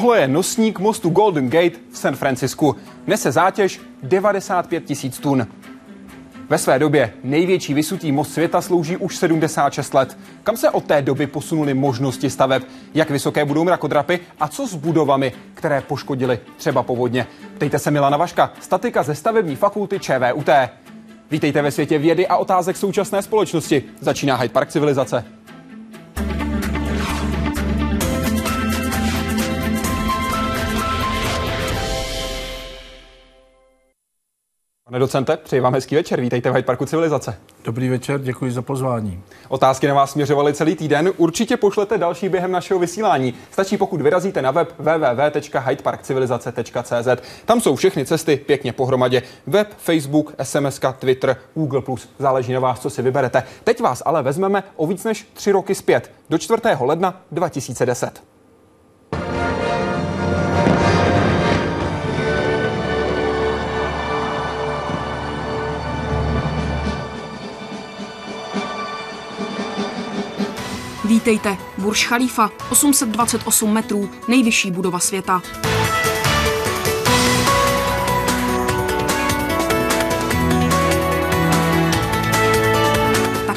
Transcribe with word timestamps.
Tohle 0.00 0.20
je 0.20 0.28
nosník 0.28 0.78
mostu 0.78 1.10
Golden 1.10 1.50
Gate 1.50 1.76
v 1.90 1.98
San 1.98 2.16
Francisku. 2.16 2.76
Nese 3.06 3.32
zátěž 3.32 3.80
95 4.02 4.84
tisíc 4.84 5.18
tun. 5.18 5.46
Ve 6.48 6.58
své 6.58 6.78
době 6.78 7.12
největší 7.24 7.74
vysutý 7.74 8.12
most 8.12 8.32
světa 8.32 8.60
slouží 8.60 8.96
už 8.96 9.16
76 9.16 9.94
let. 9.94 10.18
Kam 10.42 10.56
se 10.56 10.70
od 10.70 10.84
té 10.84 11.02
doby 11.02 11.26
posunuly 11.26 11.74
možnosti 11.74 12.30
staveb? 12.30 12.62
Jak 12.94 13.10
vysoké 13.10 13.44
budou 13.44 13.64
mrakodrapy? 13.64 14.20
A 14.40 14.48
co 14.48 14.66
s 14.66 14.74
budovami, 14.74 15.32
které 15.54 15.80
poškodily 15.80 16.38
třeba 16.56 16.82
povodně? 16.82 17.26
Ptejte 17.54 17.78
se 17.78 17.90
Milana 17.90 18.16
Vaška, 18.16 18.52
statika 18.60 19.02
ze 19.02 19.14
stavební 19.14 19.56
fakulty 19.56 19.98
ČVUT. 19.98 20.48
Vítejte 21.30 21.62
ve 21.62 21.70
světě 21.70 21.98
vědy 21.98 22.26
a 22.26 22.36
otázek 22.36 22.76
současné 22.76 23.22
společnosti. 23.22 23.84
Začíná 24.00 24.36
Hyde 24.36 24.52
Park 24.52 24.68
civilizace. 24.68 25.24
Pane 34.90 35.00
docente, 35.00 35.36
přeji 35.36 35.60
vám 35.60 35.74
hezký 35.74 35.94
večer. 35.94 36.20
Vítejte 36.20 36.50
v 36.50 36.54
Hyde 36.54 36.66
Parku 36.66 36.86
Civilizace. 36.86 37.36
Dobrý 37.64 37.88
večer, 37.88 38.20
děkuji 38.20 38.52
za 38.52 38.62
pozvání. 38.62 39.22
Otázky 39.48 39.88
na 39.88 39.94
vás 39.94 40.10
směřovaly 40.10 40.54
celý 40.54 40.76
týden. 40.76 41.12
Určitě 41.16 41.56
pošlete 41.56 41.98
další 41.98 42.28
během 42.28 42.52
našeho 42.52 42.80
vysílání. 42.80 43.34
Stačí, 43.50 43.76
pokud 43.76 44.00
vyrazíte 44.00 44.42
na 44.42 44.50
web 44.50 44.74
www.hydeparkcivilizace.cz. 44.78 47.22
Tam 47.44 47.60
jsou 47.60 47.76
všechny 47.76 48.06
cesty 48.06 48.36
pěkně 48.36 48.72
pohromadě. 48.72 49.22
Web, 49.46 49.68
Facebook, 49.76 50.34
SMS, 50.42 50.80
Twitter, 50.98 51.36
Google+. 51.54 51.82
Záleží 52.18 52.52
na 52.52 52.60
vás, 52.60 52.80
co 52.80 52.90
si 52.90 53.02
vyberete. 53.02 53.42
Teď 53.64 53.80
vás 53.80 54.02
ale 54.04 54.22
vezmeme 54.22 54.62
o 54.76 54.86
víc 54.86 55.04
než 55.04 55.28
tři 55.34 55.52
roky 55.52 55.74
zpět, 55.74 56.10
do 56.30 56.38
4. 56.38 56.62
ledna 56.80 57.22
2010. 57.32 58.22
Vítejte, 71.10 71.58
Burj 71.78 71.98
Khalifa, 72.08 72.50
828 72.70 73.72
metrů, 73.72 74.10
nejvyšší 74.28 74.70
budova 74.70 74.98
světa. 74.98 75.42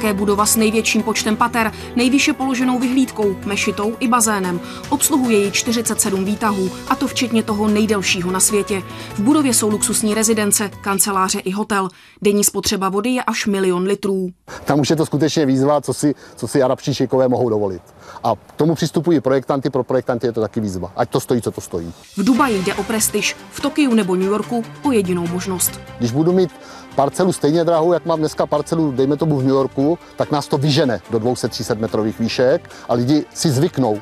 Také 0.03 0.13
budova 0.13 0.45
s 0.45 0.55
největším 0.55 1.03
počtem 1.03 1.35
pater, 1.35 1.71
nejvýše 1.95 2.33
položenou 2.33 2.79
vyhlídkou, 2.79 3.35
mešitou 3.45 3.95
i 3.99 4.07
bazénem. 4.07 4.59
Obsluhuje 4.89 5.37
ji 5.37 5.51
47 5.51 6.25
výtahů, 6.25 6.69
a 6.87 6.95
to 6.95 7.07
včetně 7.07 7.43
toho 7.43 7.67
nejdelšího 7.67 8.31
na 8.31 8.39
světě. 8.39 8.83
V 9.15 9.19
budově 9.19 9.53
jsou 9.53 9.69
luxusní 9.69 10.13
rezidence, 10.13 10.69
kanceláře 10.81 11.39
i 11.39 11.51
hotel. 11.51 11.89
Denní 12.21 12.43
spotřeba 12.43 12.89
vody 12.89 13.09
je 13.09 13.23
až 13.23 13.45
milion 13.45 13.83
litrů. 13.83 14.29
Tam 14.65 14.79
už 14.79 14.89
je 14.89 14.95
to 14.95 15.05
skutečně 15.05 15.45
výzva, 15.45 15.81
co 15.81 15.93
si, 15.93 16.15
co 16.35 16.47
si 16.47 16.63
arabští 16.63 16.93
šikové 16.93 17.27
mohou 17.27 17.49
dovolit. 17.49 17.81
A 18.23 18.35
k 18.35 18.51
tomu 18.55 18.75
přistupují 18.75 19.19
projektanty, 19.19 19.69
pro 19.69 19.83
projektanty 19.83 20.27
je 20.27 20.31
to 20.31 20.41
taky 20.41 20.59
výzva. 20.59 20.91
Ať 20.95 21.09
to 21.09 21.19
stojí, 21.19 21.41
co 21.41 21.51
to 21.51 21.61
stojí. 21.61 21.93
V 22.17 22.23
Dubaji 22.23 22.63
jde 22.63 22.73
o 22.73 22.83
prestiž, 22.83 23.35
v 23.51 23.61
Tokiu 23.61 23.93
nebo 23.93 24.15
New 24.15 24.27
Yorku 24.27 24.63
o 24.83 24.91
jedinou 24.91 25.27
možnost. 25.27 25.79
Když 25.99 26.11
budu 26.11 26.33
mít 26.33 26.49
parcelu 26.95 27.33
stejně 27.33 27.63
drahou, 27.63 27.93
jak 27.93 28.05
mám 28.05 28.19
dneska 28.19 28.45
parcelu, 28.45 28.91
dejme 28.91 29.17
tomu 29.17 29.37
v 29.37 29.43
New 29.43 29.55
Yorku, 29.55 29.99
tak 30.15 30.31
nás 30.31 30.47
to 30.47 30.57
vyžene 30.57 31.01
do 31.11 31.19
200-300 31.19 31.79
metrových 31.79 32.19
výšek 32.19 32.69
a 32.89 32.93
lidi 32.93 33.25
si 33.33 33.51
zvyknou 33.51 34.01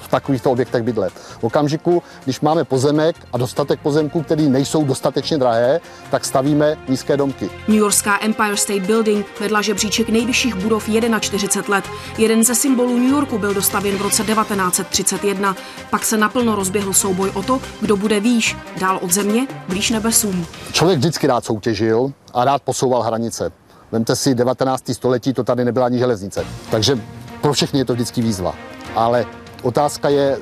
v 0.00 0.08
takovýchto 0.08 0.50
objektech 0.50 0.82
bydlet. 0.82 1.12
V 1.12 1.44
okamžiku, 1.44 2.02
když 2.24 2.40
máme 2.40 2.64
pozemek 2.64 3.16
a 3.32 3.38
dostatek 3.38 3.80
pozemků, 3.80 4.22
které 4.22 4.42
nejsou 4.42 4.84
dostatečně 4.84 5.38
drahé, 5.38 5.80
tak 6.10 6.24
stavíme 6.24 6.76
nízké 6.88 7.16
domky. 7.16 7.50
New 7.68 7.76
Yorkská 7.76 8.18
Empire 8.24 8.56
State 8.56 8.82
Building 8.82 9.26
vedla 9.40 9.62
žebříček 9.62 10.08
nejvyšších 10.08 10.54
budov 10.54 10.88
41 11.20 11.76
let. 11.76 11.84
Jeden 12.18 12.44
ze 12.44 12.54
symbolů 12.54 12.98
New 12.98 13.10
Yorku 13.10 13.38
byl 13.38 13.54
dostavěn 13.54 13.96
v 13.96 14.02
roce 14.02 14.24
1931. 14.24 15.56
Pak 15.90 16.04
se 16.04 16.16
naplno 16.16 16.56
rozběhl 16.56 16.92
souboj 16.92 17.30
o 17.34 17.42
to, 17.42 17.60
kdo 17.80 17.96
bude 17.96 18.20
výš, 18.20 18.56
dál 18.80 18.98
od 19.02 19.10
země, 19.10 19.46
blíž 19.68 19.90
nebesům. 19.90 20.46
Člověk 20.72 20.98
vždycky 20.98 21.26
rád 21.26 21.44
soutěžil 21.44 22.12
a 22.34 22.44
rád 22.44 22.62
posouval 22.62 23.02
hranice. 23.02 23.52
Vemte 23.92 24.16
si 24.16 24.34
19. 24.34 24.90
století, 24.92 25.32
to 25.32 25.44
tady 25.44 25.64
nebyla 25.64 25.86
ani 25.86 25.98
železnice. 25.98 26.46
Takže 26.70 26.98
pro 27.40 27.52
všechny 27.52 27.78
je 27.78 27.84
to 27.84 27.92
vždycky 27.92 28.22
výzva. 28.22 28.54
Ale 28.94 29.26
Otázka 29.62 30.08
je, 30.08 30.38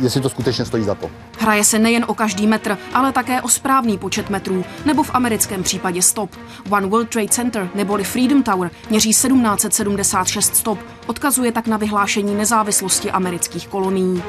jestli 0.00 0.20
to 0.20 0.28
skutečně 0.28 0.64
stojí 0.64 0.84
za 0.84 0.94
to. 0.94 1.10
Hraje 1.38 1.64
se 1.64 1.78
nejen 1.78 2.04
o 2.08 2.14
každý 2.14 2.46
metr, 2.46 2.78
ale 2.94 3.12
také 3.12 3.42
o 3.42 3.48
správný 3.48 3.98
počet 3.98 4.30
metrů, 4.30 4.64
nebo 4.84 5.02
v 5.02 5.10
americkém 5.14 5.62
případě 5.62 6.02
stop. 6.02 6.30
One 6.70 6.86
World 6.86 7.08
Trade 7.08 7.28
Center 7.28 7.68
neboli 7.74 8.04
Freedom 8.04 8.42
Tower 8.42 8.70
měří 8.90 9.08
1776 9.08 10.56
stop, 10.56 10.78
odkazuje 11.06 11.52
tak 11.52 11.66
na 11.66 11.76
vyhlášení 11.76 12.34
nezávislosti 12.34 13.10
amerických 13.10 13.68
kolonií. 13.68 14.22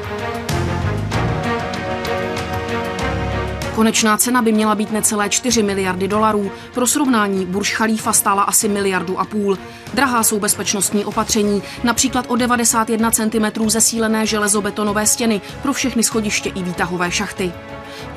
Konečná 3.78 4.18
cena 4.18 4.42
by 4.42 4.52
měla 4.52 4.76
být 4.76 4.92
necelé 4.92 5.30
4 5.30 5.64
miliardy 5.64 6.08
dolarů. 6.08 6.52
Pro 6.74 6.88
srovnání 6.88 7.46
Burj 7.46 7.70
Khalifa 7.70 8.14
stála 8.14 8.44
asi 8.44 8.68
miliardu 8.68 9.20
a 9.20 9.26
půl. 9.26 9.58
Drahá 9.94 10.24
jsou 10.24 10.40
bezpečnostní 10.40 11.06
opatření, 11.06 11.64
například 11.84 12.26
o 12.30 12.36
91 12.36 13.12
cm 13.12 13.70
zesílené 13.70 14.26
železobetonové 14.26 15.06
stěny 15.06 15.42
pro 15.62 15.74
všechny 15.74 16.04
schodiště 16.04 16.50
i 16.50 16.64
výtahové 16.64 17.12
šachty. 17.12 17.52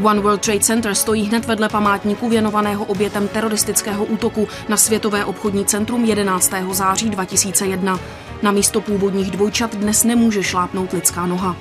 One 0.02 0.20
World 0.20 0.40
Trade 0.40 0.60
Center 0.60 0.94
stojí 0.94 1.24
hned 1.24 1.44
vedle 1.44 1.68
památníku 1.68 2.28
věnovaného 2.28 2.84
obětem 2.84 3.28
teroristického 3.28 4.04
útoku 4.04 4.48
na 4.68 4.76
Světové 4.76 5.24
obchodní 5.24 5.64
centrum 5.64 6.04
11. 6.04 6.52
září 6.70 7.10
2001. 7.10 7.98
Na 8.42 8.50
místo 8.52 8.80
původních 8.80 9.30
dvojčat 9.30 9.74
dnes 9.74 10.04
nemůže 10.04 10.42
šlápnout 10.42 10.92
lidská 10.92 11.26
noha. 11.26 11.56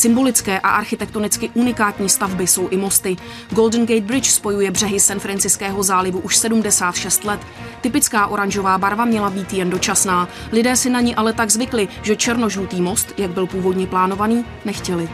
Symbolické 0.00 0.60
a 0.60 0.68
architektonicky 0.68 1.50
unikátní 1.54 2.08
stavby 2.08 2.46
jsou 2.46 2.68
i 2.68 2.76
mosty. 2.76 3.16
Golden 3.50 3.86
Gate 3.86 4.00
Bridge 4.00 4.30
spojuje 4.30 4.70
břehy 4.70 5.00
San 5.00 5.20
Franciského 5.20 5.82
zálivu 5.82 6.20
už 6.20 6.36
76 6.36 7.24
let. 7.24 7.40
Typická 7.80 8.26
oranžová 8.26 8.78
barva 8.78 9.04
měla 9.04 9.30
být 9.30 9.52
jen 9.52 9.70
dočasná. 9.70 10.28
Lidé 10.52 10.76
si 10.76 10.90
na 10.90 11.00
ní 11.00 11.14
ale 11.14 11.32
tak 11.32 11.50
zvykli, 11.50 11.88
že 12.02 12.16
černožlutý 12.16 12.80
most, 12.80 13.14
jak 13.18 13.30
byl 13.30 13.46
původně 13.46 13.86
plánovaný, 13.86 14.44
nechtěli. 14.64 15.08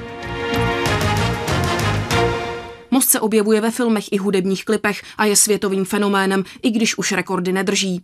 Most 2.91 3.11
se 3.11 3.21
objevuje 3.21 3.61
ve 3.61 3.71
filmech 3.71 4.13
i 4.13 4.17
hudebních 4.17 4.65
klipech 4.65 5.03
a 5.19 5.25
je 5.25 5.37
světovým 5.37 5.85
fenoménem, 5.85 6.45
i 6.63 6.71
když 6.71 6.99
už 6.99 7.13
rekordy 7.13 7.53
nedrží. 7.53 8.03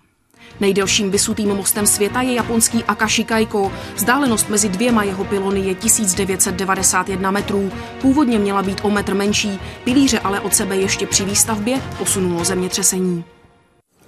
Nejdelším 0.61 1.11
vysutým 1.11 1.49
mostem 1.49 1.87
světa 1.87 2.23
je 2.23 2.35
japonský 2.35 2.85
Akashi 2.85 3.25
Kaiko. 3.25 3.73
Vzdálenost 3.95 4.49
mezi 4.49 4.69
dvěma 4.69 5.03
jeho 5.03 5.25
pilony 5.25 5.61
je 5.61 5.75
1991 5.75 7.31
metrů. 7.31 7.71
Původně 8.01 8.39
měla 8.39 8.63
být 8.63 8.81
o 8.83 8.91
metr 8.91 9.15
menší, 9.15 9.59
pilíře 9.85 10.19
ale 10.19 10.41
od 10.41 10.55
sebe 10.55 10.77
ještě 10.77 11.07
při 11.07 11.25
výstavbě 11.25 11.81
posunulo 11.99 12.45
zemětřesení. 12.45 13.25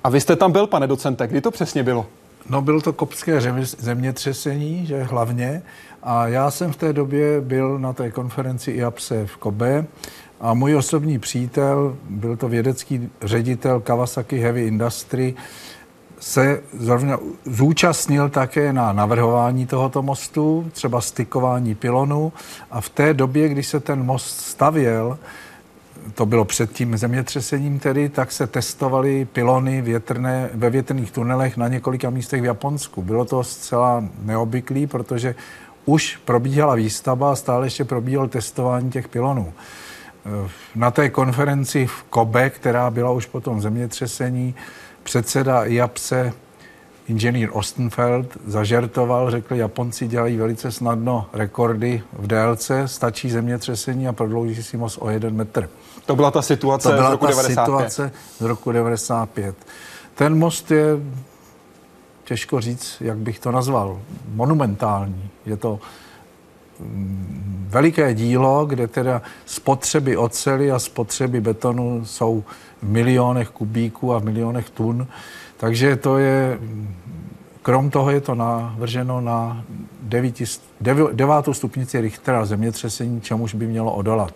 A 0.04 0.08
vy 0.08 0.20
jste 0.20 0.36
tam 0.36 0.52
byl, 0.52 0.66
pane 0.66 0.86
docente, 0.86 1.26
kdy 1.26 1.40
to 1.40 1.50
přesně 1.50 1.82
bylo? 1.82 2.06
No, 2.50 2.62
bylo 2.62 2.80
to 2.80 2.92
kopské 2.92 3.40
zemětřesení, 3.78 4.86
že 4.86 5.02
hlavně. 5.02 5.62
A 6.02 6.28
já 6.28 6.50
jsem 6.50 6.72
v 6.72 6.76
té 6.76 6.92
době 6.92 7.40
byl 7.40 7.78
na 7.78 7.92
té 7.92 8.10
konferenci 8.10 8.70
IAPSE 8.70 9.26
v 9.26 9.36
Kobe 9.36 9.84
a 10.40 10.54
můj 10.54 10.76
osobní 10.76 11.18
přítel, 11.18 11.96
byl 12.10 12.36
to 12.36 12.48
vědecký 12.48 13.10
ředitel 13.22 13.80
Kawasaki 13.80 14.38
Heavy 14.38 14.66
Industry, 14.66 15.34
se 16.24 16.60
zrovna 16.72 17.18
zúčastnil 17.44 18.28
také 18.28 18.72
na 18.72 18.92
navrhování 18.92 19.66
tohoto 19.66 20.02
mostu, 20.02 20.70
třeba 20.72 21.00
stykování 21.00 21.74
pilonu 21.74 22.32
a 22.70 22.80
v 22.80 22.88
té 22.88 23.14
době, 23.14 23.48
když 23.48 23.66
se 23.66 23.80
ten 23.80 24.04
most 24.04 24.40
stavěl, 24.40 25.18
to 26.14 26.26
bylo 26.26 26.44
před 26.44 26.72
tím 26.72 26.96
zemětřesením 26.96 27.78
tedy, 27.78 28.08
tak 28.08 28.32
se 28.32 28.46
testovaly 28.46 29.24
pilony 29.24 29.82
větrné, 29.82 30.50
ve 30.54 30.70
větrných 30.70 31.10
tunelech 31.10 31.56
na 31.56 31.68
několika 31.68 32.10
místech 32.10 32.42
v 32.42 32.44
Japonsku. 32.44 33.02
Bylo 33.02 33.24
to 33.24 33.44
zcela 33.44 34.04
neobvyklý, 34.22 34.86
protože 34.86 35.34
už 35.84 36.16
probíhala 36.24 36.74
výstavba 36.74 37.32
a 37.32 37.36
stále 37.36 37.66
ještě 37.66 37.84
probíhalo 37.84 38.28
testování 38.28 38.90
těch 38.90 39.08
pilonů. 39.08 39.52
Na 40.74 40.90
té 40.90 41.10
konferenci 41.10 41.86
v 41.86 42.02
Kobe, 42.02 42.50
která 42.50 42.90
byla 42.90 43.10
už 43.10 43.26
po 43.26 43.40
tom 43.40 43.60
zemětřesení, 43.60 44.54
Předseda 45.04 45.64
IAPSE, 45.64 46.32
inženýr 47.08 47.48
Ostenfeld, 47.52 48.26
zažertoval, 48.46 49.30
řekl, 49.30 49.54
Japonci 49.54 50.08
dělají 50.08 50.36
velice 50.36 50.72
snadno 50.72 51.26
rekordy 51.32 52.02
v 52.12 52.26
délce, 52.26 52.88
stačí 52.88 53.30
zemětřesení 53.30 54.08
a 54.08 54.12
prodlouží 54.12 54.62
si 54.62 54.76
most 54.76 54.98
o 55.00 55.10
jeden 55.10 55.34
metr. 55.34 55.68
To 56.06 56.16
byla 56.16 56.30
ta 56.30 56.42
situace 56.42 56.88
to 56.88 56.94
byla 56.94 57.08
z 57.08 57.12
roku 57.12 57.26
ta 57.26 57.32
95. 57.32 57.64
situace 57.64 58.12
z 58.38 58.42
roku 58.42 58.72
95. 58.72 59.56
Ten 60.14 60.38
most 60.38 60.70
je, 60.70 60.84
těžko 62.24 62.60
říct, 62.60 62.96
jak 63.00 63.18
bych 63.18 63.38
to 63.38 63.52
nazval, 63.52 64.00
monumentální. 64.34 65.30
Je 65.46 65.56
to 65.56 65.80
veliké 67.68 68.14
dílo, 68.14 68.66
kde 68.66 68.86
teda 68.86 69.22
spotřeby 69.46 70.16
ocely 70.16 70.72
a 70.72 70.78
spotřeby 70.78 71.40
betonu 71.40 72.04
jsou 72.04 72.44
v 72.82 72.88
milionech 72.88 73.48
kubíků 73.48 74.14
a 74.14 74.18
v 74.18 74.24
milionech 74.24 74.70
tun. 74.70 75.06
Takže 75.56 75.96
to 75.96 76.18
je, 76.18 76.58
krom 77.62 77.90
toho 77.90 78.10
je 78.10 78.20
to 78.20 78.34
navrženo 78.34 79.20
na 79.20 79.64
devátou 81.12 81.54
stupnici 81.54 82.00
Richtera 82.00 82.44
zemětřesení, 82.44 83.20
čemuž 83.20 83.54
by 83.54 83.66
mělo 83.66 83.94
odolat. 83.94 84.34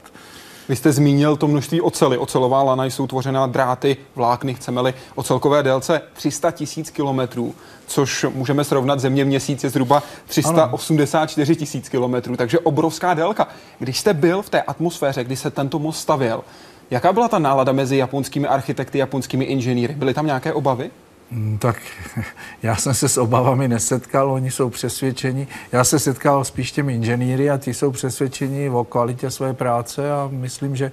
Vy 0.69 0.77
jste 0.77 0.93
zmínil 0.93 1.37
to 1.37 1.49
množství 1.49 1.81
ocely. 1.81 2.19
Ocelová 2.19 2.63
lana 2.63 2.85
jsou 2.85 3.07
tvořená 3.07 3.47
dráty, 3.47 3.97
vlákny, 4.15 4.55
chceme-li, 4.55 4.95
o 5.15 5.23
celkové 5.23 5.63
délce 5.63 6.01
300 6.13 6.51
tisíc 6.51 6.91
kilometrů, 6.91 7.55
což 7.87 8.27
můžeme 8.35 8.65
srovnat 8.65 9.01
země 9.01 9.25
měsíc 9.25 9.65
je 9.65 9.71
zhruba 9.71 10.03
384 10.27 11.57
tisíc 11.57 11.89
kilometrů, 11.89 12.37
takže 12.37 12.59
obrovská 12.59 13.15
délka. 13.15 13.49
Když 13.79 13.99
jste 13.99 14.15
byl 14.15 14.43
v 14.43 14.51
té 14.51 14.63
atmosféře, 14.63 15.25
kdy 15.25 15.37
se 15.37 15.51
tento 15.51 15.79
most 15.79 16.01
stavěl, 16.01 16.45
jaká 16.91 17.13
byla 17.13 17.29
ta 17.29 17.39
nálada 17.39 17.73
mezi 17.73 17.97
japonskými 17.97 18.47
architekty, 18.47 18.99
japonskými 18.99 19.45
inženýry? 19.45 19.95
Byly 19.95 20.15
tam 20.15 20.27
nějaké 20.27 20.53
obavy? 20.53 20.91
Mm, 21.31 21.59
tak 21.59 21.77
já 22.63 22.77
jsem 22.77 22.95
se 22.95 23.09
s 23.09 23.19
obavami 23.19 23.69
nesetkal, 23.69 24.33
oni 24.33 24.51
jsou 24.51 24.71
přesvědčeni. 24.71 25.47
Já 25.73 25.85
se 25.85 25.99
setkal 25.99 26.45
spíš 26.45 26.73
těmi 26.73 26.95
inženýry 26.95 27.51
a 27.51 27.59
ti 27.59 27.75
jsou 27.75 27.91
přesvědčeni 27.91 28.71
o 28.71 28.85
kvalitě 28.85 29.31
své 29.31 29.55
práce 29.55 30.13
a 30.13 30.29
myslím, 30.33 30.77
že 30.77 30.93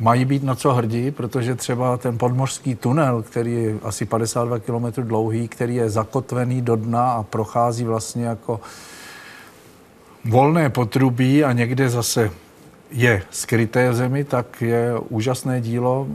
mají 0.00 0.24
být 0.24 0.42
na 0.42 0.54
co 0.54 0.72
hrdí, 0.72 1.10
protože 1.10 1.54
třeba 1.54 1.96
ten 1.96 2.18
podmořský 2.18 2.74
tunel, 2.74 3.22
který 3.22 3.52
je 3.52 3.74
asi 3.82 4.04
52 4.04 4.58
km 4.58 5.02
dlouhý, 5.02 5.48
který 5.48 5.74
je 5.74 5.90
zakotvený 5.90 6.62
do 6.62 6.76
dna 6.76 7.12
a 7.12 7.22
prochází 7.22 7.84
vlastně 7.84 8.24
jako 8.24 8.60
volné 10.24 10.70
potrubí 10.70 11.44
a 11.44 11.52
někde 11.52 11.88
zase 11.88 12.30
je 12.94 13.22
skryté 13.30 13.90
v 13.90 13.94
zemi, 13.94 14.24
tak 14.24 14.62
je 14.62 14.94
úžasné 15.08 15.60
dílo 15.60 16.06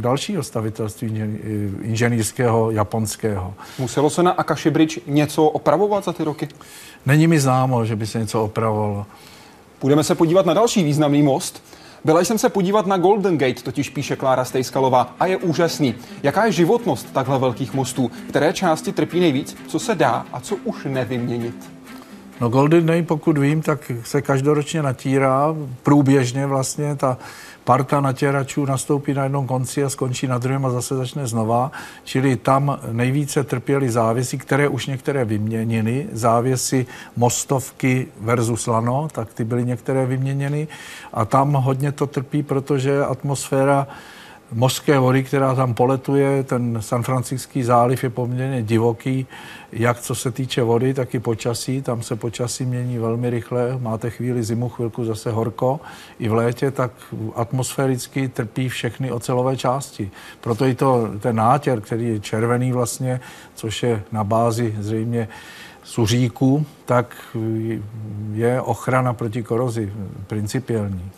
dalšího 0.00 0.42
stavitelství 0.42 1.22
inženýrského 1.82 2.70
japonského. 2.70 3.54
Muselo 3.78 4.10
se 4.10 4.22
na 4.22 4.30
Akashi 4.30 4.70
Bridge 4.70 4.98
něco 5.06 5.44
opravovat 5.44 6.04
za 6.04 6.12
ty 6.12 6.24
roky? 6.24 6.48
Není 7.06 7.26
mi 7.26 7.40
známo, 7.40 7.84
že 7.84 7.96
by 7.96 8.06
se 8.06 8.18
něco 8.18 8.44
opravovalo. 8.44 9.06
Budeme 9.80 10.04
se 10.04 10.14
podívat 10.14 10.46
na 10.46 10.54
další 10.54 10.84
významný 10.84 11.22
most. 11.22 11.62
Byla 12.04 12.20
jsem 12.20 12.38
se 12.38 12.48
podívat 12.48 12.86
na 12.86 12.96
Golden 12.96 13.38
Gate, 13.38 13.62
totiž 13.62 13.90
píše 13.90 14.16
Klára 14.16 14.44
Stejskalová, 14.44 15.14
a 15.20 15.26
je 15.26 15.36
úžasný. 15.36 15.94
Jaká 16.22 16.44
je 16.44 16.52
životnost 16.52 17.12
takhle 17.12 17.38
velkých 17.38 17.74
mostů? 17.74 18.10
Které 18.28 18.52
části 18.52 18.92
trpí 18.92 19.20
nejvíc? 19.20 19.56
Co 19.66 19.78
se 19.78 19.94
dá 19.94 20.26
a 20.32 20.40
co 20.40 20.56
už 20.56 20.76
nevyměnit? 20.84 21.73
No 22.40 22.48
Golden 22.48 22.86
Day, 22.86 23.02
pokud 23.02 23.38
vím, 23.38 23.62
tak 23.62 23.92
se 24.04 24.22
každoročně 24.22 24.82
natírá, 24.82 25.54
průběžně 25.82 26.46
vlastně 26.46 26.96
ta 26.96 27.18
parta 27.64 28.00
natěračů 28.00 28.66
nastoupí 28.66 29.14
na 29.14 29.22
jednom 29.22 29.46
konci 29.46 29.84
a 29.84 29.88
skončí 29.90 30.26
na 30.26 30.38
druhém 30.38 30.66
a 30.66 30.70
zase 30.70 30.96
začne 30.96 31.26
znova. 31.26 31.72
Čili 32.04 32.36
tam 32.36 32.78
nejvíce 32.92 33.44
trpěly 33.44 33.90
závěsy, 33.90 34.38
které 34.38 34.68
už 34.68 34.86
některé 34.86 35.24
vyměněny. 35.24 36.06
Závěsy 36.12 36.86
mostovky 37.16 38.06
versus 38.20 38.66
lano, 38.66 39.08
tak 39.12 39.34
ty 39.34 39.44
byly 39.44 39.64
některé 39.64 40.06
vyměněny. 40.06 40.68
A 41.12 41.24
tam 41.24 41.52
hodně 41.52 41.92
to 41.92 42.06
trpí, 42.06 42.42
protože 42.42 43.04
atmosféra 43.04 43.86
mořské 44.54 44.98
vody, 44.98 45.24
která 45.24 45.54
tam 45.54 45.74
poletuje, 45.74 46.42
ten 46.42 46.76
San 46.80 47.02
Franciský 47.02 47.62
záliv 47.62 48.04
je 48.04 48.10
poměrně 48.10 48.62
divoký, 48.62 49.26
jak 49.72 50.00
co 50.00 50.14
se 50.14 50.30
týče 50.30 50.62
vody, 50.62 50.94
tak 50.94 51.14
i 51.14 51.18
počasí. 51.18 51.82
Tam 51.82 52.02
se 52.02 52.16
počasí 52.16 52.64
mění 52.64 52.98
velmi 52.98 53.30
rychle, 53.30 53.78
máte 53.78 54.10
chvíli 54.10 54.42
zimu, 54.42 54.68
chvilku 54.68 55.04
zase 55.04 55.30
horko. 55.30 55.80
I 56.18 56.28
v 56.28 56.34
létě 56.34 56.70
tak 56.70 56.90
atmosféricky 57.34 58.28
trpí 58.28 58.68
všechny 58.68 59.12
ocelové 59.12 59.56
části. 59.56 60.10
Proto 60.40 60.66
i 60.66 60.74
to, 60.74 61.10
ten 61.20 61.36
nátěr, 61.36 61.80
který 61.80 62.08
je 62.08 62.20
červený 62.20 62.72
vlastně, 62.72 63.20
což 63.54 63.82
je 63.82 64.02
na 64.12 64.24
bázi 64.24 64.74
zřejmě 64.78 65.28
suříku, 65.82 66.66
tak 66.84 67.16
je 68.32 68.60
ochrana 68.60 69.12
proti 69.12 69.42
korozi 69.42 69.92
principiální. 70.26 71.10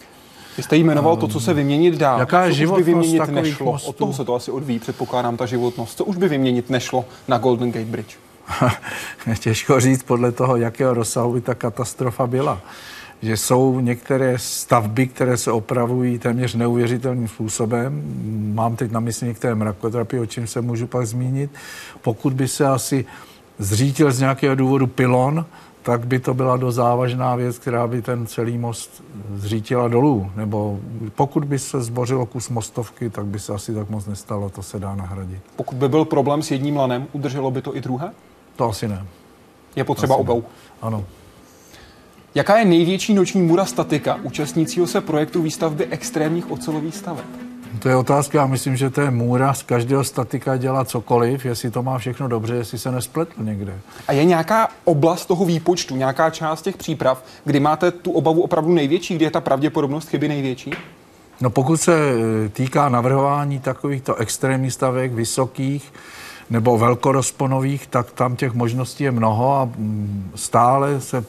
Vy 0.56 0.62
jste 0.62 0.76
jmenoval 0.76 1.16
to, 1.16 1.28
co 1.28 1.40
se 1.40 1.54
vyměnit 1.54 1.94
dá. 1.94 2.18
Jaká 2.18 2.44
je 2.44 2.50
co 2.50 2.56
životnost 2.56 2.80
už 2.80 2.84
by 2.84 2.92
vyměnit 2.92 3.28
nešlo? 3.28 3.72
Mostů? 3.72 3.88
Od 3.88 3.96
toho 3.96 4.12
se 4.12 4.24
to 4.24 4.34
asi 4.34 4.50
odvíjí, 4.50 4.78
předpokládám, 4.78 5.36
ta 5.36 5.46
životnost. 5.46 5.96
Co 5.96 6.04
už 6.04 6.16
by 6.16 6.28
vyměnit 6.28 6.70
nešlo 6.70 7.04
na 7.28 7.38
Golden 7.38 7.72
Gate 7.72 7.86
Bridge? 7.86 8.16
Těžko 9.38 9.80
říct 9.80 10.02
podle 10.02 10.32
toho, 10.32 10.56
jakého 10.56 10.94
rozsahu 10.94 11.32
by 11.32 11.40
ta 11.40 11.54
katastrofa 11.54 12.26
byla. 12.26 12.60
Že 13.22 13.36
jsou 13.36 13.80
některé 13.80 14.38
stavby, 14.38 15.06
které 15.06 15.36
se 15.36 15.52
opravují 15.52 16.18
téměř 16.18 16.54
neuvěřitelným 16.54 17.28
způsobem. 17.28 18.02
Mám 18.54 18.76
teď 18.76 18.90
na 18.90 19.00
mysli 19.00 19.26
některé 19.26 19.54
mrakodrapy, 19.54 20.20
o 20.20 20.26
čem 20.26 20.46
se 20.46 20.60
můžu 20.60 20.86
pak 20.86 21.06
zmínit. 21.06 21.50
Pokud 22.02 22.32
by 22.32 22.48
se 22.48 22.66
asi 22.66 23.04
zřítil 23.58 24.12
z 24.12 24.20
nějakého 24.20 24.54
důvodu 24.54 24.86
pilon, 24.86 25.46
tak 25.86 26.06
by 26.06 26.18
to 26.18 26.34
byla 26.34 26.56
do 26.56 26.72
závažná 26.72 27.36
věc, 27.36 27.58
která 27.58 27.86
by 27.86 28.02
ten 28.02 28.26
celý 28.26 28.58
most 28.58 29.02
zřítila 29.34 29.88
dolů. 29.88 30.30
Nebo 30.36 30.80
pokud 31.14 31.44
by 31.44 31.58
se 31.58 31.82
zbořilo 31.82 32.26
kus 32.26 32.48
mostovky, 32.48 33.10
tak 33.10 33.26
by 33.26 33.38
se 33.38 33.52
asi 33.52 33.74
tak 33.74 33.90
moc 33.90 34.06
nestalo, 34.06 34.50
to 34.50 34.62
se 34.62 34.78
dá 34.78 34.94
nahradit. 34.94 35.40
Pokud 35.56 35.76
by 35.76 35.88
byl 35.88 36.04
problém 36.04 36.42
s 36.42 36.50
jedním 36.50 36.76
lanem, 36.76 37.06
udrželo 37.12 37.50
by 37.50 37.62
to 37.62 37.76
i 37.76 37.80
druhé? 37.80 38.12
To 38.56 38.68
asi 38.68 38.88
ne. 38.88 39.06
Je 39.76 39.84
potřeba 39.84 40.14
asi 40.14 40.20
obou? 40.20 40.40
Ne. 40.40 40.46
Ano. 40.82 41.04
Jaká 42.34 42.58
je 42.58 42.64
největší 42.64 43.14
noční 43.14 43.42
mura 43.42 43.64
statika 43.64 44.18
účastnícího 44.22 44.86
se 44.86 45.00
projektu 45.00 45.42
výstavby 45.42 45.86
extrémních 45.86 46.50
ocelových 46.50 46.96
staveb? 46.96 47.45
To 47.78 47.88
je 47.88 47.96
otázka, 47.96 48.38
já 48.38 48.46
myslím, 48.46 48.76
že 48.76 48.90
to 48.90 49.00
je 49.00 49.10
můra 49.10 49.54
z 49.54 49.62
každého 49.62 50.04
statika 50.04 50.56
dělá 50.56 50.84
cokoliv, 50.84 51.44
jestli 51.44 51.70
to 51.70 51.82
má 51.82 51.98
všechno 51.98 52.28
dobře, 52.28 52.54
jestli 52.54 52.78
se 52.78 52.92
nespletl 52.92 53.42
někde. 53.42 53.78
A 54.08 54.12
je 54.12 54.24
nějaká 54.24 54.68
oblast 54.84 55.26
toho 55.26 55.44
výpočtu, 55.44 55.96
nějaká 55.96 56.30
část 56.30 56.62
těch 56.62 56.76
příprav, 56.76 57.24
kdy 57.44 57.60
máte 57.60 57.90
tu 57.90 58.12
obavu 58.12 58.42
opravdu 58.42 58.74
největší, 58.74 59.14
kdy 59.14 59.24
je 59.24 59.30
ta 59.30 59.40
pravděpodobnost 59.40 60.08
chyby 60.08 60.28
největší? 60.28 60.70
No 61.40 61.50
pokud 61.50 61.76
se 61.76 61.94
e, 61.94 62.48
týká 62.48 62.88
navrhování 62.88 63.58
takovýchto 63.58 64.14
extrémních 64.14 64.72
stavek, 64.72 65.12
vysokých 65.12 65.92
nebo 66.50 66.78
velkorozponových, 66.78 67.86
tak 67.86 68.10
tam 68.10 68.36
těch 68.36 68.54
možností 68.54 69.04
je 69.04 69.10
mnoho 69.10 69.56
a 69.56 69.64
mm, 69.64 70.30
stále 70.34 71.00
se 71.00 71.24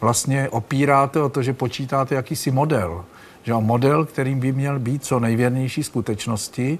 vlastně 0.00 0.48
opíráte 0.48 1.22
o 1.22 1.28
to, 1.28 1.42
že 1.42 1.52
počítáte 1.52 2.14
jakýsi 2.14 2.50
model 2.50 3.04
že 3.42 3.52
model, 3.54 4.04
kterým 4.04 4.40
by 4.40 4.52
měl 4.52 4.78
být 4.78 5.04
co 5.04 5.20
nejvěrnější 5.20 5.82
skutečnosti 5.82 6.78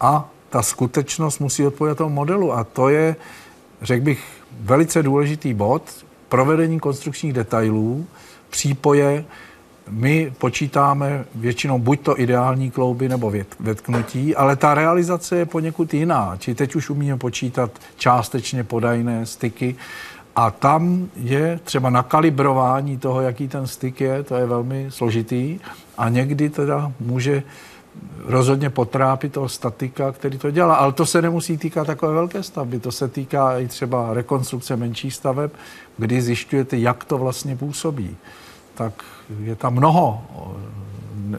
a 0.00 0.28
ta 0.50 0.62
skutečnost 0.62 1.38
musí 1.38 1.66
odpovědět 1.66 1.98
tomu 1.98 2.14
modelu 2.14 2.52
a 2.52 2.64
to 2.64 2.88
je, 2.88 3.16
řekl 3.82 4.04
bych, 4.04 4.24
velice 4.60 5.02
důležitý 5.02 5.54
bod, 5.54 5.82
provedení 6.28 6.80
konstrukčních 6.80 7.32
detailů, 7.32 8.06
přípoje, 8.50 9.24
my 9.90 10.32
počítáme 10.38 11.24
většinou 11.34 11.78
buď 11.78 12.00
to 12.00 12.20
ideální 12.20 12.70
klouby 12.70 13.08
nebo 13.08 13.32
vetknutí, 13.60 14.36
ale 14.36 14.56
ta 14.56 14.74
realizace 14.74 15.36
je 15.36 15.46
poněkud 15.46 15.94
jiná. 15.94 16.36
Či 16.38 16.54
teď 16.54 16.74
už 16.74 16.90
umíme 16.90 17.16
počítat 17.16 17.70
částečně 17.96 18.64
podajné 18.64 19.26
styky 19.26 19.76
a 20.36 20.50
tam 20.50 21.08
je 21.16 21.60
třeba 21.64 21.90
nakalibrování 21.90 22.98
toho, 22.98 23.20
jaký 23.20 23.48
ten 23.48 23.66
styk 23.66 24.00
je, 24.00 24.22
to 24.22 24.34
je 24.34 24.46
velmi 24.46 24.86
složitý 24.88 25.60
a 25.98 26.08
někdy 26.08 26.50
teda 26.50 26.92
může 27.00 27.42
rozhodně 28.24 28.70
potrápit 28.70 29.32
toho 29.32 29.48
statika, 29.48 30.12
který 30.12 30.38
to 30.38 30.50
dělá. 30.50 30.74
Ale 30.74 30.92
to 30.92 31.06
se 31.06 31.22
nemusí 31.22 31.58
týkat 31.58 31.86
takové 31.86 32.12
velké 32.12 32.42
stavby, 32.42 32.80
to 32.80 32.92
se 32.92 33.08
týká 33.08 33.58
i 33.58 33.68
třeba 33.68 34.14
rekonstrukce 34.14 34.76
menších 34.76 35.14
staveb, 35.14 35.50
kdy 35.96 36.22
zjišťujete, 36.22 36.76
jak 36.76 37.04
to 37.04 37.18
vlastně 37.18 37.56
působí. 37.56 38.16
Tak 38.74 38.92
je 39.40 39.56
tam 39.56 39.74
mnoho 39.74 40.22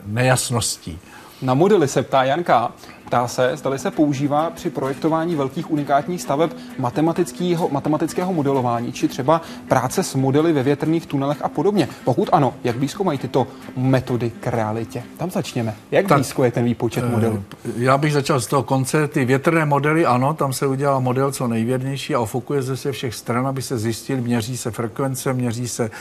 nejasností. 0.05 0.99
Na 1.41 1.53
modely 1.53 1.87
se 1.87 2.03
ptá 2.03 2.23
Janka. 2.23 2.71
Ptá 3.11 3.27
se, 3.27 3.51
zdali 3.57 3.79
se 3.79 3.91
používá 3.91 4.49
při 4.49 4.69
projektování 4.69 5.35
velkých 5.35 5.71
unikátních 5.71 6.21
staveb 6.21 6.51
matematického, 6.77 7.69
matematického 7.69 8.33
modelování, 8.33 8.91
či 8.91 9.07
třeba 9.07 9.41
práce 9.67 10.03
s 10.03 10.15
modely 10.15 10.53
ve 10.53 10.63
větrných 10.63 11.05
tunelech 11.05 11.41
a 11.41 11.49
podobně. 11.49 11.87
Pokud 12.05 12.29
ano, 12.31 12.53
jak 12.63 12.77
blízko 12.77 13.03
mají 13.03 13.19
tyto 13.19 13.47
metody 13.77 14.31
k 14.39 14.47
realitě? 14.47 15.03
Tam 15.17 15.31
začněme. 15.31 15.75
Jak 15.91 16.07
tak, 16.07 16.17
blízko 16.17 16.43
je 16.43 16.51
ten 16.51 16.65
výpočet 16.65 17.03
eh, 17.03 17.09
modelů? 17.09 17.43
Já 17.77 17.97
bych 17.97 18.13
začal 18.13 18.39
z 18.39 18.47
toho 18.47 18.63
konce. 18.63 19.07
Ty 19.07 19.25
větrné 19.25 19.65
modely, 19.65 20.05
ano, 20.05 20.33
tam 20.33 20.53
se 20.53 20.67
udělal 20.67 21.01
model 21.01 21.31
co 21.31 21.47
nejvěrnější 21.47 22.15
a 22.15 22.19
ofokuje 22.19 22.61
ze 22.61 22.77
se 22.77 22.91
všech 22.91 23.15
stran, 23.15 23.47
aby 23.47 23.61
se 23.61 23.77
zjistil, 23.77 24.17
měří 24.17 24.57
se 24.57 24.71
frekvence, 24.71 25.33
měří 25.33 25.67
se 25.67 25.91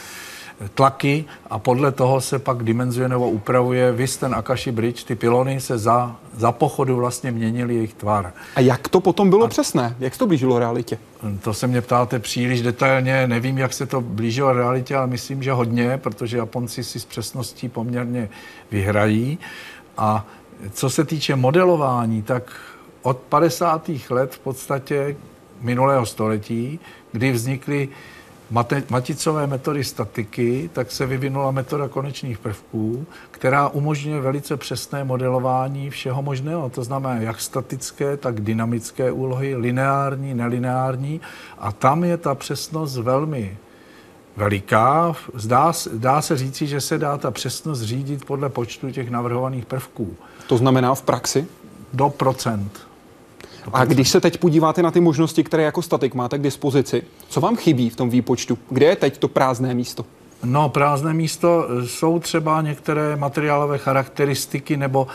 tlaky 0.75 1.25
a 1.51 1.59
podle 1.59 1.93
toho 1.93 2.21
se 2.21 2.39
pak 2.39 2.63
dimenzuje 2.63 3.09
nebo 3.09 3.31
upravuje. 3.31 3.93
Vys 3.93 4.17
ten 4.17 4.35
Akashi 4.35 4.73
Bridge, 4.73 5.05
ty 5.05 5.15
pilony 5.15 5.61
se 5.61 5.79
za, 5.79 6.17
za 6.37 6.53
pochodu 6.53 6.97
vlastně 6.97 7.31
měnily 7.31 7.75
jejich 7.75 7.95
tvar. 7.95 8.33
A 8.57 8.61
jak 8.61 8.89
to 8.89 9.01
potom 9.01 9.31
bylo 9.31 9.45
a... 9.45 9.49
přesné? 9.49 9.97
Jak 10.01 10.13
se 10.13 10.19
to 10.19 10.27
blížilo 10.27 10.59
realitě? 10.59 10.99
To 11.43 11.55
se 11.55 11.67
mě 11.67 11.81
ptáte 11.81 12.19
příliš 12.19 12.63
detailně, 12.63 13.27
nevím, 13.27 13.59
jak 13.59 13.73
se 13.73 13.87
to 13.87 14.01
blížilo 14.01 14.53
realitě, 14.53 14.97
ale 14.97 15.07
myslím, 15.07 15.43
že 15.43 15.53
hodně, 15.53 15.99
protože 15.99 16.37
Japonci 16.37 16.85
si 16.85 17.01
s 17.01 17.05
přesností 17.05 17.69
poměrně 17.69 18.29
vyhrají. 18.71 19.39
A 19.97 20.27
co 20.73 20.91
se 20.91 21.05
týče 21.05 21.37
modelování, 21.37 22.23
tak 22.23 22.53
od 23.03 23.17
50. 23.17 23.91
let 24.11 24.35
v 24.35 24.39
podstatě 24.39 25.17
minulého 25.61 26.07
století, 26.07 26.81
kdy 27.13 27.33
vznikly 27.33 27.89
maticové 28.91 29.47
metody 29.47 29.85
statiky, 29.85 30.71
tak 30.73 30.93
se 30.93 31.07
vyvinula 31.07 31.51
metoda 31.51 31.89
konečných 31.89 32.39
prvků, 32.39 33.07
která 33.31 33.69
umožňuje 33.69 34.21
velice 34.21 34.57
přesné 34.57 35.05
modelování 35.05 35.91
všeho 35.91 36.23
možného. 36.23 36.71
To 36.71 36.85
znamená 36.85 37.15
jak 37.15 37.41
statické, 37.41 38.17
tak 38.17 38.41
dynamické 38.41 39.13
úlohy, 39.13 39.57
lineární, 39.57 40.35
nelineární. 40.35 41.21
A 41.59 41.73
tam 41.73 42.05
je 42.05 42.17
ta 42.17 42.35
přesnost 42.35 42.97
velmi 42.97 43.57
veliká. 44.37 45.15
Zdá, 45.35 45.73
dá 45.93 46.23
se 46.23 46.37
říci, 46.37 46.67
že 46.67 46.81
se 46.81 46.99
dá 46.99 47.17
ta 47.19 47.31
přesnost 47.31 47.81
řídit 47.81 48.25
podle 48.25 48.49
počtu 48.49 48.91
těch 48.91 49.11
navrhovaných 49.11 49.67
prvků. 49.67 50.17
To 50.47 50.57
znamená 50.57 50.95
v 50.95 51.03
praxi? 51.03 51.47
Do 51.93 52.09
procent. 52.09 52.90
A 53.73 53.85
když 53.85 54.09
se 54.09 54.21
teď 54.21 54.39
podíváte 54.39 54.83
na 54.83 54.91
ty 54.91 55.01
možnosti, 55.01 55.45
které 55.45 55.63
jako 55.63 55.83
statik 55.83 56.15
máte 56.15 56.39
k 56.39 56.43
dispozici, 56.43 57.03
co 57.29 57.41
vám 57.41 57.57
chybí 57.57 57.91
v 57.91 57.97
tom 57.97 58.11
výpočtu? 58.11 58.59
Kde 58.71 58.87
je 58.87 58.97
teď 58.97 59.19
to 59.19 59.29
prázdné 59.29 59.75
místo? 59.75 60.05
No, 60.45 60.69
prázdné 60.69 61.15
místo 61.15 61.67
e, 61.69 61.87
jsou 61.87 62.19
třeba 62.19 62.63
některé 62.63 63.17
materiálové 63.17 63.79
charakteristiky 63.79 64.77
nebo 64.77 65.07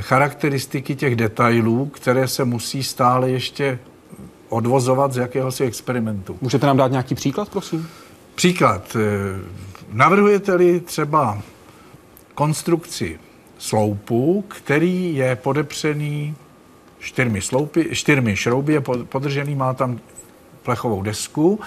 charakteristiky 0.00 0.94
těch 0.94 1.16
detailů, 1.16 1.86
které 1.86 2.28
se 2.28 2.44
musí 2.44 2.82
stále 2.82 3.30
ještě 3.30 3.78
odvozovat 4.48 5.12
z 5.12 5.16
jakéhosi 5.16 5.64
experimentu. 5.64 6.38
Můžete 6.40 6.66
nám 6.66 6.76
dát 6.76 6.90
nějaký 6.90 7.14
příklad, 7.14 7.48
prosím? 7.48 7.88
Příklad. 8.34 8.96
E, 8.96 9.00
navrhujete-li 9.92 10.80
třeba 10.80 11.42
konstrukci 12.34 13.18
sloupu, 13.58 14.44
který 14.48 15.16
je 15.16 15.36
podepřený 15.36 16.34
čtyřmi, 17.02 17.40
sloupy, 17.40 17.88
čtyřmi 17.92 18.36
šrouby, 18.36 18.72
je 18.72 18.80
podržený, 19.04 19.54
má 19.54 19.74
tam 19.74 20.00
plechovou 20.62 21.02
desku. 21.02 21.60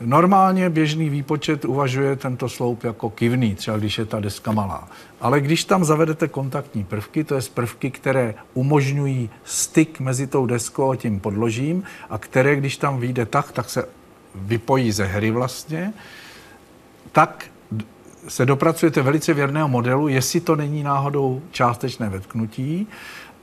Normálně 0.00 0.70
běžný 0.70 1.08
výpočet 1.10 1.64
uvažuje 1.64 2.16
tento 2.16 2.48
sloup 2.48 2.84
jako 2.84 3.10
kivný, 3.10 3.54
třeba 3.54 3.76
když 3.76 3.98
je 3.98 4.04
ta 4.04 4.20
deska 4.20 4.52
malá. 4.52 4.88
Ale 5.20 5.40
když 5.40 5.64
tam 5.64 5.84
zavedete 5.84 6.28
kontaktní 6.28 6.84
prvky, 6.84 7.24
to 7.24 7.34
je 7.34 7.40
prvky, 7.54 7.90
které 7.90 8.34
umožňují 8.54 9.30
styk 9.44 10.00
mezi 10.00 10.26
tou 10.26 10.46
deskou 10.46 10.90
a 10.90 10.96
tím 10.96 11.20
podložím 11.20 11.82
a 12.10 12.18
které, 12.18 12.56
když 12.56 12.76
tam 12.76 12.98
vyjde 12.98 13.26
tak, 13.26 13.52
tak 13.52 13.70
se 13.70 13.88
vypojí 14.34 14.92
ze 14.92 15.04
hry 15.04 15.30
vlastně, 15.30 15.92
tak 17.12 17.44
se 18.28 18.46
dopracujete 18.46 19.02
velice 19.02 19.34
věrného 19.34 19.68
modelu, 19.68 20.08
jestli 20.08 20.40
to 20.40 20.56
není 20.56 20.82
náhodou 20.82 21.42
částečné 21.50 22.08
vetknutí 22.08 22.86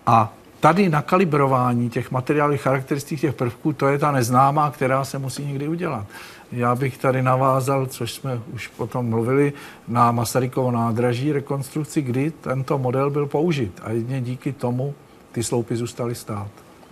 a 0.06 0.34
tady 0.60 0.89
na 0.89 1.01
kalibrování 1.01 1.89
těch 1.89 2.12
materiálních 2.12 2.62
charakteristik 2.62 3.22
těch 3.22 3.34
prvků, 3.34 3.74
to 3.74 3.88
je 3.88 3.98
ta 3.98 4.12
neznámá, 4.12 4.72
která 4.72 5.06
se 5.06 5.20
musí 5.20 5.46
někdy 5.46 5.68
udělat. 5.68 6.06
Já 6.51 6.75
bych 6.75 6.98
tady 6.98 7.24
navázal, 7.24 7.86
což 7.86 8.13
jsme 8.13 8.39
už 8.54 8.68
potom 8.68 9.10
mluvili, 9.10 9.54
na 9.88 10.12
Masarykovo 10.12 10.72
nádraží 10.72 11.32
rekonstrukci, 11.32 12.01
kdy 12.01 12.32
tento 12.32 12.78
model 12.78 13.10
byl 13.10 13.25
použit 13.25 13.72
a 13.84 13.92
jedně 13.92 14.22
díky 14.22 14.54
tomu 14.54 14.94
ty 15.32 15.44
sloupy 15.44 15.75
zůstaly 15.75 16.16
stát. 16.16 16.48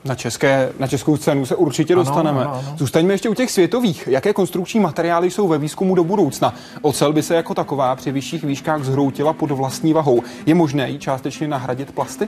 Na, 0.06 0.16
české, 0.16 0.72
na 0.80 0.88
českou 0.88 1.18
scénu 1.18 1.46
se 1.46 1.56
určitě 1.56 1.94
ano, 1.94 2.04
dostaneme. 2.04 2.42
Ano, 2.42 2.54
ano. 2.54 2.78
Zůstaňme 2.78 3.14
ještě 3.14 3.30
u 3.30 3.34
těch 3.34 3.52
světových. 3.52 4.08
Jaké 4.08 4.34
konstrukční 4.34 4.80
materiály 4.80 5.32
jsou 5.32 5.48
ve 5.48 5.58
výzkumu 5.58 5.96
do 5.96 6.04
budoucna? 6.04 6.54
Ocel 6.82 7.14
by 7.14 7.24
se 7.24 7.36
jako 7.36 7.54
taková 7.54 7.96
při 7.96 8.12
vyšších 8.12 8.44
výškách 8.44 8.84
zhroutila 8.84 9.34
pod 9.34 9.52
vlastní 9.52 9.94
vahou. 9.94 10.24
Je 10.46 10.56
možné 10.56 10.90
ji 10.90 11.00
částečně 11.00 11.48
nahradit 11.48 11.92
plasty? 11.92 12.28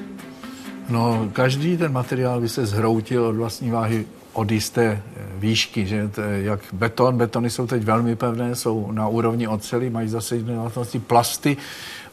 No, 0.89 1.29
každý 1.33 1.77
ten 1.77 1.91
materiál 1.91 2.41
by 2.41 2.49
se 2.49 2.65
zhroutil 2.65 3.25
od 3.25 3.35
vlastní 3.35 3.71
váhy 3.71 4.05
od 4.33 4.51
jisté 4.51 4.85
eh, 4.85 5.21
výšky, 5.37 5.85
že 5.85 6.07
to 6.07 6.21
je 6.21 6.43
jak 6.43 6.59
beton, 6.73 7.17
betony 7.17 7.49
jsou 7.49 7.67
teď 7.67 7.83
velmi 7.83 8.15
pevné, 8.15 8.55
jsou 8.55 8.91
na 8.91 9.07
úrovni 9.07 9.47
oceli, 9.47 9.89
mají 9.89 10.09
zase 10.09 10.35
jiné 10.35 10.55
vlastnosti 10.55 10.99
plasty. 10.99 11.57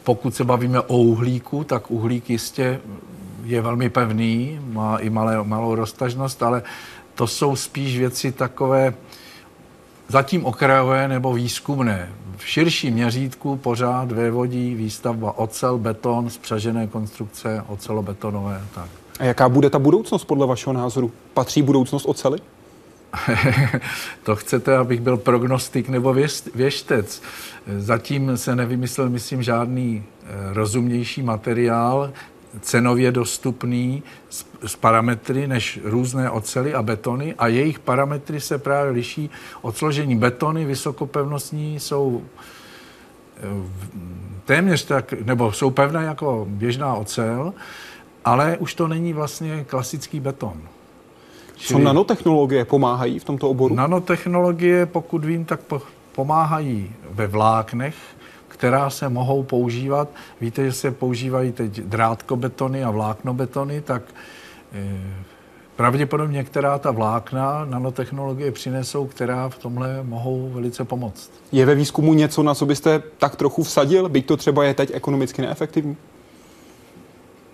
Pokud 0.03 0.35
se 0.35 0.43
bavíme 0.43 0.81
o 0.81 0.97
uhlíku, 0.97 1.63
tak 1.63 1.91
uhlík 1.91 2.29
jistě 2.29 2.79
je 3.43 3.61
velmi 3.61 3.89
pevný, 3.89 4.59
má 4.65 4.97
i 4.97 5.09
malé, 5.09 5.43
malou 5.43 5.75
roztažnost, 5.75 6.43
ale 6.43 6.63
to 7.15 7.27
jsou 7.27 7.55
spíš 7.55 7.97
věci 7.97 8.31
takové 8.31 8.93
zatím 10.07 10.45
okrajové 10.45 11.07
nebo 11.07 11.33
výzkumné. 11.33 12.09
V 12.37 12.47
širším 12.47 12.93
měřítku 12.93 13.55
pořád 13.57 14.11
vévodí 14.11 14.75
výstavba 14.75 15.37
ocel, 15.37 15.77
beton, 15.77 16.29
spřažené 16.29 16.87
konstrukce 16.87 17.63
ocelobetonové. 17.67 18.61
Tak. 18.75 18.89
A 19.19 19.23
jaká 19.23 19.49
bude 19.49 19.69
ta 19.69 19.79
budoucnost 19.79 20.25
podle 20.25 20.47
vašeho 20.47 20.73
názoru? 20.73 21.11
Patří 21.33 21.61
budoucnost 21.61 22.05
oceli? 22.05 22.39
to 24.23 24.35
chcete, 24.35 24.77
abych 24.77 25.01
byl 25.01 25.17
prognostik 25.17 25.89
nebo 25.89 26.15
věštec. 26.55 27.21
Zatím 27.77 28.37
se 28.37 28.55
nevymyslel, 28.55 29.09
myslím, 29.09 29.43
žádný 29.43 30.03
eh, 30.03 30.27
rozumnější 30.53 31.21
materiál, 31.21 32.11
cenově 32.61 33.11
dostupný 33.11 34.03
s, 34.29 34.45
s 34.65 34.75
parametry 34.75 35.47
než 35.47 35.79
různé 35.83 36.29
ocely 36.29 36.73
a 36.73 36.81
betony 36.81 37.35
a 37.37 37.47
jejich 37.47 37.79
parametry 37.79 38.41
se 38.41 38.57
právě 38.57 38.91
liší 38.91 39.29
od 39.61 39.77
složení 39.77 40.15
betony 40.15 40.65
vysokopevnostní 40.65 41.79
jsou 41.79 42.23
eh, 43.37 43.41
téměř 44.45 44.85
tak, 44.85 45.13
nebo 45.13 45.51
jsou 45.51 45.69
pevné 45.69 46.03
jako 46.03 46.45
běžná 46.49 46.93
ocel, 46.93 47.53
ale 48.25 48.57
už 48.57 48.73
to 48.73 48.87
není 48.87 49.13
vlastně 49.13 49.63
klasický 49.63 50.19
beton. 50.19 50.61
Čili 51.55 51.79
Co 51.79 51.85
nanotechnologie 51.85 52.65
pomáhají 52.65 53.19
v 53.19 53.23
tomto 53.23 53.49
oboru? 53.49 53.75
Nanotechnologie, 53.75 54.85
pokud 54.85 55.25
vím, 55.25 55.45
tak 55.45 55.59
pomáhají 56.15 56.91
ve 57.09 57.27
vláknech, 57.27 57.95
která 58.57 58.89
se 58.89 59.09
mohou 59.09 59.43
používat. 59.43 60.09
Víte, 60.41 60.65
že 60.65 60.71
se 60.71 60.91
používají 60.91 61.51
teď 61.51 61.81
drátkobetony 61.81 62.83
a 62.83 62.91
vláknobetony, 62.91 63.81
tak 63.81 64.01
e, 64.73 64.99
pravděpodobně 65.75 66.37
některá 66.37 66.79
ta 66.79 66.91
vlákna 66.91 67.65
nanotechnologie 67.65 68.51
přinesou, 68.51 69.07
která 69.07 69.49
v 69.49 69.57
tomhle 69.57 70.03
mohou 70.03 70.49
velice 70.53 70.85
pomoct. 70.85 71.31
Je 71.51 71.65
ve 71.65 71.75
výzkumu 71.75 72.13
něco, 72.13 72.43
na 72.43 72.55
co 72.55 72.65
byste 72.65 73.03
tak 73.17 73.35
trochu 73.35 73.63
vsadil, 73.63 74.09
byť 74.09 74.25
to 74.25 74.37
třeba 74.37 74.63
je 74.63 74.73
teď 74.73 74.91
ekonomicky 74.93 75.41
neefektivní? 75.41 75.97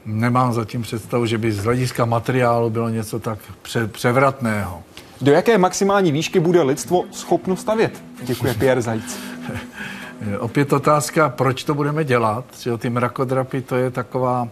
Nemám 0.06 0.54
zatím 0.54 0.82
představu, 0.82 1.26
že 1.26 1.38
by 1.38 1.52
z 1.52 1.64
hlediska 1.64 2.06
materiálu 2.06 2.70
bylo 2.70 2.90
něco 2.90 3.20
tak 3.20 3.40
pře- 3.62 3.88
převratného. 3.88 4.84
Do 5.22 5.32
jaké 5.32 5.58
maximální 5.58 6.12
výšky 6.12 6.40
bude 6.40 6.62
lidstvo 6.62 7.04
schopno 7.12 7.56
stavět? 7.56 8.04
Děkuje 8.24 8.54
Pierre 8.54 8.82
Zajíc. 8.82 9.20
Eh, 10.26 10.38
opět 10.38 10.74
otázka, 10.74 11.30
proč 11.30 11.64
to 11.64 11.74
budeme 11.74 12.04
dělat. 12.04 12.46
Že 12.60 12.78
ty 12.78 12.90
mrakodrapy, 12.90 13.62
to 13.62 13.76
je 13.76 13.92
taková 13.92 14.48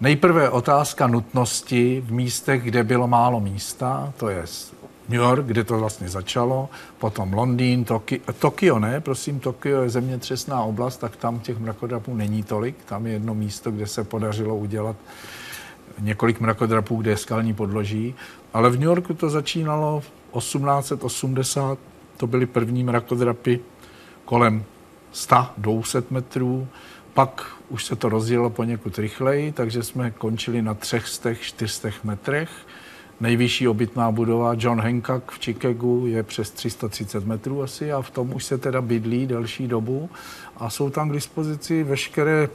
nejprve 0.00 0.50
otázka 0.50 1.06
nutnosti 1.06 2.02
v 2.06 2.12
místech, 2.12 2.62
kde 2.62 2.84
bylo 2.84 3.08
málo 3.08 3.40
místa, 3.40 4.12
to 4.16 4.28
je 4.28 4.44
New 5.08 5.20
York, 5.20 5.46
kde 5.46 5.64
to 5.64 5.78
vlastně 5.78 6.08
začalo, 6.08 6.68
potom 6.98 7.32
Londýn, 7.32 7.84
Tokio, 7.84 8.20
Tokio 8.38 8.78
ne, 8.78 9.00
prosím, 9.00 9.40
Tokio 9.40 9.82
je 9.82 9.90
zemětřesná 9.90 10.62
oblast, 10.62 10.96
tak 10.96 11.16
tam 11.16 11.40
těch 11.40 11.58
mrakodrapů 11.58 12.14
není 12.14 12.42
tolik, 12.42 12.76
tam 12.84 13.06
je 13.06 13.12
jedno 13.12 13.34
místo, 13.34 13.70
kde 13.70 13.86
se 13.86 14.04
podařilo 14.04 14.56
udělat 14.56 14.96
několik 15.98 16.40
mrakodrapů, 16.40 16.96
kde 16.96 17.10
je 17.10 17.16
skalní 17.16 17.54
podloží, 17.54 18.14
ale 18.54 18.70
v 18.70 18.72
New 18.72 18.82
Yorku 18.82 19.14
to 19.14 19.30
začínalo 19.30 20.00
v 20.00 20.38
1880, 20.38 21.78
to 22.16 22.26
byly 22.26 22.46
první 22.46 22.84
mrakodrapy, 22.84 23.60
kolem 24.28 24.64
100-200 25.14 26.02
metrů, 26.10 26.68
pak 27.14 27.46
už 27.68 27.84
se 27.84 27.96
to 27.96 28.08
rozdělilo 28.08 28.50
poněkud 28.50 28.98
rychleji, 28.98 29.52
takže 29.52 29.82
jsme 29.82 30.10
končili 30.10 30.62
na 30.62 30.74
300-400 30.74 31.92
metrech. 32.04 32.50
Nejvyšší 33.20 33.68
obytná 33.68 34.10
budova 34.10 34.54
John 34.58 34.80
Hancock 34.80 35.30
v 35.30 35.38
Chicagu 35.38 36.06
je 36.06 36.22
přes 36.22 36.50
330 36.50 37.26
metrů 37.26 37.62
asi 37.62 37.92
a 37.92 38.02
v 38.02 38.10
tom 38.10 38.34
už 38.34 38.44
se 38.44 38.58
teda 38.58 38.82
bydlí 38.82 39.26
delší 39.26 39.68
dobu 39.68 40.10
a 40.56 40.70
jsou 40.70 40.90
tam 40.90 41.10
k 41.10 41.12
dispozici 41.12 41.82
veškeré 41.82 42.48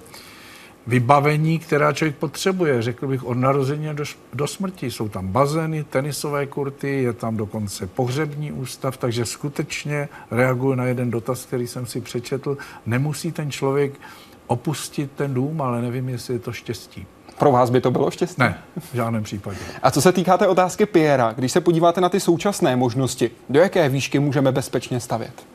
vybavení, 0.87 1.59
která 1.59 1.93
člověk 1.93 2.15
potřebuje, 2.15 2.81
řekl 2.81 3.07
bych, 3.07 3.23
od 3.23 3.33
narození 3.33 3.89
do, 3.93 4.03
do 4.33 4.47
smrti. 4.47 4.91
Jsou 4.91 5.09
tam 5.09 5.27
bazény, 5.27 5.83
tenisové 5.83 6.45
kurty, 6.45 7.03
je 7.03 7.13
tam 7.13 7.37
dokonce 7.37 7.87
pohřební 7.87 8.51
ústav, 8.51 8.97
takže 8.97 9.25
skutečně 9.25 10.09
reaguju 10.31 10.75
na 10.75 10.85
jeden 10.85 11.11
dotaz, 11.11 11.45
který 11.45 11.67
jsem 11.67 11.85
si 11.85 12.01
přečetl. 12.01 12.57
Nemusí 12.85 13.31
ten 13.31 13.51
člověk 13.51 13.93
opustit 14.47 15.11
ten 15.11 15.33
dům, 15.33 15.61
ale 15.61 15.81
nevím, 15.81 16.09
jestli 16.09 16.33
je 16.33 16.39
to 16.39 16.51
štěstí. 16.51 17.05
Pro 17.39 17.51
vás 17.51 17.69
by 17.69 17.81
to 17.81 17.91
bylo 17.91 18.11
štěstí? 18.11 18.35
Ne, 18.41 18.57
v 18.91 18.95
žádném 18.95 19.23
případě. 19.23 19.57
A 19.83 19.91
co 19.91 20.01
se 20.01 20.11
týká 20.11 20.37
té 20.37 20.47
otázky 20.47 20.85
Piera, 20.85 21.33
když 21.33 21.51
se 21.51 21.61
podíváte 21.61 22.01
na 22.01 22.09
ty 22.09 22.19
současné 22.19 22.75
možnosti, 22.75 23.31
do 23.49 23.59
jaké 23.59 23.89
výšky 23.89 24.19
můžeme 24.19 24.51
bezpečně 24.51 24.99
stavět? 24.99 25.52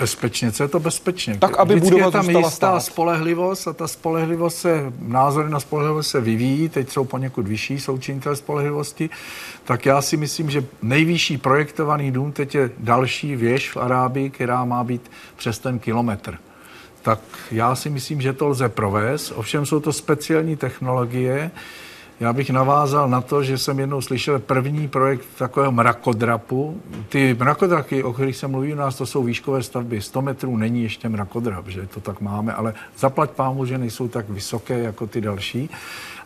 Bezpečně, 0.00 0.52
co 0.52 0.62
je 0.62 0.68
to 0.68 0.80
bezpečně? 0.80 1.36
Tak, 1.38 1.58
aby 1.58 1.74
Vždycky 1.74 1.90
budova 1.90 2.06
je 2.06 2.12
tam 2.12 2.30
jistá 2.30 2.50
stát. 2.50 2.80
spolehlivost 2.80 3.68
a 3.68 3.72
ta 3.72 3.88
spolehlivost 3.88 4.58
se, 4.58 4.92
názory 4.98 5.50
na 5.50 5.60
spolehlivost 5.60 6.10
se 6.10 6.20
vyvíjí, 6.20 6.68
teď 6.68 6.90
jsou 6.90 7.04
poněkud 7.04 7.48
vyšší, 7.48 7.80
jsou 7.80 7.98
činitel 7.98 8.36
spolehlivosti, 8.36 9.10
tak 9.64 9.86
já 9.86 10.02
si 10.02 10.16
myslím, 10.16 10.50
že 10.50 10.64
nejvyšší 10.82 11.38
projektovaný 11.38 12.10
dům 12.10 12.32
teď 12.32 12.54
je 12.54 12.70
další 12.78 13.36
věž 13.36 13.70
v 13.70 13.76
Arábii, 13.76 14.30
která 14.30 14.64
má 14.64 14.84
být 14.84 15.10
přes 15.36 15.58
ten 15.58 15.78
kilometr. 15.78 16.38
Tak 17.02 17.20
já 17.50 17.74
si 17.74 17.90
myslím, 17.90 18.20
že 18.20 18.32
to 18.32 18.48
lze 18.48 18.68
provést, 18.68 19.32
ovšem 19.36 19.66
jsou 19.66 19.80
to 19.80 19.92
speciální 19.92 20.56
technologie, 20.56 21.50
já 22.22 22.32
bych 22.32 22.50
navázal 22.50 23.08
na 23.08 23.20
to, 23.20 23.42
že 23.42 23.58
jsem 23.58 23.78
jednou 23.78 24.00
slyšel 24.00 24.38
první 24.38 24.88
projekt 24.88 25.24
takového 25.38 25.72
mrakodrapu. 25.72 26.80
Ty 27.08 27.36
mrakodrapy, 27.38 28.02
o 28.02 28.12
kterých 28.12 28.36
se 28.36 28.48
mluví 28.48 28.72
u 28.72 28.76
nás, 28.76 28.96
to 28.96 29.06
jsou 29.06 29.22
výškové 29.22 29.62
stavby. 29.62 30.00
100 30.00 30.22
metrů 30.22 30.56
není 30.56 30.82
ještě 30.82 31.08
mrakodrap, 31.08 31.68
že 31.68 31.86
to 31.86 32.00
tak 32.00 32.20
máme, 32.20 32.52
ale 32.52 32.74
zaplať 32.98 33.30
pámu, 33.30 33.66
že 33.66 33.78
nejsou 33.78 34.08
tak 34.08 34.30
vysoké 34.30 34.78
jako 34.78 35.06
ty 35.06 35.20
další. 35.20 35.70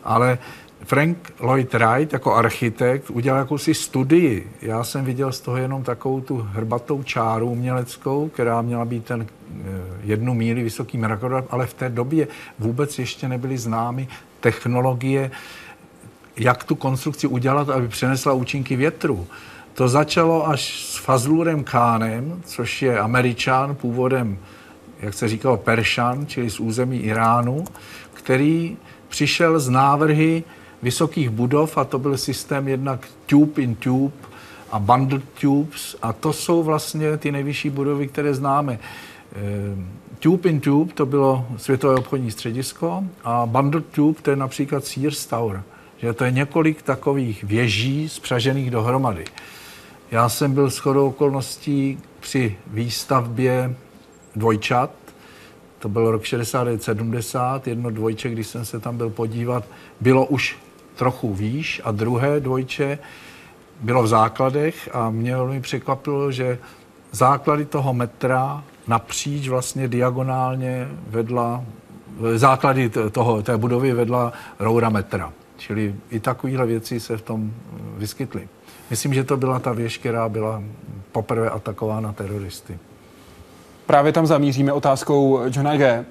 Ale 0.04 0.38
Frank 0.84 1.32
Lloyd 1.40 1.74
Wright 1.74 2.12
jako 2.12 2.34
architekt 2.34 3.10
udělal 3.10 3.38
jakousi 3.38 3.74
studii. 3.74 4.52
Já 4.62 4.84
jsem 4.84 5.04
viděl 5.04 5.32
z 5.32 5.40
toho 5.40 5.56
jenom 5.56 5.82
takovou 5.82 6.20
tu 6.20 6.36
hrbatou 6.36 7.02
čáru 7.02 7.50
uměleckou, 7.50 8.28
která 8.28 8.62
měla 8.62 8.84
být 8.84 9.04
ten 9.04 9.26
eh, 9.26 9.64
jednu 10.04 10.34
míli 10.34 10.62
vysoký 10.62 10.98
mrakodrap, 10.98 11.46
ale 11.50 11.66
v 11.66 11.74
té 11.74 11.88
době 11.88 12.28
vůbec 12.58 12.98
ještě 12.98 13.28
nebyly 13.28 13.58
známy 13.58 14.08
technologie, 14.40 15.30
jak 16.36 16.64
tu 16.64 16.74
konstrukci 16.74 17.26
udělat, 17.26 17.68
aby 17.68 17.88
přenesla 17.88 18.32
účinky 18.32 18.76
větru. 18.76 19.26
To 19.74 19.88
začalo 19.88 20.48
až 20.48 20.84
s 20.84 20.96
Fazlurem 20.96 21.64
Khánem, 21.64 22.42
což 22.44 22.82
je 22.82 23.00
američan 23.00 23.74
původem, 23.74 24.38
jak 25.00 25.14
se 25.14 25.28
říkalo, 25.28 25.56
Peršan, 25.56 26.26
čili 26.26 26.50
z 26.50 26.60
území 26.60 26.98
Iránu, 26.98 27.64
který 28.14 28.76
přišel 29.08 29.60
z 29.60 29.68
návrhy 29.68 30.44
vysokých 30.82 31.30
budov 31.30 31.78
a 31.78 31.84
to 31.84 31.98
byl 31.98 32.16
systém 32.16 32.68
jednak 32.68 33.08
tube 33.26 33.62
in 33.62 33.74
tube 33.74 34.14
a 34.72 34.78
bundle 34.78 35.20
tubes 35.40 35.96
a 36.02 36.12
to 36.12 36.32
jsou 36.32 36.62
vlastně 36.62 37.16
ty 37.16 37.32
nejvyšší 37.32 37.70
budovy, 37.70 38.08
které 38.08 38.34
známe. 38.34 38.78
Ehm, 39.36 39.88
Tube 40.18 40.48
in 40.48 40.60
Tube 40.60 40.92
to 40.92 41.06
bylo 41.06 41.46
Světové 41.56 41.94
obchodní 41.94 42.30
středisko 42.30 43.04
a 43.24 43.46
Bundle 43.46 43.80
Tube 43.80 44.22
to 44.22 44.30
je 44.30 44.36
například 44.36 44.84
Sears 44.84 45.26
Tower 45.26 45.62
že 45.98 46.12
to 46.12 46.24
je 46.24 46.30
několik 46.30 46.82
takových 46.82 47.44
věží 47.44 48.08
spřažených 48.08 48.70
dohromady. 48.70 49.24
Já 50.10 50.28
jsem 50.28 50.54
byl 50.54 50.70
shodou 50.70 51.08
okolností 51.08 51.98
při 52.20 52.56
výstavbě 52.66 53.74
dvojčat, 54.36 54.90
to 55.78 55.88
byl 55.88 56.10
rok 56.10 56.22
69-70, 56.22 57.60
jedno 57.66 57.90
dvojče, 57.90 58.28
když 58.28 58.46
jsem 58.46 58.64
se 58.64 58.80
tam 58.80 58.96
byl 58.96 59.10
podívat, 59.10 59.64
bylo 60.00 60.26
už 60.26 60.56
trochu 60.94 61.34
výš 61.34 61.80
a 61.84 61.90
druhé 61.90 62.40
dvojče 62.40 62.98
bylo 63.80 64.02
v 64.02 64.06
základech 64.06 64.88
a 64.92 65.10
mě 65.10 65.36
velmi 65.36 65.60
překvapilo, 65.60 66.32
že 66.32 66.58
základy 67.12 67.64
toho 67.64 67.94
metra 67.94 68.64
napříč 68.86 69.48
vlastně 69.48 69.88
diagonálně 69.88 70.88
vedla, 71.08 71.64
základy 72.36 72.90
toho, 73.12 73.42
té 73.42 73.56
budovy 73.56 73.92
vedla 73.92 74.32
roura 74.58 74.88
metra. 74.88 75.32
Čili 75.56 75.94
i 76.10 76.20
takovéhle 76.20 76.66
věci 76.66 77.00
se 77.00 77.16
v 77.16 77.22
tom 77.22 77.52
eh, 77.52 77.80
vyskytly. 77.98 78.48
Myslím, 78.90 79.14
že 79.14 79.24
to 79.24 79.36
byla 79.36 79.58
ta 79.58 79.72
věž, 79.72 79.98
která 79.98 80.28
byla 80.28 80.62
poprvé 81.12 81.50
atakována 81.50 82.12
teroristy. 82.12 82.78
Právě 83.86 84.12
tam 84.12 84.26
zamíříme 84.26 84.72
otázkou 84.72 85.40
Johna 85.44 85.76
G. 85.76 86.04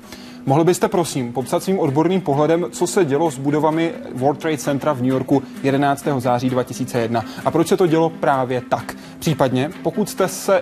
Mohli 0.46 0.64
byste 0.64 0.88
prosím 0.88 1.34
popsat 1.34 1.64
svým 1.64 1.80
odborným 1.80 2.22
pohledem, 2.22 2.66
co 2.72 2.88
se 2.88 3.06
dělo 3.06 3.32
s 3.32 3.38
budovami 3.38 3.94
World 4.14 4.40
Trade 4.40 4.58
Centra 4.58 4.94
v 4.94 5.02
New 5.02 5.12
Yorku 5.12 5.44
11. 5.64 6.08
září 6.18 6.50
2001 6.50 7.26
a 7.46 7.52
proč 7.52 7.68
se 7.68 7.78
to 7.78 7.88
dělo 7.88 8.10
právě 8.10 8.62
tak? 8.62 8.98
Případně, 9.20 9.72
pokud 9.84 10.10
jste 10.10 10.28
se 10.28 10.62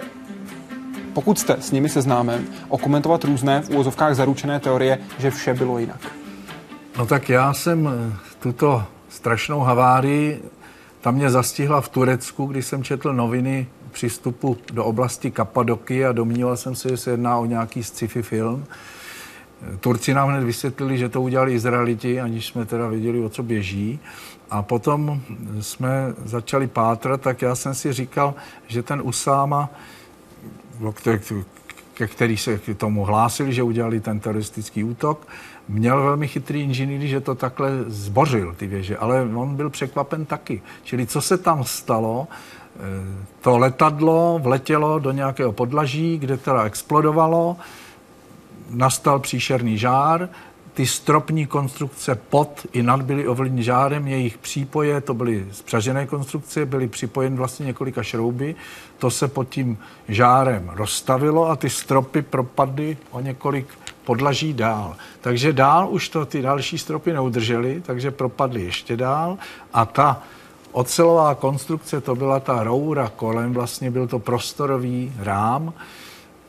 pokud 1.13 1.39
jste 1.39 1.55
s 1.59 1.71
nimi 1.71 1.89
seznámen, 1.89 2.45
okomentovat 2.69 3.23
různé 3.23 3.61
v 3.61 3.69
úvozovkách 3.69 4.15
zaručené 4.15 4.59
teorie, 4.59 4.99
že 5.19 5.31
vše 5.31 5.53
bylo 5.53 5.79
jinak. 5.79 5.99
No 6.97 7.05
tak 7.05 7.29
já 7.29 7.53
jsem 7.53 7.87
eh, 7.87 8.17
tuto 8.43 8.83
strašnou 9.09 9.59
havárii, 9.59 10.43
tam 11.01 11.15
mě 11.15 11.29
zastihla 11.29 11.81
v 11.81 11.89
Turecku, 11.89 12.45
když 12.45 12.65
jsem 12.65 12.83
četl 12.83 13.13
noviny 13.13 13.67
při 13.91 14.09
vstupu 14.09 14.57
do 14.73 14.85
oblasti 14.85 15.31
Kapadoky 15.31 16.05
a 16.05 16.11
domníval 16.11 16.57
jsem 16.57 16.75
se, 16.75 16.89
že 16.89 16.97
se 16.97 17.11
jedná 17.11 17.37
o 17.37 17.45
nějaký 17.45 17.83
sci-fi 17.83 18.21
film. 18.21 18.65
Turci 19.79 20.13
nám 20.13 20.29
hned 20.29 20.43
vysvětlili, 20.43 20.97
že 20.97 21.09
to 21.09 21.21
udělali 21.21 21.53
Izraeliti, 21.53 22.21
aniž 22.21 22.47
jsme 22.47 22.65
teda 22.65 22.87
věděli, 22.87 23.19
o 23.19 23.29
co 23.29 23.43
běží. 23.43 23.99
A 24.49 24.61
potom 24.61 25.21
jsme 25.61 26.13
začali 26.25 26.67
pátrat, 26.67 27.21
tak 27.21 27.41
já 27.41 27.55
jsem 27.55 27.75
si 27.75 27.93
říkal, 27.93 28.33
že 28.67 28.83
ten 28.83 29.01
Usáma, 29.03 29.69
který 32.07 32.37
se 32.37 32.57
k 32.57 32.77
tomu 32.77 33.03
hlásili, 33.03 33.53
že 33.53 33.63
udělali 33.63 33.99
ten 33.99 34.19
teroristický 34.19 34.83
útok, 34.83 35.27
měl 35.67 36.03
velmi 36.03 36.27
chytrý 36.27 36.61
inženýr, 36.61 37.01
že 37.01 37.21
to 37.21 37.35
takhle 37.35 37.71
zbořil, 37.87 38.53
ty 38.57 38.67
věže, 38.67 38.97
ale 38.97 39.21
on 39.21 39.55
byl 39.55 39.69
překvapen 39.69 40.25
taky. 40.25 40.61
Čili 40.83 41.07
co 41.07 41.21
se 41.21 41.37
tam 41.37 41.63
stalo, 41.63 42.27
eh, 42.75 42.79
to 43.41 43.57
letadlo 43.57 44.39
vletělo 44.43 44.99
do 44.99 45.11
nějakého 45.11 45.51
podlaží, 45.51 46.17
kde 46.17 46.37
teda 46.37 46.63
explodovalo, 46.63 47.57
nastal 48.69 49.19
příšerný 49.19 49.77
žár, 49.77 50.29
ty 50.73 50.85
stropní 50.85 51.45
konstrukce 51.45 52.15
pod 52.15 52.65
i 52.71 52.83
nad 52.83 53.01
byly 53.01 53.27
ovlivněny 53.27 53.63
žárem, 53.63 54.07
jejich 54.07 54.37
přípoje, 54.37 55.01
to 55.01 55.13
byly 55.13 55.45
spřažené 55.51 56.05
konstrukce, 56.05 56.65
byly 56.65 56.87
připojeny 56.87 57.35
vlastně 57.35 57.65
několika 57.65 58.03
šrouby, 58.03 58.55
to 58.97 59.11
se 59.11 59.27
pod 59.27 59.49
tím 59.49 59.77
žárem 60.07 60.71
rozstavilo 60.73 61.49
a 61.49 61.55
ty 61.55 61.69
stropy 61.69 62.21
propadly 62.21 62.97
o 63.11 63.19
několik 63.19 63.67
podlaží 64.03 64.53
dál. 64.53 64.95
Takže 65.21 65.53
dál 65.53 65.87
už 65.89 66.09
to 66.09 66.25
ty 66.25 66.41
další 66.41 66.77
stropy 66.77 67.13
neudržely, 67.13 67.81
takže 67.85 68.11
propadly 68.11 68.61
ještě 68.61 68.97
dál 68.97 69.37
a 69.73 69.85
ta 69.85 70.21
ocelová 70.71 71.35
konstrukce, 71.35 72.01
to 72.01 72.15
byla 72.15 72.39
ta 72.39 72.63
roura 72.63 73.11
kolem, 73.15 73.53
vlastně 73.53 73.91
byl 73.91 74.07
to 74.07 74.19
prostorový 74.19 75.13
rám, 75.19 75.73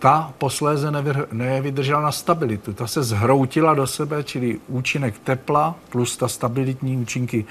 ta 0.04 0.32
posléze 0.38 0.92
nevydržela 1.32 2.00
na 2.00 2.12
stabilitu. 2.12 2.72
Ta 2.72 2.86
se 2.86 3.02
zhroutila 3.02 3.74
do 3.74 3.86
sebe, 3.86 4.24
čili 4.24 4.60
účinek 4.68 5.18
tepla 5.18 5.74
plus 5.88 6.16
ta 6.16 6.28
stabilitní 6.28 6.96
účinky 6.96 7.44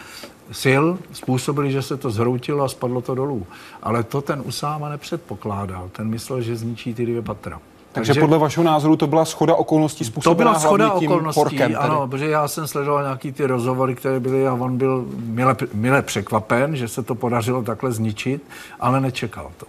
sil 0.61 0.83
způsobili, 1.13 1.71
že 1.71 1.81
se 1.81 1.97
to 1.97 2.11
zhroutilo 2.11 2.63
a 2.63 2.69
spadlo 2.69 3.01
to 3.01 3.15
dolů. 3.15 3.45
Ale 3.83 4.03
to 4.03 4.21
ten 4.21 4.41
Usáma 4.45 4.89
nepředpokládal. 4.89 5.89
Ten 5.91 6.07
myslel, 6.07 6.41
že 6.41 6.55
zničí 6.55 6.93
ty 6.93 7.05
dvě 7.05 7.21
patra. 7.21 7.59
Takže, 7.91 8.09
Takže 8.09 8.21
podle 8.21 8.37
vašeho 8.37 8.63
názoru 8.63 8.95
to 8.95 9.07
byla 9.07 9.25
schoda 9.25 9.55
okolností 9.55 10.05
způsobená 10.05 10.53
To 10.53 10.59
byla 10.59 10.59
schoda 10.59 10.89
tím 10.99 11.11
okolností, 11.11 11.39
porkem, 11.41 11.75
ano, 11.79 12.07
protože 12.07 12.29
já 12.29 12.47
jsem 12.47 12.67
sledoval 12.67 13.03
nějaký 13.03 13.31
ty 13.31 13.45
rozhovory, 13.45 13.95
které 13.95 14.19
byly 14.19 14.47
a 14.47 14.53
on 14.53 14.77
byl 14.77 15.05
mile, 15.25 15.55
mile 15.73 16.01
překvapen, 16.01 16.75
že 16.75 16.87
se 16.87 17.03
to 17.03 17.15
podařilo 17.15 17.63
takhle 17.63 17.91
zničit, 17.91 18.43
ale 18.79 19.01
nečekal 19.01 19.51
to. 19.57 19.65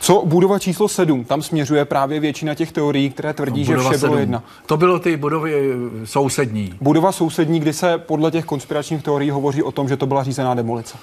Co 0.00 0.22
budova 0.26 0.58
číslo 0.58 0.88
7? 0.88 1.24
Tam 1.24 1.42
směřuje 1.42 1.84
právě 1.84 2.20
většina 2.20 2.54
těch 2.54 2.72
teorií, 2.72 3.10
které 3.10 3.32
tvrdí, 3.32 3.60
no, 3.60 3.66
že 3.66 3.76
vše 3.76 3.98
7. 3.98 4.00
bylo 4.00 4.20
jedna. 4.20 4.42
To 4.66 4.76
bylo 4.76 4.98
ty 4.98 5.16
budovy 5.16 5.72
sousední. 6.04 6.74
Budova 6.80 7.12
sousední, 7.12 7.60
kdy 7.60 7.72
se 7.72 7.98
podle 7.98 8.30
těch 8.30 8.44
konspiračních 8.44 9.02
teorií 9.02 9.30
hovoří 9.30 9.62
o 9.62 9.72
tom, 9.72 9.88
že 9.88 9.96
to 9.96 10.06
byla 10.06 10.22
řízená 10.22 10.54
demolice. 10.54 10.98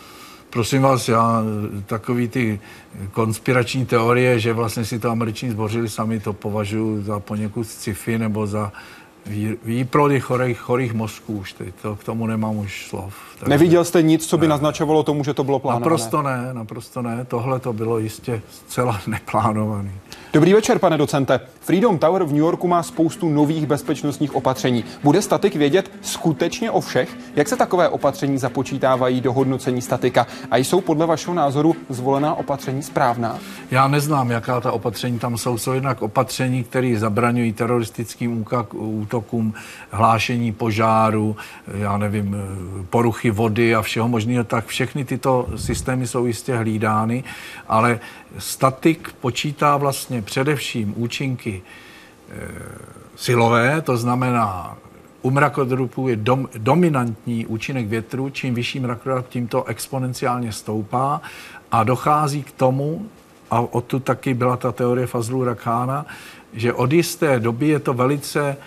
Prosím 0.49 0.81
vás, 0.81 1.09
já 1.09 1.43
takový 1.85 2.27
ty 2.27 2.59
konspirační 3.11 3.85
teorie, 3.85 4.39
že 4.39 4.53
vlastně 4.53 4.85
si 4.85 4.99
to 4.99 5.09
američani 5.09 5.51
zbořili 5.51 5.89
sami, 5.89 6.19
to 6.19 6.33
považuji 6.33 7.01
za 7.01 7.19
poněkud 7.19 7.63
sci-fi 7.63 8.19
nebo 8.19 8.47
za 8.47 8.71
výplody 9.65 10.19
chorých, 10.19 10.59
chorých 10.59 10.93
mozků 10.93 11.37
už 11.37 11.53
teď, 11.53 11.75
to, 11.81 11.95
k 11.95 12.03
tomu 12.03 12.27
nemám 12.27 12.57
už 12.57 12.87
slov. 12.87 13.15
Takže... 13.39 13.49
Neviděl 13.49 13.85
jste 13.85 14.01
nic, 14.01 14.27
co 14.27 14.37
by 14.37 14.45
ne. 14.45 14.49
naznačovalo 14.49 15.03
tomu, 15.03 15.23
že 15.23 15.33
to 15.33 15.43
bylo 15.43 15.59
plánované? 15.59 15.83
Naprosto 15.83 16.21
ne, 16.21 16.53
naprosto 16.53 17.01
ne. 17.01 17.25
Tohle 17.25 17.59
to 17.59 17.73
bylo 17.73 17.99
jistě 17.99 18.41
zcela 18.51 19.01
neplánované. 19.07 19.91
Dobrý 20.33 20.53
večer, 20.53 20.79
pane 20.79 20.97
docente. 20.97 21.39
Freedom 21.59 21.97
Tower 21.97 22.23
v 22.23 22.27
New 22.27 22.41
Yorku 22.41 22.67
má 22.67 22.83
spoustu 22.83 23.29
nových 23.29 23.65
bezpečnostních 23.65 24.35
opatření. 24.35 24.83
Bude 25.03 25.21
statik 25.21 25.55
vědět 25.55 25.91
skutečně 26.01 26.71
o 26.71 26.81
všech? 26.81 27.17
Jak 27.35 27.47
se 27.47 27.55
takové 27.55 27.89
opatření 27.89 28.37
započítávají 28.37 29.21
do 29.21 29.33
hodnocení 29.33 29.81
statika? 29.81 30.27
A 30.51 30.57
jsou 30.57 30.81
podle 30.81 31.05
vašeho 31.05 31.33
názoru 31.33 31.75
zvolená 31.89 32.35
opatření 32.35 32.83
správná? 32.83 33.39
Já 33.71 33.87
neznám, 33.87 34.31
jaká 34.31 34.61
ta 34.61 34.71
opatření 34.71 35.19
tam 35.19 35.37
jsou. 35.37 35.57
Jsou 35.57 35.71
jednak 35.71 36.01
opatření, 36.01 36.63
které 36.63 36.95
zabraňují 36.99 37.53
teroristickým 37.53 38.45
útokům, 38.73 39.53
hlášení 39.91 40.51
požáru, 40.51 41.35
já 41.73 41.97
nevím, 41.97 42.37
poruchy 42.89 43.31
vody 43.31 43.75
a 43.75 43.81
všeho 43.81 44.07
možného. 44.07 44.43
Tak 44.43 44.65
všechny 44.65 45.05
tyto 45.05 45.47
systémy 45.55 46.07
jsou 46.07 46.25
jistě 46.25 46.55
hlídány, 46.55 47.23
ale 47.67 47.99
statik 48.37 49.13
počítá 49.21 49.77
vlastně 49.77 50.21
především 50.21 50.93
účinky 50.97 51.61
e, 52.29 52.47
silové, 53.15 53.81
to 53.81 53.97
znamená 53.97 54.77
u 55.21 55.31
mrakodrapu 55.31 56.07
je 56.07 56.15
dom, 56.15 56.49
dominantní 56.57 57.45
účinek 57.45 57.87
větru, 57.87 58.29
čím 58.29 58.53
vyšší 58.53 58.79
mrakodrap, 58.79 59.29
tím 59.29 59.47
to 59.47 59.63
exponenciálně 59.63 60.51
stoupá 60.51 61.21
a 61.71 61.83
dochází 61.83 62.43
k 62.43 62.51
tomu, 62.51 63.09
a 63.51 63.59
odtud 63.59 64.03
taky 64.03 64.33
byla 64.33 64.57
ta 64.57 64.71
teorie 64.71 65.07
Fazlu 65.07 65.43
Rakhána, 65.43 66.05
že 66.53 66.73
od 66.73 66.93
jisté 66.93 67.39
doby 67.39 67.67
je 67.67 67.79
to 67.79 67.93
velice 67.93 68.57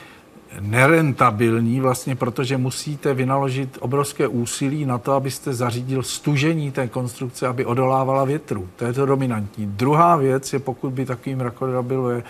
nerentabilní, 0.61 1.81
vlastně 1.81 2.17
protože 2.17 2.57
musíte 2.57 3.15
vynaložit 3.15 3.79
obrovské 3.81 4.29
úsilí 4.29 4.85
na 4.85 4.99
to, 4.99 5.13
abyste 5.13 5.55
zařídil 5.55 6.03
stužení 6.03 6.71
té 6.71 6.89
konstrukce, 6.89 7.47
aby 7.47 7.65
odolávala 7.65 8.25
větru. 8.25 8.69
To 8.77 8.85
je 8.85 8.93
to 8.93 9.07
dominantní. 9.07 9.67
Druhá 9.67 10.17
věc 10.17 10.53
je, 10.53 10.59
pokud 10.59 10.93
by 10.93 11.07
takovým 11.07 11.41
rakodra 11.41 11.83
bylo 11.83 12.11
je 12.11 12.23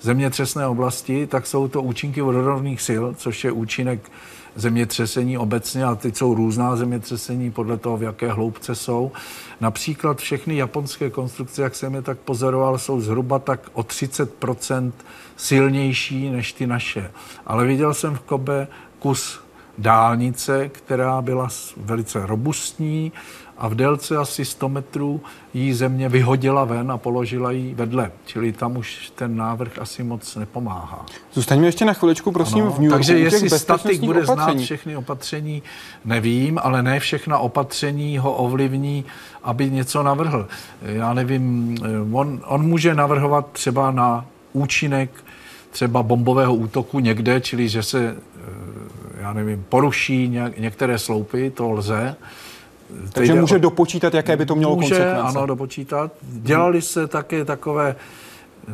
zemětřesné 0.00 0.66
oblasti, 0.66 1.26
tak 1.26 1.46
jsou 1.46 1.68
to 1.68 1.82
účinky 1.82 2.20
vodorovných 2.20 2.82
sil, 2.88 3.04
což 3.16 3.44
je 3.44 3.52
účinek 3.52 4.10
zemětřesení 4.54 5.38
obecně, 5.38 5.84
a 5.84 5.94
teď 5.94 6.16
jsou 6.16 6.34
různá 6.34 6.76
zemětřesení 6.76 7.50
podle 7.50 7.76
toho, 7.76 7.96
v 7.96 8.02
jaké 8.02 8.32
hloubce 8.32 8.74
jsou. 8.74 9.12
Například 9.60 10.18
všechny 10.18 10.56
japonské 10.56 11.10
konstrukce, 11.10 11.62
jak 11.62 11.74
jsem 11.74 11.94
je 11.94 12.02
tak 12.02 12.18
pozoroval, 12.18 12.78
jsou 12.78 13.00
zhruba 13.00 13.38
tak 13.38 13.70
o 13.72 13.82
30% 13.82 14.92
silnější 15.36 16.30
než 16.30 16.52
ty 16.52 16.66
naše. 16.66 17.10
Ale 17.46 17.66
viděl 17.66 17.94
jsem 17.94 18.14
v 18.14 18.20
Kobe 18.20 18.68
kus 18.98 19.40
dálnice, 19.78 20.68
která 20.68 21.22
byla 21.22 21.48
velice 21.76 22.26
robustní, 22.26 23.12
a 23.62 23.68
v 23.68 23.74
délce 23.74 24.16
asi 24.16 24.44
100 24.44 24.68
metrů 24.68 25.20
jí 25.54 25.72
země 25.72 26.08
vyhodila 26.08 26.64
ven 26.64 26.92
a 26.92 26.98
položila 26.98 27.50
ji 27.50 27.74
vedle. 27.74 28.12
Čili 28.26 28.52
tam 28.52 28.76
už 28.76 29.12
ten 29.14 29.36
návrh 29.36 29.78
asi 29.78 30.02
moc 30.02 30.36
nepomáhá. 30.36 31.06
Zůstaňme 31.32 31.66
ještě 31.66 31.84
na 31.84 31.92
chviličku, 31.92 32.32
prosím, 32.32 32.62
ano, 32.62 32.70
v 32.70 32.78
New 32.78 32.84
Yorku. 32.84 32.96
Takže 32.96 33.18
jestli 33.18 33.50
statik 33.50 34.00
bude 34.00 34.22
opatření. 34.22 34.54
znát 34.54 34.64
všechny 34.64 34.96
opatření, 34.96 35.62
nevím, 36.04 36.58
ale 36.62 36.82
ne 36.82 37.00
všechna 37.00 37.38
opatření 37.38 38.18
ho 38.18 38.32
ovlivní, 38.32 39.04
aby 39.42 39.70
něco 39.70 40.02
navrhl. 40.02 40.48
Já 40.82 41.14
nevím, 41.14 41.78
on, 42.12 42.40
on 42.46 42.62
může 42.62 42.94
navrhovat 42.94 43.46
třeba 43.52 43.90
na 43.90 44.26
účinek 44.52 45.10
třeba 45.70 46.02
bombového 46.02 46.54
útoku 46.54 47.00
někde, 47.00 47.40
čili 47.40 47.68
že 47.68 47.82
se, 47.82 48.16
já 49.20 49.32
nevím, 49.32 49.64
poruší 49.68 50.38
některé 50.58 50.98
sloupy, 50.98 51.50
to 51.50 51.70
lze, 51.70 52.16
takže 53.12 53.34
může 53.34 53.56
o... 53.56 53.58
dopočítat, 53.58 54.14
jaké 54.14 54.36
by 54.36 54.46
to 54.46 54.54
mělo 54.54 54.76
může, 54.76 54.88
konsekvence. 54.88 55.38
ano, 55.38 55.46
dopočítat. 55.46 56.12
Dělali 56.22 56.82
se 56.82 57.06
také 57.06 57.44
takové, 57.44 57.96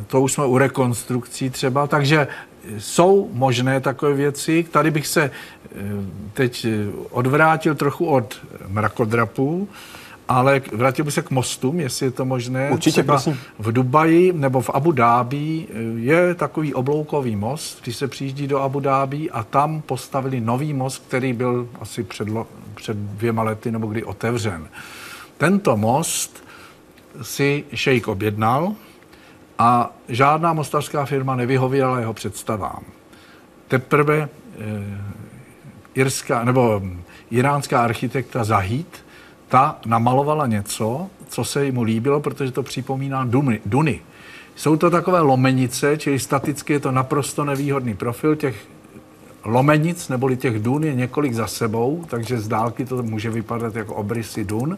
to 0.07 0.21
už 0.21 0.33
jsme 0.33 0.45
u 0.45 0.57
rekonstrukcí 0.57 1.49
třeba, 1.49 1.87
takže 1.87 2.27
jsou 2.77 3.29
možné 3.33 3.79
takové 3.79 4.13
věci. 4.13 4.65
Tady 4.71 4.91
bych 4.91 5.07
se 5.07 5.23
eh, 5.23 5.69
teď 6.33 6.67
odvrátil 7.11 7.75
trochu 7.75 8.05
od 8.05 8.37
mrakodrapů, 8.67 9.67
ale 10.29 10.61
vrátil 10.71 11.05
bych 11.05 11.13
se 11.13 11.21
k 11.21 11.31
mostům, 11.31 11.79
jestli 11.79 12.05
je 12.05 12.11
to 12.11 12.25
možné. 12.25 12.69
Určitě, 12.71 12.91
Třeba 12.91 13.13
prosím. 13.13 13.39
V 13.59 13.71
Dubaji 13.71 14.33
nebo 14.33 14.61
v 14.61 14.69
Abu 14.69 14.91
Dhabi 14.91 15.67
eh, 15.69 15.73
je 15.99 16.35
takový 16.35 16.73
obloukový 16.73 17.35
most, 17.35 17.81
když 17.83 17.95
se 17.95 18.07
přijíždí 18.07 18.47
do 18.47 18.61
Abu 18.61 18.79
Dhabi 18.79 19.29
a 19.29 19.43
tam 19.43 19.81
postavili 19.81 20.41
nový 20.41 20.73
most, 20.73 21.03
který 21.07 21.33
byl 21.33 21.69
asi 21.81 22.03
před, 22.03 22.27
před 22.75 22.97
dvěma 22.97 23.43
lety 23.43 23.71
nebo 23.71 23.87
kdy 23.87 24.03
otevřen. 24.03 24.67
Tento 25.37 25.77
most 25.77 26.43
si 27.21 27.63
šejk 27.73 28.07
objednal 28.07 28.73
a 29.59 29.91
žádná 30.09 30.53
mostařská 30.53 31.05
firma 31.05 31.35
nevyhověla 31.35 31.99
jeho 31.99 32.13
představám. 32.13 32.83
Teprve 33.67 34.17
e, 34.17 34.29
irská, 35.93 36.43
nebo 36.43 36.81
iránská 37.31 37.83
architekta 37.83 38.43
Zahid 38.43 39.08
ta 39.49 39.79
namalovala 39.85 40.47
něco, 40.47 41.07
co 41.27 41.43
se 41.43 41.71
mu 41.71 41.83
líbilo, 41.83 42.19
protože 42.19 42.51
to 42.51 42.63
připomíná 42.63 43.25
Duny. 43.25 43.61
Duny. 43.65 44.01
Jsou 44.55 44.77
to 44.77 44.89
takové 44.89 45.19
lomenice, 45.19 45.97
čili 45.97 46.19
staticky 46.19 46.73
je 46.73 46.79
to 46.79 46.91
naprosto 46.91 47.45
nevýhodný 47.45 47.93
profil. 47.93 48.35
Těch 48.35 48.67
lomenic 49.45 50.09
neboli 50.09 50.37
těch 50.37 50.59
dun 50.59 50.83
je 50.83 50.95
několik 50.95 51.33
za 51.33 51.47
sebou, 51.47 52.05
takže 52.07 52.39
z 52.39 52.47
dálky 52.47 52.85
to 52.85 53.03
může 53.03 53.29
vypadat 53.29 53.75
jako 53.75 53.95
obrysy 53.95 54.45
dun. 54.45 54.77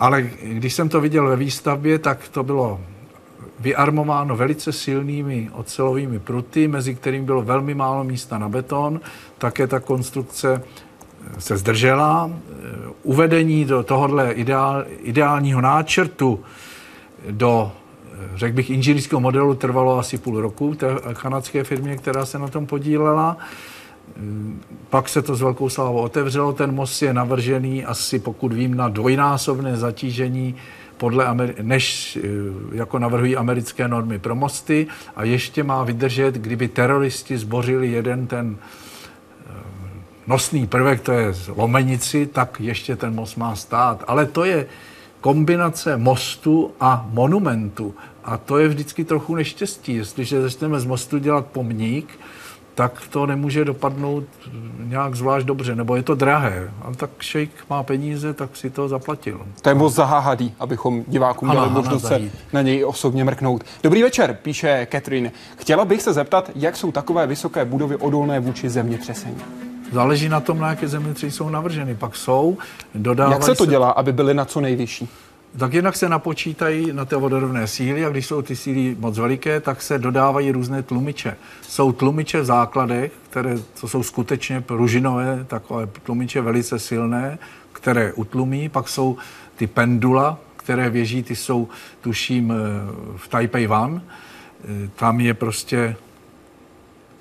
Ale 0.00 0.22
když 0.42 0.74
jsem 0.74 0.88
to 0.88 1.00
viděl 1.00 1.28
ve 1.28 1.36
výstavbě, 1.36 1.98
tak 1.98 2.28
to 2.28 2.42
bylo 2.42 2.80
vyarmováno 3.60 4.36
velice 4.36 4.72
silnými 4.72 5.50
ocelovými 5.52 6.18
pruty, 6.18 6.68
mezi 6.68 6.94
kterými 6.94 7.24
bylo 7.24 7.42
velmi 7.42 7.74
málo 7.74 8.04
místa 8.04 8.38
na 8.38 8.48
beton. 8.48 9.00
Také 9.38 9.66
ta 9.66 9.80
konstrukce 9.80 10.62
se 11.38 11.56
zdržela. 11.56 12.30
Uvedení 13.02 13.64
do 13.64 13.82
tohohle 13.82 14.32
ideál, 14.32 14.84
ideálního 15.02 15.60
náčrtu 15.60 16.40
do, 17.30 17.72
řekl 18.34 18.56
bych, 18.56 18.70
inženýrského 18.70 19.20
modelu 19.20 19.54
trvalo 19.54 19.98
asi 19.98 20.18
půl 20.18 20.40
roku 20.40 20.74
té 20.74 20.86
kanadské 21.14 21.64
firmě, 21.64 21.96
která 21.96 22.26
se 22.26 22.38
na 22.38 22.48
tom 22.48 22.66
podílela. 22.66 23.36
Pak 24.90 25.08
se 25.08 25.22
to 25.22 25.36
s 25.36 25.40
velkou 25.40 25.68
slávou 25.68 25.98
otevřelo. 25.98 26.52
Ten 26.52 26.74
most 26.74 27.02
je 27.02 27.14
navržený 27.14 27.84
asi, 27.84 28.18
pokud 28.18 28.52
vím, 28.52 28.76
na 28.76 28.88
dvojnásobné 28.88 29.76
zatížení 29.76 30.54
podle 30.96 31.26
Ameri- 31.26 31.54
než 31.62 32.18
jako 32.72 32.98
navrhují 32.98 33.36
americké 33.36 33.88
normy 33.88 34.18
pro 34.18 34.34
mosty 34.34 34.86
a 35.16 35.24
ještě 35.24 35.62
má 35.62 35.84
vydržet, 35.84 36.34
kdyby 36.34 36.68
teroristi 36.68 37.38
zbořili 37.38 37.88
jeden 37.88 38.26
ten 38.26 38.56
nosný 40.26 40.66
prvek, 40.66 41.00
to 41.00 41.12
je 41.12 41.34
lomenici, 41.56 42.26
tak 42.26 42.60
ještě 42.60 42.96
ten 42.96 43.14
most 43.14 43.36
má 43.36 43.56
stát. 43.56 44.04
Ale 44.06 44.26
to 44.26 44.44
je 44.44 44.66
kombinace 45.20 45.96
mostu 45.96 46.70
a 46.80 47.06
monumentu. 47.10 47.94
A 48.24 48.36
to 48.36 48.58
je 48.58 48.68
vždycky 48.68 49.04
trochu 49.04 49.34
neštěstí. 49.34 49.94
Jestliže 49.94 50.42
začneme 50.42 50.80
z 50.80 50.84
mostu 50.84 51.18
dělat 51.18 51.46
pomník, 51.46 52.18
tak 52.74 53.02
to 53.10 53.26
nemůže 53.26 53.64
dopadnout 53.64 54.24
nějak 54.78 55.14
zvlášť 55.14 55.46
dobře, 55.46 55.74
nebo 55.74 55.96
je 55.96 56.02
to 56.02 56.14
drahé. 56.14 56.70
A 56.82 56.94
tak 56.94 57.10
šejk 57.18 57.50
má 57.70 57.82
peníze, 57.82 58.34
tak 58.34 58.56
si 58.56 58.70
to 58.70 58.88
zaplatil. 58.88 59.40
To 59.62 59.68
je 59.68 59.74
moc 59.74 59.94
zahahadý, 59.94 60.54
abychom 60.60 61.04
divákům 61.08 61.48
měli 61.48 61.70
možnost 61.70 62.06
se 62.06 62.20
na 62.52 62.62
něj 62.62 62.84
osobně 62.84 63.24
mrknout. 63.24 63.64
Dobrý 63.82 64.02
večer, 64.02 64.38
píše 64.42 64.86
Catherine. 64.92 65.32
Chtěla 65.56 65.84
bych 65.84 66.02
se 66.02 66.12
zeptat, 66.12 66.50
jak 66.54 66.76
jsou 66.76 66.92
takové 66.92 67.26
vysoké 67.26 67.64
budovy 67.64 67.96
odolné 67.96 68.40
vůči 68.40 68.70
zemětřesení. 68.70 69.42
Záleží 69.92 70.28
na 70.28 70.40
tom, 70.40 70.58
na 70.58 70.68
jaké 70.68 70.88
zemětřesy 70.88 71.30
jsou 71.30 71.48
navrženy. 71.48 71.94
Pak 71.94 72.16
jsou, 72.16 72.58
dodávají 72.94 73.34
Jak 73.34 73.42
se 73.42 73.54
to 73.54 73.66
dělá, 73.66 73.90
aby 73.90 74.12
byly 74.12 74.34
na 74.34 74.44
co 74.44 74.60
nejvyšší? 74.60 75.08
Tak 75.58 75.74
jinak 75.74 75.96
se 75.96 76.08
napočítají 76.08 76.92
na 76.92 77.04
té 77.04 77.16
vodorovné 77.16 77.66
síly 77.66 78.04
a 78.04 78.08
když 78.08 78.26
jsou 78.26 78.42
ty 78.42 78.56
síly 78.56 78.96
moc 78.98 79.18
veliké, 79.18 79.60
tak 79.60 79.82
se 79.82 79.98
dodávají 79.98 80.52
různé 80.52 80.82
tlumiče. 80.82 81.36
Jsou 81.62 81.92
tlumiče 81.92 82.40
v 82.40 82.44
základech, 82.44 83.12
které 83.30 83.56
to 83.80 83.88
jsou 83.88 84.02
skutečně 84.02 84.60
pružinové, 84.60 85.44
takové 85.46 85.86
tlumiče 85.86 86.40
velice 86.40 86.78
silné, 86.78 87.38
které 87.72 88.12
utlumí. 88.12 88.68
Pak 88.68 88.88
jsou 88.88 89.16
ty 89.56 89.66
pendula, 89.66 90.38
které 90.56 90.90
věží, 90.90 91.22
ty 91.22 91.36
jsou, 91.36 91.68
tuším, 92.00 92.52
eh, 92.52 92.54
v 93.16 93.28
Taipei 93.28 93.68
One. 93.68 94.00
Eh, 94.64 94.88
tam 94.96 95.20
je 95.20 95.34
prostě 95.34 95.96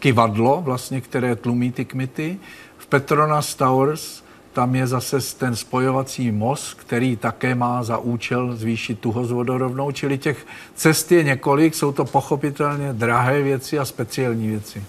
kivadlo, 0.03 0.61
vlastně, 0.61 1.01
které 1.01 1.35
tlumí 1.35 1.71
ty 1.71 1.85
kmity. 1.85 2.37
V 2.77 2.85
Petronas 2.87 3.55
Towers 3.55 4.23
tam 4.53 4.75
je 4.75 4.87
zase 4.87 5.17
ten 5.37 5.55
spojovací 5.55 6.31
most, 6.31 6.73
který 6.73 7.15
také 7.15 7.55
má 7.55 7.83
za 7.83 7.97
účel 7.97 8.55
zvýšit 8.55 8.99
tuhost 8.99 9.31
vodorovnou, 9.31 9.91
čili 9.91 10.17
těch 10.17 10.45
cest 10.75 11.11
je 11.11 11.23
několik, 11.23 11.75
jsou 11.75 11.91
to 11.91 12.05
pochopitelně 12.05 12.93
drahé 12.93 13.41
věci 13.41 13.79
a 13.79 13.85
speciální 13.85 14.47
věci. 14.47 14.83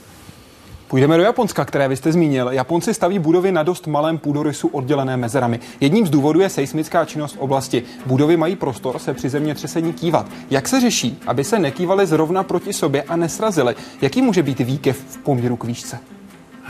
Půjdeme 0.94 1.16
do 1.16 1.22
Japonska, 1.22 1.64
které 1.64 1.88
vy 1.88 1.96
jste 1.96 2.12
zmínil. 2.12 2.48
Japonci 2.48 2.94
staví 2.94 3.18
budovy 3.18 3.52
na 3.52 3.62
dost 3.62 3.86
malém 3.86 4.18
půdorysu 4.18 4.68
oddělené 4.68 5.16
mezerami. 5.16 5.60
Jedním 5.80 6.06
z 6.06 6.10
důvodů 6.10 6.40
je 6.40 6.48
seismická 6.48 7.04
činnost 7.04 7.32
v 7.32 7.38
oblasti. 7.38 7.82
Budovy 8.06 8.36
mají 8.36 8.56
prostor 8.56 8.98
se 8.98 9.14
při 9.14 9.28
zemětřesení 9.28 9.92
kývat. 9.92 10.26
Jak 10.50 10.68
se 10.68 10.80
řeší, 10.80 11.18
aby 11.26 11.44
se 11.44 11.58
nekývaly 11.58 12.06
zrovna 12.06 12.42
proti 12.42 12.72
sobě 12.72 13.02
a 13.02 13.16
nesrazily? 13.16 13.74
Jaký 14.02 14.22
může 14.22 14.42
být 14.42 14.58
výkev 14.58 14.96
v 15.08 15.18
poměru 15.18 15.56
k 15.56 15.64
výšce? 15.64 15.98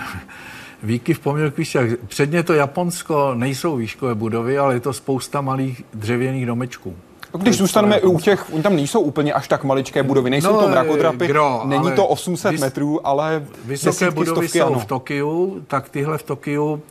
Výky 0.83 1.15
v 1.15 1.21
poměru 1.21 1.51
k 1.51 1.59
výšce. 1.59 1.97
Předně 2.07 2.43
to 2.43 2.53
Japonsko 2.53 3.35
nejsou 3.35 3.77
výškové 3.77 4.15
budovy, 4.15 4.59
ale 4.59 4.75
je 4.75 4.81
to 4.81 4.93
spousta 4.93 5.41
malých 5.41 5.83
dřevěných 5.95 6.47
domečků. 6.47 6.97
Když 7.39 7.57
zůstaneme 7.57 7.97
i 7.97 8.07
u 8.07 8.19
těch, 8.19 8.53
oni 8.53 8.63
tam 8.63 8.77
nejsou 8.77 9.01
úplně 9.01 9.33
až 9.33 9.49
tak 9.49 9.65
maličké 9.65 10.03
budovy, 10.03 10.31
nejsou 10.31 10.53
no, 10.53 10.63
to 10.63 10.69
mrakodrapy, 10.69 11.27
gro, 11.27 11.63
není 11.65 11.93
to 11.93 12.07
800 12.07 12.53
vys, 12.53 12.61
metrů, 12.61 13.07
ale 13.07 13.47
Vysoké 13.65 14.11
budovy 14.11 14.49
stovky, 14.49 14.59
jsou 14.59 14.67
ano. 14.67 14.79
v 14.79 14.85
Tokiu, 14.85 15.63
tak 15.67 15.89
tyhle 15.89 16.19
v 16.19 16.23
Tokiu 16.23 16.83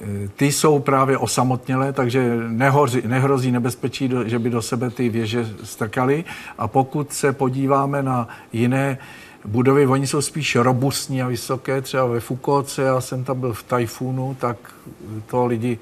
eh, 0.00 0.28
ty 0.36 0.52
jsou 0.52 0.78
právě 0.78 1.18
osamotnělé, 1.18 1.92
takže 1.92 2.36
nehrozí, 2.48 3.02
nehrozí 3.06 3.50
nebezpečí, 3.50 4.10
že 4.26 4.38
by 4.38 4.50
do 4.50 4.62
sebe 4.62 4.90
ty 4.90 5.08
věže 5.08 5.48
strkaly. 5.64 6.24
A 6.58 6.68
pokud 6.68 7.12
se 7.12 7.32
podíváme 7.32 8.02
na 8.02 8.28
jiné 8.52 8.98
budovy, 9.44 9.86
oni 9.86 10.06
jsou 10.06 10.22
spíš 10.22 10.56
robustní 10.56 11.22
a 11.22 11.28
vysoké, 11.28 11.80
třeba 11.80 12.06
ve 12.06 12.20
Fukoce, 12.20 12.82
já 12.82 13.00
jsem 13.00 13.24
tam 13.24 13.40
byl 13.40 13.52
v 13.52 13.62
Tajfunu, 13.62 14.36
tak 14.40 14.56
to 15.26 15.46
lidi 15.46 15.78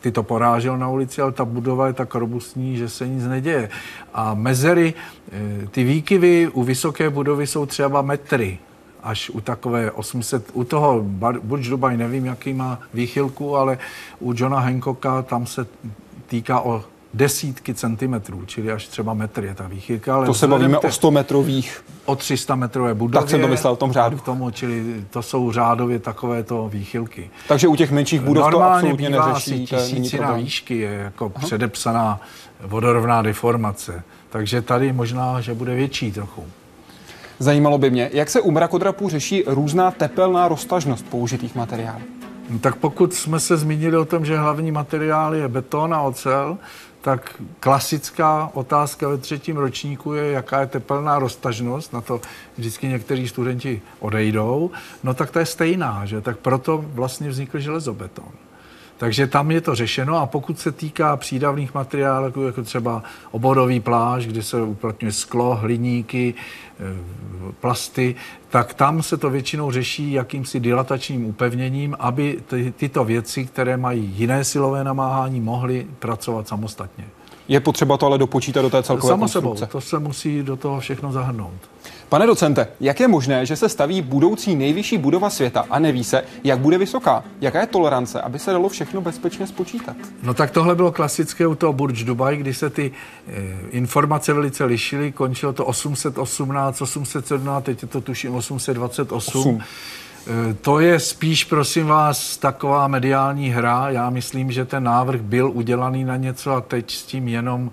ty 0.00 0.12
to 0.12 0.22
porážel 0.22 0.78
na 0.78 0.88
ulici, 0.88 1.22
ale 1.22 1.32
ta 1.32 1.44
budova 1.44 1.86
je 1.86 1.92
tak 1.92 2.14
robustní, 2.14 2.76
že 2.76 2.88
se 2.88 3.08
nic 3.08 3.24
neděje. 3.24 3.70
A 4.14 4.34
mezery, 4.34 4.94
eh, 5.32 5.66
ty 5.70 5.84
výkyvy 5.84 6.48
u 6.52 6.62
vysoké 6.62 7.10
budovy 7.10 7.46
jsou 7.46 7.66
třeba 7.66 8.02
metry, 8.02 8.58
až 9.02 9.30
u 9.30 9.40
takové 9.40 9.90
800, 9.90 10.50
u 10.52 10.64
toho 10.64 11.02
Burj 11.42 11.68
Dubai 11.68 11.96
nevím, 11.96 12.26
jaký 12.26 12.52
má 12.52 12.80
výchylku, 12.94 13.56
ale 13.56 13.78
u 14.20 14.32
Johna 14.36 14.60
Hancocka 14.60 15.22
tam 15.22 15.46
se 15.46 15.66
týká 16.26 16.60
o 16.60 16.84
desítky 17.18 17.74
centimetrů, 17.74 18.42
čili 18.46 18.72
až 18.72 18.86
třeba 18.86 19.14
metr 19.14 19.44
je 19.44 19.54
ta 19.54 19.68
výchylka. 19.68 20.14
Ale 20.14 20.26
to 20.26 20.34
se 20.34 20.46
bavíme 20.46 20.78
o 20.78 20.90
100 20.90 21.10
metrových. 21.10 21.84
O 22.04 22.16
300 22.16 22.54
metrové 22.54 22.94
budově. 22.94 23.20
Tak 23.20 23.30
jsem 23.30 23.40
to 23.40 23.48
myslel 23.48 23.76
v 23.76 23.78
tom 23.78 23.92
řádu. 23.92 24.16
K 24.16 24.22
tomu, 24.22 24.50
čili 24.50 25.04
to 25.10 25.22
jsou 25.22 25.52
řádově 25.52 25.98
takovéto 25.98 26.68
výchylky. 26.68 27.30
Takže 27.48 27.68
u 27.68 27.76
těch 27.76 27.90
menších 27.90 28.20
budov 28.20 28.44
Normálně 28.50 28.88
to 28.88 28.94
absolutně 28.94 29.10
neřeší. 29.10 29.66
Tisícina 29.66 30.32
výšky 30.32 30.78
je 30.78 30.92
jako 30.92 31.32
Aha. 31.34 31.46
předepsaná 31.46 32.20
vodorovná 32.64 33.22
deformace. 33.22 34.02
Takže 34.30 34.62
tady 34.62 34.92
možná, 34.92 35.40
že 35.40 35.54
bude 35.54 35.74
větší 35.74 36.12
trochu. 36.12 36.44
Zajímalo 37.38 37.78
by 37.78 37.90
mě, 37.90 38.10
jak 38.12 38.30
se 38.30 38.40
u 38.40 38.50
mrakodrapů 38.50 39.08
řeší 39.08 39.44
různá 39.46 39.90
tepelná 39.90 40.48
roztažnost 40.48 41.06
použitých 41.06 41.54
materiálů. 41.54 42.02
No, 42.50 42.58
tak 42.58 42.76
pokud 42.76 43.14
jsme 43.14 43.40
se 43.40 43.56
zmínili 43.56 43.96
o 43.96 44.04
tom, 44.04 44.24
že 44.24 44.38
hlavní 44.38 44.72
materiál 44.72 45.34
je 45.34 45.48
beton 45.48 45.94
a 45.94 46.02
ocel, 46.02 46.58
tak 47.00 47.42
klasická 47.60 48.50
otázka 48.54 49.08
ve 49.08 49.18
třetím 49.18 49.56
ročníku 49.56 50.12
je, 50.12 50.30
jaká 50.32 50.60
je 50.60 50.66
tepelná 50.66 51.18
roztažnost, 51.18 51.92
na 51.92 52.00
to 52.00 52.20
vždycky 52.56 52.86
někteří 52.88 53.28
studenti 53.28 53.82
odejdou, 54.00 54.70
no 55.02 55.14
tak 55.14 55.30
to 55.30 55.38
je 55.38 55.46
stejná, 55.46 56.06
že? 56.06 56.20
Tak 56.20 56.38
proto 56.38 56.84
vlastně 56.88 57.28
vznikl 57.28 57.58
železobeton. 57.58 58.28
Takže 58.98 59.26
tam 59.26 59.50
je 59.50 59.60
to 59.60 59.74
řešeno 59.74 60.16
a 60.16 60.26
pokud 60.26 60.58
se 60.58 60.72
týká 60.72 61.16
přídavných 61.16 61.74
materiálů, 61.74 62.24
jako, 62.24 62.46
jako 62.46 62.62
třeba 62.62 63.02
oborový 63.30 63.80
pláž, 63.80 64.26
kde 64.26 64.42
se 64.42 64.62
uplatňuje 64.62 65.12
sklo, 65.12 65.54
hliníky, 65.54 66.34
eh, 66.80 67.52
plasty, 67.60 68.14
tak 68.48 68.74
tam 68.74 69.02
se 69.02 69.16
to 69.16 69.30
většinou 69.30 69.70
řeší 69.70 70.12
jakýmsi 70.12 70.60
dilatačním 70.60 71.24
upevněním, 71.24 71.96
aby 71.98 72.38
ty, 72.46 72.72
tyto 72.76 73.04
věci, 73.04 73.44
které 73.46 73.76
mají 73.76 74.04
jiné 74.16 74.44
silové 74.44 74.84
namáhání, 74.84 75.40
mohly 75.40 75.86
pracovat 75.98 76.48
samostatně. 76.48 77.04
Je 77.48 77.60
potřeba 77.60 77.96
to 77.96 78.06
ale 78.06 78.18
dopočítat 78.18 78.62
do 78.62 78.70
té 78.70 78.82
celkové 78.82 79.10
Samo 79.10 79.20
konstrukce. 79.20 79.58
sebou, 79.58 79.72
to 79.72 79.80
se 79.80 79.98
musí 79.98 80.42
do 80.42 80.56
toho 80.56 80.80
všechno 80.80 81.12
zahrnout. 81.12 81.70
Pane 82.08 82.26
docente, 82.26 82.68
jak 82.80 83.00
je 83.00 83.08
možné, 83.08 83.46
že 83.46 83.56
se 83.56 83.68
staví 83.68 84.02
budoucí 84.02 84.56
nejvyšší 84.56 84.98
budova 84.98 85.30
světa 85.30 85.66
a 85.70 85.78
neví 85.78 86.04
se, 86.04 86.22
jak 86.44 86.58
bude 86.58 86.78
vysoká? 86.78 87.24
Jaká 87.40 87.60
je 87.60 87.66
tolerance, 87.66 88.20
aby 88.20 88.38
se 88.38 88.50
dalo 88.50 88.68
všechno 88.68 89.00
bezpečně 89.00 89.46
spočítat? 89.46 89.96
No 90.22 90.34
tak 90.34 90.50
tohle 90.50 90.74
bylo 90.74 90.92
klasické 90.92 91.46
u 91.46 91.54
toho 91.54 91.72
Burj 91.72 92.04
Dubai, 92.04 92.36
kdy 92.36 92.54
se 92.54 92.70
ty 92.70 92.92
e, 93.28 93.32
informace 93.70 94.32
velice 94.32 94.64
lišily. 94.64 95.12
Končilo 95.12 95.52
to 95.52 95.64
818, 95.64 96.82
817, 96.82 97.64
teď 97.64 97.82
je 97.82 97.88
to 97.88 98.00
tuším 98.00 98.34
828. 98.34 99.38
8. 99.40 99.60
E, 99.60 100.54
to 100.54 100.80
je 100.80 101.00
spíš, 101.00 101.44
prosím 101.44 101.86
vás, 101.86 102.36
taková 102.36 102.88
mediální 102.88 103.50
hra. 103.50 103.90
Já 103.90 104.10
myslím, 104.10 104.52
že 104.52 104.64
ten 104.64 104.84
návrh 104.84 105.20
byl 105.20 105.50
udělaný 105.54 106.04
na 106.04 106.16
něco 106.16 106.52
a 106.52 106.60
teď 106.60 106.90
s 106.90 107.02
tím 107.02 107.28
jenom 107.28 107.70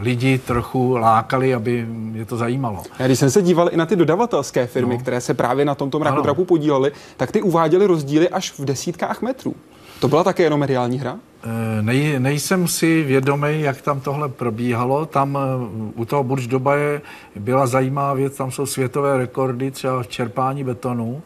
lidi 0.00 0.38
trochu 0.38 0.96
lákali, 0.96 1.54
aby 1.54 1.86
je 2.12 2.24
to 2.24 2.36
zajímalo. 2.36 2.82
Já 2.98 3.06
když 3.06 3.18
jsem 3.18 3.30
se 3.30 3.42
díval 3.42 3.68
i 3.72 3.76
na 3.76 3.86
ty 3.86 3.96
dodavatelské 3.96 4.66
firmy, 4.66 4.94
no. 4.94 5.00
které 5.00 5.20
se 5.20 5.34
právě 5.34 5.64
na 5.64 5.74
tomto 5.74 5.98
mrakodrapu 5.98 6.44
podílely, 6.44 6.92
tak 7.16 7.32
ty 7.32 7.42
uváděly 7.42 7.86
rozdíly 7.86 8.28
až 8.28 8.52
v 8.58 8.64
desítkách 8.64 9.22
metrů. 9.22 9.54
To 10.00 10.08
byla 10.08 10.24
také 10.24 10.42
jenom 10.42 10.60
mediální 10.60 10.98
hra? 10.98 11.16
E, 11.44 11.82
nej, 11.82 12.20
nejsem 12.20 12.68
si 12.68 13.02
vědomý, 13.02 13.60
jak 13.60 13.82
tam 13.82 14.00
tohle 14.00 14.28
probíhalo. 14.28 15.06
Tam 15.06 15.38
e, 15.38 15.40
u 15.94 16.04
toho 16.04 16.24
Burj 16.24 16.46
Dubaje 16.46 17.00
byla 17.36 17.66
zajímavá 17.66 18.14
věc, 18.14 18.36
tam 18.36 18.50
jsou 18.50 18.66
světové 18.66 19.18
rekordy 19.18 19.70
třeba 19.70 20.02
v 20.02 20.08
čerpání 20.08 20.64
betonu. 20.64 21.22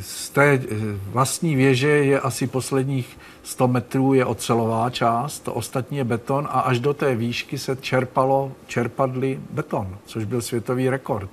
Z 0.00 0.30
té 0.30 0.60
vlastní 1.12 1.56
věže 1.56 1.88
je 1.88 2.20
asi 2.20 2.46
posledních 2.46 3.18
100 3.42 3.68
metrů 3.68 4.14
je 4.14 4.24
ocelová 4.24 4.90
část, 4.90 5.40
to 5.40 5.54
ostatní 5.54 5.98
je 5.98 6.04
beton 6.04 6.48
a 6.50 6.60
až 6.60 6.80
do 6.80 6.94
té 6.94 7.14
výšky 7.14 7.58
se 7.58 7.76
čerpalo, 7.80 8.52
čerpadly 8.66 9.40
beton, 9.50 9.96
což 10.06 10.24
byl 10.24 10.42
světový 10.42 10.88
rekord. 10.88 11.30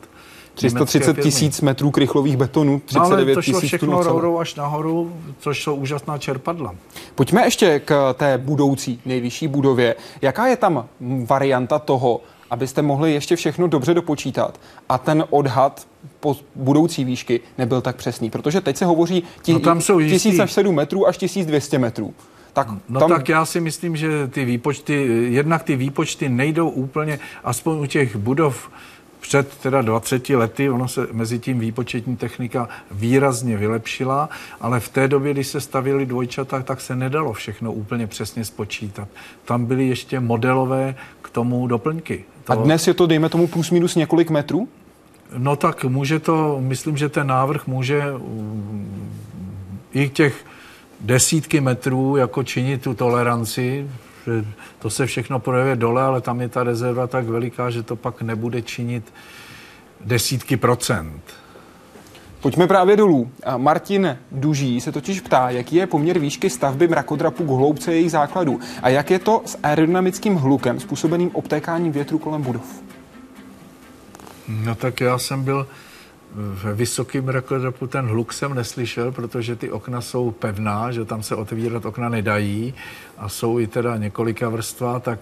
330 0.53 1.19
tisíc 1.21 1.61
metrů 1.61 1.91
krychlových 1.91 2.37
betonů, 2.37 2.81
39 2.85 3.35
no, 3.35 3.41
šlo 3.41 3.59
všechno 3.59 4.03
rourou 4.03 4.39
až 4.39 4.55
nahoru, 4.55 5.13
což 5.39 5.63
jsou 5.63 5.75
úžasná 5.75 6.17
čerpadla. 6.17 6.75
Pojďme 7.15 7.45
ještě 7.45 7.79
k 7.79 8.13
té 8.13 8.37
budoucí 8.37 9.01
nejvyšší 9.05 9.47
budově. 9.47 9.95
Jaká 10.21 10.47
je 10.47 10.57
tam 10.57 10.85
varianta 11.25 11.79
toho, 11.79 12.21
abyste 12.49 12.81
mohli 12.81 13.13
ještě 13.13 13.35
všechno 13.35 13.67
dobře 13.67 13.93
dopočítat 13.93 14.59
a 14.89 14.97
ten 14.97 15.23
odhad 15.29 15.87
po 16.19 16.35
budoucí 16.55 17.03
výšky 17.03 17.39
nebyl 17.57 17.81
tak 17.81 17.95
přesný, 17.95 18.29
protože 18.29 18.61
teď 18.61 18.77
se 18.77 18.85
hovoří 18.85 19.23
tí, 19.41 19.53
no 19.53 19.59
tam 19.59 19.81
jsou 19.81 19.99
1000 19.99 20.39
až 20.39 20.53
7 20.53 20.75
metrů 20.75 21.07
až 21.07 21.17
1200 21.17 21.79
metrů. 21.79 22.13
Tak 22.53 22.67
no 22.89 22.99
tam... 22.99 23.09
tak 23.09 23.29
já 23.29 23.45
si 23.45 23.61
myslím, 23.61 23.95
že 23.95 24.27
ty 24.27 24.45
výpočty, 24.45 25.07
jednak 25.29 25.63
ty 25.63 25.75
výpočty 25.75 26.29
nejdou 26.29 26.69
úplně, 26.69 27.19
aspoň 27.43 27.79
u 27.79 27.85
těch 27.85 28.15
budov 28.15 28.69
před 29.27 29.57
teda 29.57 29.81
20 29.81 30.29
lety, 30.29 30.69
ono 30.69 30.87
se 30.87 31.07
mezi 31.11 31.39
tím 31.39 31.59
výpočetní 31.59 32.15
technika 32.15 32.69
výrazně 32.91 33.57
vylepšila, 33.57 34.29
ale 34.61 34.79
v 34.79 34.89
té 34.89 35.07
době, 35.07 35.33
když 35.33 35.47
se 35.47 35.61
stavili 35.61 36.05
dvojčata, 36.05 36.61
tak 36.63 36.81
se 36.81 36.95
nedalo 36.95 37.33
všechno 37.33 37.73
úplně 37.73 38.07
přesně 38.07 38.45
spočítat. 38.45 39.07
Tam 39.45 39.65
byly 39.65 39.87
ještě 39.87 40.19
modelové 40.19 40.95
k 41.21 41.29
tomu 41.29 41.67
doplňky. 41.67 42.25
To... 42.43 42.53
A 42.53 42.55
dnes 42.55 42.87
je 42.87 42.93
to, 42.93 43.07
dejme 43.07 43.29
tomu, 43.29 43.47
plus 43.47 43.71
minus 43.71 43.95
několik 43.95 44.29
metrů? 44.29 44.67
No 45.37 45.55
tak 45.55 45.83
může 45.83 46.19
to, 46.19 46.57
myslím, 46.59 46.97
že 46.97 47.09
ten 47.09 47.27
návrh 47.27 47.67
může 47.67 48.01
mm, 48.01 49.11
i 49.93 50.09
těch 50.09 50.45
desítky 51.01 51.61
metrů 51.61 52.17
jako 52.17 52.43
činit 52.43 52.81
tu 52.81 52.93
toleranci, 52.93 53.87
to 54.79 54.89
se 54.89 55.05
všechno 55.05 55.39
projevuje 55.39 55.75
dole, 55.75 56.03
ale 56.03 56.21
tam 56.21 56.41
je 56.41 56.49
ta 56.49 56.63
rezerva 56.63 57.07
tak 57.07 57.25
veliká, 57.25 57.69
že 57.69 57.83
to 57.83 57.95
pak 57.95 58.21
nebude 58.21 58.61
činit 58.61 59.13
desítky 60.01 60.57
procent. 60.57 61.21
Pojďme 62.41 62.67
právě 62.67 62.97
dolů. 62.97 63.31
Martin 63.57 64.17
Duží 64.31 64.81
se 64.81 64.91
totiž 64.91 65.21
ptá, 65.21 65.49
jaký 65.49 65.75
je 65.75 65.87
poměr 65.87 66.19
výšky 66.19 66.49
stavby 66.49 66.87
mrakodrapu 66.87 67.43
k 67.43 67.47
hloubce 67.47 67.93
jejich 67.93 68.11
základů 68.11 68.59
a 68.81 68.89
jak 68.89 69.11
je 69.11 69.19
to 69.19 69.41
s 69.45 69.57
aerodynamickým 69.63 70.35
hlukem 70.35 70.79
způsobeným 70.79 71.29
obtékáním 71.33 71.91
větru 71.91 72.19
kolem 72.19 72.41
budov. 72.41 72.83
No 74.47 74.75
tak 74.75 75.01
já 75.01 75.17
jsem 75.17 75.43
byl 75.43 75.67
ve 76.37 76.73
vysokém 76.73 77.25
mrakodrapu 77.25 77.87
ten 77.87 78.05
hluk 78.05 78.33
jsem 78.33 78.53
neslyšel, 78.53 79.11
protože 79.11 79.55
ty 79.55 79.71
okna 79.71 80.01
jsou 80.01 80.31
pevná, 80.31 80.91
že 80.91 81.05
tam 81.05 81.23
se 81.23 81.35
otvírat 81.35 81.85
okna 81.85 82.09
nedají 82.09 82.73
a 83.17 83.29
jsou 83.29 83.59
i 83.59 83.67
teda 83.67 83.97
několika 83.97 84.49
vrstva, 84.49 84.99
tak 84.99 85.19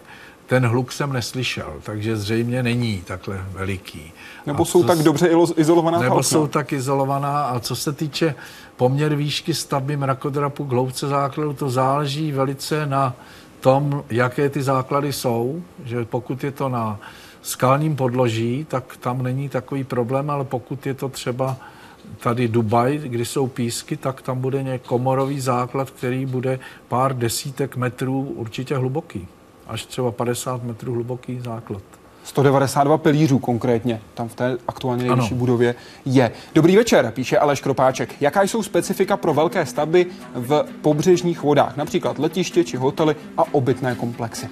ten 0.47 0.65
hluk 0.65 0.91
jsem 0.91 1.13
neslyšel, 1.13 1.73
takže 1.83 2.17
zřejmě 2.17 2.63
není 2.63 3.01
takhle 3.05 3.45
veliký. 3.51 4.11
Nebo 4.45 4.63
a 4.63 4.65
jsou 4.65 4.81
co, 4.81 4.87
tak 4.87 4.97
dobře 4.97 5.29
izolovaná 5.55 5.99
Nebo 5.99 6.23
jsou 6.23 6.47
tak 6.47 6.73
izolovaná 6.73 7.43
a 7.43 7.59
co 7.59 7.75
se 7.75 7.93
týče 7.93 8.35
poměr 8.77 9.15
výšky 9.15 9.53
stavby 9.53 9.97
mrakodrapu 9.97 10.65
k 10.65 10.71
hloubce 10.71 11.07
základu, 11.07 11.53
to 11.53 11.69
záleží 11.69 12.31
velice 12.31 12.85
na 12.85 13.13
tom, 13.59 14.03
jaké 14.09 14.49
ty 14.49 14.63
základy 14.63 15.13
jsou, 15.13 15.63
že 15.85 16.05
pokud 16.05 16.43
je 16.43 16.51
to 16.51 16.69
na 16.69 16.99
skalním 17.45 17.95
podloží, 17.95 18.65
tak 18.69 18.97
tam 18.97 19.23
není 19.23 19.49
takový 19.49 19.83
problém, 19.83 20.29
ale 20.29 20.43
pokud 20.45 20.85
je 20.85 20.93
to 20.93 21.09
třeba 21.09 21.57
tady 22.23 22.47
Dubaj, 22.47 22.97
kdy 22.97 23.25
jsou 23.25 23.47
písky, 23.47 23.97
tak 23.97 24.21
tam 24.21 24.41
bude 24.41 24.63
nějak 24.63 24.81
komorový 24.81 25.39
základ, 25.39 25.91
který 25.91 26.25
bude 26.25 26.59
pár 26.87 27.17
desítek 27.17 27.75
metrů 27.75 28.21
určitě 28.21 28.77
hluboký. 28.77 29.27
Až 29.67 29.85
třeba 29.85 30.11
50 30.11 30.63
metrů 30.63 30.93
hluboký 30.93 31.39
základ. 31.39 31.81
192 32.23 32.97
pilířů 32.97 33.39
konkrétně, 33.39 34.01
tam 34.13 34.27
v 34.27 34.35
té 34.35 34.57
aktuálně 34.67 35.03
nejvyšší 35.03 35.31
ano. 35.31 35.39
budově 35.39 35.75
je. 36.05 36.31
Dobrý 36.55 36.75
večer, 36.75 37.11
píše 37.15 37.37
Aleš 37.37 37.61
Kropáček. 37.61 38.21
Jaká 38.21 38.41
jsou 38.41 38.63
specifika 38.63 39.17
pro 39.17 39.33
velké 39.33 39.65
stavby 39.65 40.05
v 40.33 40.65
pobřežních 40.81 41.43
vodách, 41.43 41.77
například 41.77 42.19
letiště 42.19 42.63
či 42.63 42.77
hotely 42.77 43.15
a 43.37 43.53
obytné 43.53 43.95
komplexy? 43.95 44.49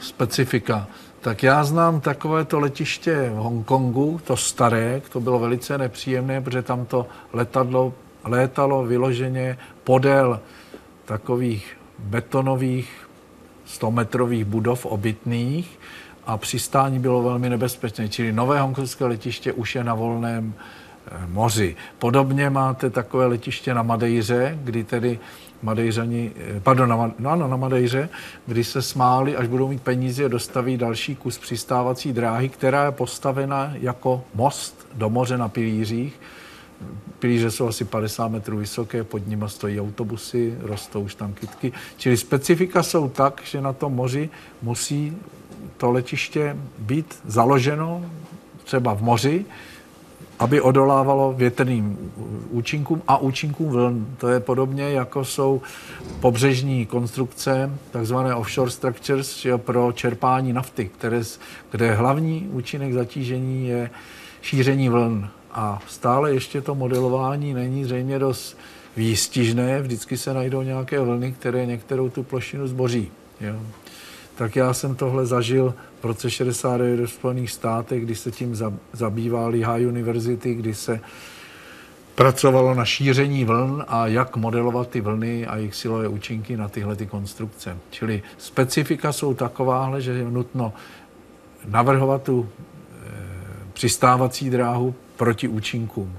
Specifika. 0.00 0.88
Tak 1.26 1.42
já 1.42 1.64
znám 1.64 2.00
takovéto 2.00 2.60
letiště 2.60 3.30
v 3.34 3.36
Hongkongu, 3.36 4.20
to 4.24 4.36
staré, 4.36 5.02
to 5.12 5.20
bylo 5.20 5.38
velice 5.38 5.78
nepříjemné, 5.78 6.40
protože 6.40 6.62
tam 6.62 6.86
to 6.86 7.06
letadlo 7.32 7.94
létalo 8.24 8.84
vyloženě 8.84 9.58
podél 9.84 10.40
takových 11.04 11.78
betonových 11.98 13.08
100-metrových 13.68 14.44
budov 14.44 14.86
obytných 14.86 15.78
a 16.26 16.36
přistání 16.36 16.98
bylo 16.98 17.22
velmi 17.22 17.50
nebezpečné. 17.50 18.08
Čili 18.08 18.32
nové 18.32 18.60
hongkongské 18.60 19.04
letiště 19.04 19.52
už 19.52 19.74
je 19.74 19.84
na 19.84 19.94
volném 19.94 20.54
eh, 20.54 21.26
moři. 21.26 21.76
Podobně 21.98 22.50
máte 22.50 22.90
takové 22.90 23.26
letiště 23.26 23.74
na 23.74 23.82
Madejře, 23.82 24.58
kdy 24.62 24.84
tedy 24.84 25.18
Madejřani, 25.62 26.32
eh, 26.36 26.60
pardon, 26.60 26.88
na, 26.88 27.36
no 27.36 27.48
na 27.48 27.56
Madejře, 27.56 28.08
kdy 28.46 28.64
se 28.64 28.82
smáli, 28.82 29.36
až 29.36 29.48
budou 29.48 29.68
mít 29.68 29.82
peníze 29.82 30.28
dostaví 30.28 30.76
další 30.76 31.16
kus 31.16 31.38
přistávací 31.38 32.12
dráhy, 32.12 32.48
která 32.48 32.84
je 32.84 32.90
postavena 32.90 33.72
jako 33.74 34.24
most 34.34 34.86
do 34.94 35.10
moře 35.10 35.38
na 35.38 35.48
pilířích. 35.48 36.20
Pilíře 37.18 37.50
jsou 37.50 37.68
asi 37.68 37.84
50 37.84 38.28
metrů 38.28 38.56
vysoké, 38.56 39.04
pod 39.04 39.26
nimi 39.26 39.44
stojí 39.46 39.80
autobusy, 39.80 40.54
rostou 40.60 41.00
už 41.00 41.14
tam 41.14 41.32
kytky. 41.32 41.72
Čili 41.96 42.16
specifika 42.16 42.82
jsou 42.82 43.08
tak, 43.08 43.40
že 43.44 43.60
na 43.60 43.72
tom 43.72 43.94
moři 43.94 44.30
musí 44.62 45.16
to 45.76 45.90
letiště 45.90 46.56
být 46.78 47.18
založeno 47.24 48.04
třeba 48.64 48.94
v 48.94 49.02
moři, 49.02 49.44
aby 50.38 50.60
odolávalo 50.60 51.34
větrným 51.36 52.12
účinkům 52.50 53.02
a 53.08 53.16
účinkům 53.16 53.68
vln. 53.68 54.06
To 54.18 54.28
je 54.28 54.40
podobně, 54.40 54.90
jako 54.90 55.24
jsou 55.24 55.62
pobřežní 56.20 56.86
konstrukce, 56.86 57.70
takzvané 57.90 58.34
offshore 58.34 58.70
structures, 58.70 59.46
pro 59.56 59.92
čerpání 59.92 60.52
nafty, 60.52 60.90
které, 60.98 61.22
kde 61.70 61.94
hlavní 61.94 62.48
účinek 62.52 62.92
zatížení 62.92 63.68
je 63.68 63.90
šíření 64.42 64.88
vln. 64.88 65.28
A 65.52 65.78
stále 65.86 66.32
ještě 66.34 66.60
to 66.60 66.74
modelování 66.74 67.54
není 67.54 67.84
zřejmě 67.84 68.18
dost 68.18 68.58
výstižné, 68.96 69.82
vždycky 69.82 70.16
se 70.16 70.34
najdou 70.34 70.62
nějaké 70.62 71.00
vlny, 71.00 71.32
které 71.32 71.66
některou 71.66 72.10
tu 72.10 72.22
plošinu 72.22 72.68
zboří. 72.68 73.10
Jo 73.40 73.56
tak 74.36 74.56
já 74.56 74.74
jsem 74.74 74.94
tohle 74.94 75.26
zažil 75.26 75.74
v 76.00 76.04
roce 76.04 76.30
69 76.30 77.00
v 77.00 77.10
Spojených 77.10 77.50
státech, 77.50 78.02
kdy 78.04 78.14
se 78.14 78.30
tím 78.30 78.56
zabýval 78.92 79.50
Lehigh 79.50 79.88
University, 79.88 80.54
kdy 80.54 80.74
se 80.74 81.00
pracovalo 82.14 82.74
na 82.74 82.84
šíření 82.84 83.44
vln 83.44 83.84
a 83.88 84.06
jak 84.06 84.36
modelovat 84.36 84.88
ty 84.88 85.00
vlny 85.00 85.46
a 85.46 85.56
jejich 85.56 85.74
silové 85.74 86.08
účinky 86.08 86.56
na 86.56 86.68
tyhle 86.68 86.96
ty 86.96 87.06
konstrukce. 87.06 87.76
Čili 87.90 88.22
specifika 88.38 89.12
jsou 89.12 89.34
takováhle, 89.34 90.00
že 90.00 90.12
je 90.12 90.24
nutno 90.24 90.72
navrhovat 91.68 92.22
tu 92.22 92.48
e, 92.48 93.10
přistávací 93.72 94.50
dráhu 94.50 94.94
proti 95.16 95.48
účinkům 95.48 96.16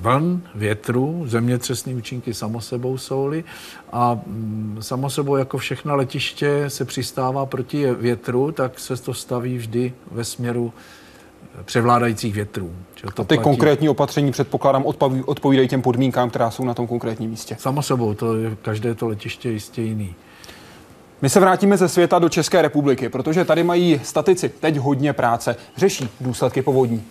vln, 0.00 0.42
větru, 0.54 1.24
zemětřesné 1.26 1.94
účinky 1.94 2.34
samosebou 2.34 2.98
jsou-li 2.98 3.44
a 3.92 4.14
mm, 4.26 4.78
samosebou 4.80 5.36
jako 5.36 5.58
všechna 5.58 5.94
letiště 5.94 6.64
se 6.68 6.84
přistává 6.84 7.46
proti 7.46 7.92
větru, 7.92 8.52
tak 8.52 8.78
se 8.78 8.96
to 8.96 9.14
staví 9.14 9.56
vždy 9.58 9.92
ve 10.10 10.24
směru 10.24 10.72
eh, 11.60 11.62
převládajících 11.62 12.34
větrů. 12.34 12.72
To 13.14 13.22
a 13.22 13.24
ty 13.24 13.34
platí... 13.34 13.42
konkrétní 13.42 13.88
opatření 13.88 14.32
předpokládám 14.32 14.84
odpovídají 15.26 15.68
těm 15.68 15.82
podmínkám, 15.82 16.30
která 16.30 16.50
jsou 16.50 16.64
na 16.64 16.74
tom 16.74 16.86
konkrétním 16.86 17.30
místě. 17.30 17.56
Samosebou, 17.58 18.14
to 18.14 18.36
je 18.36 18.56
každé 18.62 18.94
to 18.94 19.08
letiště 19.08 19.50
jistě 19.50 19.82
jiný. 19.82 20.14
My 21.22 21.30
se 21.30 21.40
vrátíme 21.40 21.76
ze 21.76 21.88
světa 21.88 22.18
do 22.18 22.28
České 22.28 22.62
republiky, 22.62 23.08
protože 23.08 23.44
tady 23.44 23.64
mají 23.64 24.00
statici 24.02 24.48
teď 24.48 24.76
hodně 24.76 25.12
práce. 25.12 25.56
Řeší 25.76 26.08
důsledky 26.20 26.62
povodní. 26.62 27.04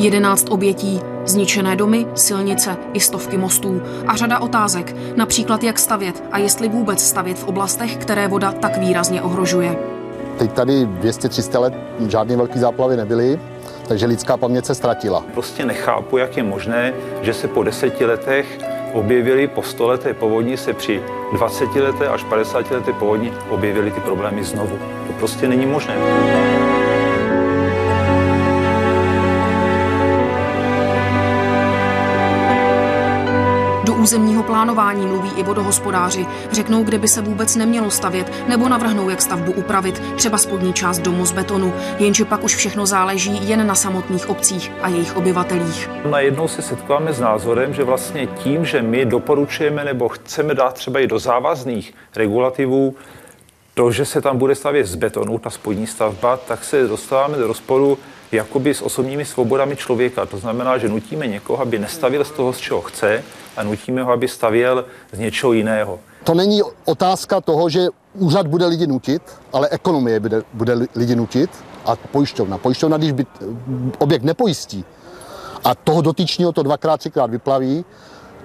Jedenáct 0.00 0.50
obětí, 0.50 1.00
zničené 1.24 1.76
domy, 1.76 2.06
silnice 2.14 2.76
i 2.92 3.00
stovky 3.00 3.38
mostů 3.38 3.82
a 4.06 4.16
řada 4.16 4.38
otázek, 4.38 4.96
například 5.16 5.62
jak 5.62 5.78
stavět 5.78 6.24
a 6.32 6.38
jestli 6.38 6.68
vůbec 6.68 7.02
stavět 7.02 7.38
v 7.38 7.44
oblastech, 7.44 7.96
které 7.96 8.28
voda 8.28 8.52
tak 8.52 8.76
výrazně 8.76 9.22
ohrožuje. 9.22 9.76
Teď 10.38 10.52
tady 10.52 10.72
200-300 10.72 11.60
let 11.60 11.74
žádné 12.08 12.36
velké 12.36 12.58
záplavy 12.58 12.96
nebyly, 12.96 13.40
takže 13.88 14.06
lidská 14.06 14.36
paměť 14.36 14.64
se 14.64 14.74
ztratila. 14.74 15.24
Prostě 15.34 15.64
nechápu, 15.64 16.16
jak 16.16 16.36
je 16.36 16.42
možné, 16.42 16.92
že 17.22 17.34
se 17.34 17.48
po 17.48 17.62
deseti 17.62 18.04
letech 18.04 18.58
objevily 18.92 19.48
po 19.48 19.62
stoleté 19.62 20.14
povodni 20.14 20.56
se 20.56 20.72
při 20.72 21.02
20 21.32 21.74
leté 21.74 22.08
až 22.08 22.24
50 22.24 22.70
leté 22.70 22.92
povodni 22.92 23.32
objevily 23.48 23.90
ty 23.90 24.00
problémy 24.00 24.44
znovu. 24.44 24.78
To 25.06 25.12
prostě 25.12 25.48
není 25.48 25.66
možné. 25.66 25.94
Územního 34.00 34.42
plánování 34.42 35.06
mluví 35.06 35.30
i 35.36 35.42
vodohospodáři. 35.42 36.26
Řeknou, 36.52 36.84
kde 36.84 36.98
by 36.98 37.08
se 37.08 37.20
vůbec 37.20 37.56
nemělo 37.56 37.90
stavět, 37.90 38.32
nebo 38.48 38.68
navrhnou, 38.68 39.10
jak 39.10 39.22
stavbu 39.22 39.52
upravit, 39.52 40.02
třeba 40.16 40.38
spodní 40.38 40.72
část 40.72 40.98
domu 40.98 41.26
z 41.26 41.32
betonu. 41.32 41.72
Jenže 41.98 42.24
pak 42.24 42.44
už 42.44 42.56
všechno 42.56 42.86
záleží 42.86 43.48
jen 43.48 43.66
na 43.66 43.74
samotných 43.74 44.28
obcích 44.28 44.72
a 44.82 44.88
jejich 44.88 45.16
obyvatelích. 45.16 45.90
Najednou 46.10 46.48
se 46.48 46.62
setkáme 46.62 47.12
s 47.12 47.20
názorem, 47.20 47.74
že 47.74 47.84
vlastně 47.84 48.26
tím, 48.26 48.64
že 48.64 48.82
my 48.82 49.04
doporučujeme 49.04 49.84
nebo 49.84 50.08
chceme 50.08 50.54
dát 50.54 50.74
třeba 50.74 51.00
i 51.00 51.06
do 51.06 51.18
závazných 51.18 51.94
regulativů 52.16 52.94
to, 53.74 53.90
že 53.90 54.04
se 54.04 54.20
tam 54.20 54.38
bude 54.38 54.54
stavět 54.54 54.86
z 54.86 54.94
betonu, 54.94 55.38
ta 55.38 55.50
spodní 55.50 55.86
stavba, 55.86 56.36
tak 56.36 56.64
se 56.64 56.88
dostáváme 56.88 57.38
do 57.38 57.46
rozporu 57.46 57.98
jakoby 58.32 58.74
s 58.74 58.82
osobními 58.82 59.24
svobodami 59.24 59.76
člověka. 59.76 60.26
To 60.26 60.38
znamená, 60.38 60.78
že 60.78 60.88
nutíme 60.88 61.26
někoho, 61.26 61.62
aby 61.62 61.78
nestavil 61.78 62.24
z 62.24 62.30
toho, 62.30 62.52
z 62.52 62.58
čeho 62.58 62.80
chce, 62.80 63.22
a 63.56 63.62
nutíme 63.62 64.02
ho, 64.02 64.12
aby 64.12 64.28
stavěl 64.28 64.84
z 65.12 65.18
něčeho 65.18 65.52
jiného. 65.52 65.98
To 66.24 66.34
není 66.34 66.62
otázka 66.84 67.40
toho, 67.40 67.68
že 67.68 67.86
úřad 68.14 68.46
bude 68.46 68.66
lidi 68.66 68.86
nutit, 68.86 69.22
ale 69.52 69.68
ekonomie 69.68 70.20
bude, 70.20 70.42
bude 70.54 70.74
lidi 70.96 71.16
nutit 71.16 71.50
a 71.84 71.96
pojišťovna. 71.96 72.58
Pojišťovna, 72.58 72.96
když 72.96 73.12
by 73.12 73.26
objekt 73.98 74.22
nepojistí 74.22 74.84
a 75.64 75.74
toho 75.74 76.02
dotyčního 76.02 76.52
to 76.52 76.62
dvakrát, 76.62 76.96
třikrát 76.96 77.30
vyplaví, 77.30 77.84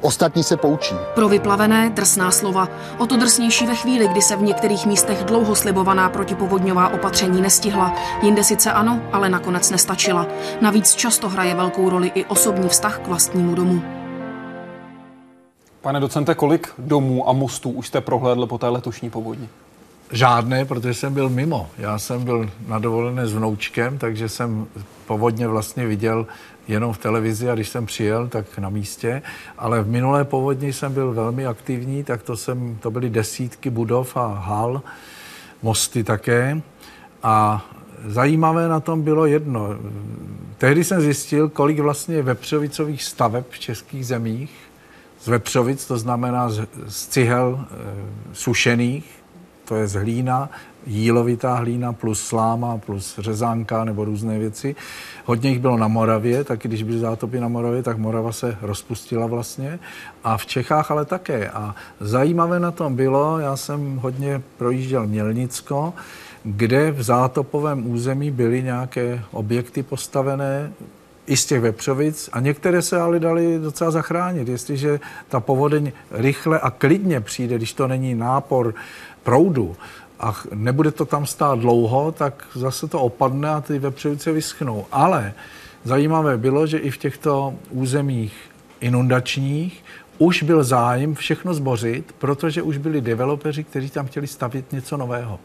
Ostatní 0.02 0.44
se 0.44 0.58
poučí. 0.58 0.96
Pro 1.16 1.30
vyplavené 1.30 1.90
drsná 1.90 2.32
slova. 2.32 2.68
O 2.98 3.06
to 3.06 3.18
drsnější 3.18 3.66
ve 3.66 3.76
chvíli, 3.76 4.08
kdy 4.08 4.22
se 4.22 4.36
v 4.36 4.42
některých 4.42 4.86
místech 4.86 5.24
dlouho 5.24 5.56
slibovaná 5.56 6.10
protipovodňová 6.10 6.90
opatření 6.90 7.42
nestihla. 7.42 7.96
Jinde 8.22 8.44
sice 8.44 8.72
ano, 8.72 9.02
ale 9.12 9.30
nakonec 9.30 9.72
nestačila. 9.72 10.28
Navíc 10.62 10.96
často 10.96 11.30
hraje 11.30 11.56
velkou 11.56 11.90
roli 11.90 12.12
i 12.16 12.26
osobní 12.26 12.70
vztah 12.70 13.00
k 13.00 13.08
vlastnímu 13.08 13.56
domu. 13.56 13.82
Pane 15.82 16.00
docente, 16.00 16.36
kolik 16.36 16.74
domů 16.78 17.30
a 17.30 17.34
mostů 17.34 17.70
už 17.70 17.88
jste 17.88 18.02
prohlédl 18.02 18.46
po 18.46 18.58
té 18.58 18.68
letošní 18.68 19.10
povodni? 19.10 19.50
Žádné, 20.12 20.66
protože 20.66 20.94
jsem 20.94 21.14
byl 21.14 21.30
mimo. 21.30 21.68
Já 21.78 22.00
jsem 22.00 22.24
byl 22.24 22.50
na 22.68 22.80
dovolené 22.80 23.28
s 23.28 23.34
vnoučkem, 23.34 23.98
takže 23.98 24.30
jsem 24.30 24.68
povodně 25.08 25.48
vlastně 25.48 25.86
viděl 25.86 26.28
jenom 26.68 26.94
v 26.94 26.98
televizi 26.98 27.50
a 27.50 27.56
když 27.56 27.70
jsem 27.70 27.86
přijel, 27.86 28.28
tak 28.28 28.58
na 28.58 28.70
místě. 28.70 29.22
Ale 29.58 29.82
v 29.82 29.88
minulé 29.88 30.24
povodni 30.24 30.74
jsem 30.74 30.94
byl 30.94 31.14
velmi 31.14 31.46
aktivní, 31.46 32.04
tak 32.04 32.24
to, 32.24 32.38
jsem, 32.38 32.78
to 32.82 32.92
byly 32.92 33.10
desítky 33.10 33.70
budov 33.70 34.18
a 34.18 34.28
hal, 34.28 34.82
mosty 35.62 36.04
také. 36.04 36.62
A 37.24 37.66
zajímavé 38.06 38.68
na 38.68 38.80
tom 38.80 39.02
bylo 39.02 39.26
jedno. 39.26 39.70
Tehdy 40.58 40.84
jsem 40.84 41.02
zjistil, 41.02 41.50
kolik 41.50 41.80
vlastně 41.80 42.22
vepřovicových 42.22 43.04
staveb 43.04 43.46
v 43.50 43.60
českých 43.60 44.08
zemích 44.08 44.52
z 45.26 45.28
vepřovic, 45.28 45.86
to 45.86 45.98
znamená 45.98 46.50
z, 46.50 46.68
z 46.88 47.08
cihel 47.08 47.60
e, 47.60 47.76
sušených, 48.34 49.06
to 49.66 49.76
je 49.76 49.88
z 49.88 49.94
hlína, 49.94 50.50
jílovitá 50.86 51.56
hlína 51.56 51.94
plus 51.94 52.22
sláma 52.22 52.78
plus 52.78 53.20
řezánka 53.20 53.84
nebo 53.84 54.06
různé 54.06 54.40
věci. 54.40 54.76
Hodně 55.26 55.50
jich 55.50 55.60
bylo 55.60 55.78
na 55.78 55.88
Moravě, 55.88 56.44
tak 56.44 56.60
když 56.60 56.84
byly 56.84 57.00
zátopy 57.00 57.40
na 57.40 57.48
Moravě, 57.48 57.84
tak 57.84 57.98
Morava 57.98 58.32
se 58.32 58.58
rozpustila 58.62 59.28
vlastně. 59.28 59.80
A 60.24 60.38
v 60.38 60.46
Čechách 60.46 60.92
ale 60.92 61.06
také. 61.06 61.50
A 61.50 61.76
zajímavé 62.00 62.60
na 62.60 62.72
tom 62.72 62.96
bylo, 62.96 63.40
já 63.40 63.58
jsem 63.58 63.98
hodně 63.98 64.42
projížděl 64.58 65.08
Mělnicko, 65.08 65.94
kde 66.44 66.92
v 66.92 67.04
zátopovém 67.04 67.92
území 67.92 68.32
byly 68.32 68.64
nějaké 68.64 69.24
objekty 69.32 69.84
postavené, 69.84 70.72
i 71.28 71.38
z 71.38 71.46
těch 71.46 71.62
vepřovic 71.62 72.30
a 72.34 72.40
některé 72.40 72.82
se 72.82 73.02
ale 73.02 73.20
dali 73.20 73.60
docela 73.60 73.92
zachránit. 73.92 74.48
Jestliže 74.48 75.00
ta 75.30 75.40
povodeň 75.40 75.92
rychle 76.12 76.60
a 76.60 76.70
klidně 76.70 77.22
přijde, 77.22 77.56
když 77.58 77.74
to 77.74 77.88
není 77.88 78.16
nápor 78.16 78.74
proudu 79.24 79.76
a 80.20 80.36
nebude 80.54 80.92
to 80.92 81.06
tam 81.06 81.26
stát 81.26 81.60
dlouho, 81.60 82.12
tak 82.12 82.48
zase 82.56 82.88
to 82.88 83.02
opadne 83.02 83.50
a 83.50 83.62
ty 83.62 83.80
vepřovice 83.80 84.32
vyschnou. 84.32 84.86
Ale 84.92 85.34
zajímavé 85.84 86.38
bylo, 86.38 86.68
že 86.68 86.78
i 86.78 86.92
v 86.92 86.98
těchto 86.98 87.54
územích 87.70 88.34
inundačních 88.80 89.84
už 90.18 90.44
byl 90.44 90.64
zájem 90.64 91.16
všechno 91.16 91.54
zbořit, 91.54 92.16
protože 92.18 92.62
už 92.62 92.78
byli 92.78 93.02
developeři, 93.02 93.64
kteří 93.64 93.90
tam 93.90 94.08
chtěli 94.08 94.28
stavět 94.28 94.72
něco 94.72 94.98
nového. 94.98 95.40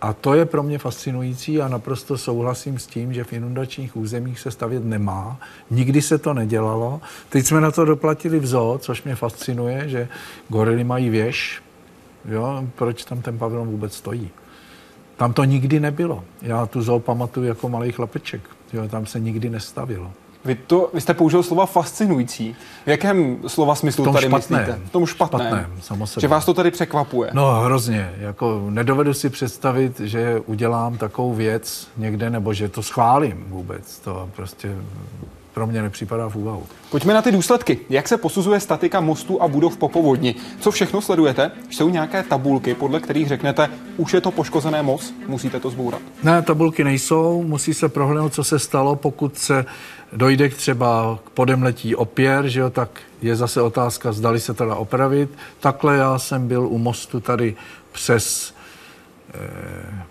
A 0.00 0.12
to 0.12 0.34
je 0.34 0.44
pro 0.44 0.62
mě 0.62 0.78
fascinující 0.78 1.60
a 1.60 1.68
naprosto 1.68 2.18
souhlasím 2.18 2.78
s 2.78 2.86
tím, 2.86 3.12
že 3.12 3.24
v 3.24 3.32
inundačních 3.32 3.96
územích 3.96 4.40
se 4.40 4.50
stavět 4.50 4.84
nemá. 4.84 5.40
Nikdy 5.70 6.02
se 6.02 6.18
to 6.18 6.34
nedělalo. 6.34 7.00
Teď 7.28 7.46
jsme 7.46 7.60
na 7.60 7.70
to 7.70 7.84
doplatili 7.84 8.38
v 8.38 8.46
zoo, 8.46 8.78
což 8.78 9.02
mě 9.02 9.14
fascinuje, 9.14 9.88
že 9.88 10.08
gorily 10.48 10.84
mají 10.84 11.10
věž. 11.10 11.62
Jo? 12.28 12.64
Proč 12.74 13.04
tam 13.04 13.22
ten 13.22 13.38
pavilon 13.38 13.68
vůbec 13.68 13.96
stojí? 13.96 14.30
Tam 15.16 15.32
to 15.32 15.44
nikdy 15.44 15.80
nebylo. 15.80 16.24
Já 16.42 16.66
tu 16.66 16.82
zoo 16.82 17.00
pamatuju 17.00 17.46
jako 17.46 17.68
malý 17.68 17.92
chlapeček. 17.92 18.40
Jo? 18.72 18.88
Tam 18.88 19.06
se 19.06 19.20
nikdy 19.20 19.50
nestavilo. 19.50 20.12
Vy, 20.44 20.54
to, 20.54 20.90
vy 20.94 21.00
jste 21.00 21.14
použil 21.14 21.42
slova 21.42 21.66
fascinující. 21.66 22.56
V 22.86 22.88
jakém 22.88 23.38
slova 23.46 23.74
smyslu 23.74 24.04
tom 24.04 24.14
tady 24.14 24.26
špatném. 24.26 24.60
myslíte? 24.60 24.80
V 24.86 24.90
tom 24.90 25.06
špatném. 25.06 25.46
Špatném, 25.46 25.80
samo 25.80 26.06
sebe. 26.06 26.20
Že 26.20 26.28
vás 26.28 26.44
to 26.44 26.54
tady 26.54 26.70
překvapuje. 26.70 27.30
No 27.32 27.60
hrozně. 27.60 28.12
Jako 28.18 28.66
nedovedu 28.70 29.14
si 29.14 29.30
představit, 29.30 30.00
že 30.00 30.40
udělám 30.46 30.98
takovou 30.98 31.34
věc 31.34 31.88
někde, 31.96 32.30
nebo 32.30 32.54
že 32.54 32.68
to 32.68 32.82
schválím 32.82 33.44
vůbec. 33.48 33.98
To 33.98 34.30
prostě 34.36 34.76
pro 35.56 35.66
mě 35.66 35.82
nepřipadá 35.82 36.28
v 36.28 36.36
úvahu. 36.36 36.66
Pojďme 36.90 37.14
na 37.14 37.22
ty 37.22 37.32
důsledky. 37.32 37.80
Jak 37.90 38.08
se 38.08 38.16
posuzuje 38.16 38.60
statika 38.60 39.00
mostů 39.00 39.42
a 39.42 39.48
budov 39.48 39.76
po 39.76 39.88
povodni? 39.88 40.34
Co 40.60 40.70
všechno 40.70 41.00
sledujete? 41.00 41.50
Jsou 41.70 41.88
nějaké 41.88 42.22
tabulky, 42.22 42.74
podle 42.74 43.00
kterých 43.00 43.28
řeknete, 43.28 43.68
už 43.96 44.14
je 44.14 44.20
to 44.20 44.30
poškozené 44.30 44.82
most, 44.82 45.14
musíte 45.26 45.60
to 45.60 45.70
zbourat? 45.70 46.00
Ne, 46.22 46.42
tabulky 46.42 46.84
nejsou, 46.84 47.42
musí 47.42 47.74
se 47.74 47.88
prohlédnout, 47.88 48.34
co 48.34 48.44
se 48.44 48.58
stalo, 48.58 48.96
pokud 48.96 49.38
se 49.38 49.64
dojde 50.12 50.48
k 50.48 50.54
třeba 50.54 51.18
k 51.24 51.30
podemletí 51.30 51.94
opěr, 51.94 52.48
že 52.48 52.60
jo, 52.60 52.70
tak 52.70 53.00
je 53.22 53.36
zase 53.36 53.62
otázka, 53.62 54.12
zdali 54.12 54.40
se 54.40 54.54
teda 54.54 54.74
opravit. 54.74 55.30
Takhle 55.60 55.96
já 55.96 56.18
jsem 56.18 56.48
byl 56.48 56.66
u 56.66 56.78
mostu 56.78 57.20
tady 57.20 57.54
přes 57.92 58.54
e, 59.34 59.38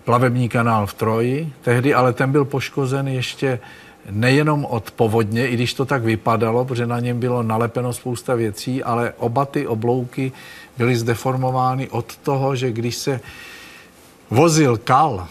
plavební 0.04 0.48
kanál 0.48 0.86
v 0.86 0.94
Troji 0.94 1.52
tehdy, 1.62 1.94
ale 1.94 2.12
ten 2.12 2.32
byl 2.32 2.44
poškozen 2.44 3.08
ještě 3.08 3.58
nejenom 4.10 4.64
od 4.64 4.90
povodně, 4.90 5.48
i 5.48 5.54
když 5.54 5.74
to 5.74 5.84
tak 5.84 6.02
vypadalo, 6.02 6.64
protože 6.64 6.86
na 6.86 7.00
něm 7.00 7.20
bylo 7.20 7.42
nalepeno 7.42 7.92
spousta 7.92 8.34
věcí, 8.34 8.82
ale 8.82 9.12
oba 9.18 9.44
ty 9.44 9.66
oblouky 9.66 10.32
byly 10.78 10.96
zdeformovány 10.96 11.88
od 11.88 12.16
toho, 12.16 12.56
že 12.56 12.72
když 12.72 12.96
se 12.96 13.20
vozil 14.30 14.76
kal 14.76 15.28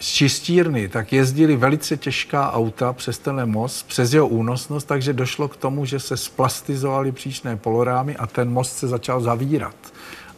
z 0.00 0.12
čistírny, 0.12 0.88
tak 0.88 1.12
jezdili 1.12 1.56
velice 1.56 1.96
těžká 1.96 2.52
auta 2.52 2.92
přes 2.92 3.18
ten 3.18 3.50
most, 3.50 3.88
přes 3.88 4.12
jeho 4.12 4.28
únosnost, 4.28 4.84
takže 4.84 5.12
došlo 5.12 5.48
k 5.48 5.56
tomu, 5.56 5.84
že 5.84 6.00
se 6.00 6.16
splastizovaly 6.16 7.12
příčné 7.12 7.56
polorámy 7.56 8.16
a 8.16 8.26
ten 8.26 8.50
most 8.50 8.78
se 8.78 8.88
začal 8.88 9.20
zavírat. 9.20 9.76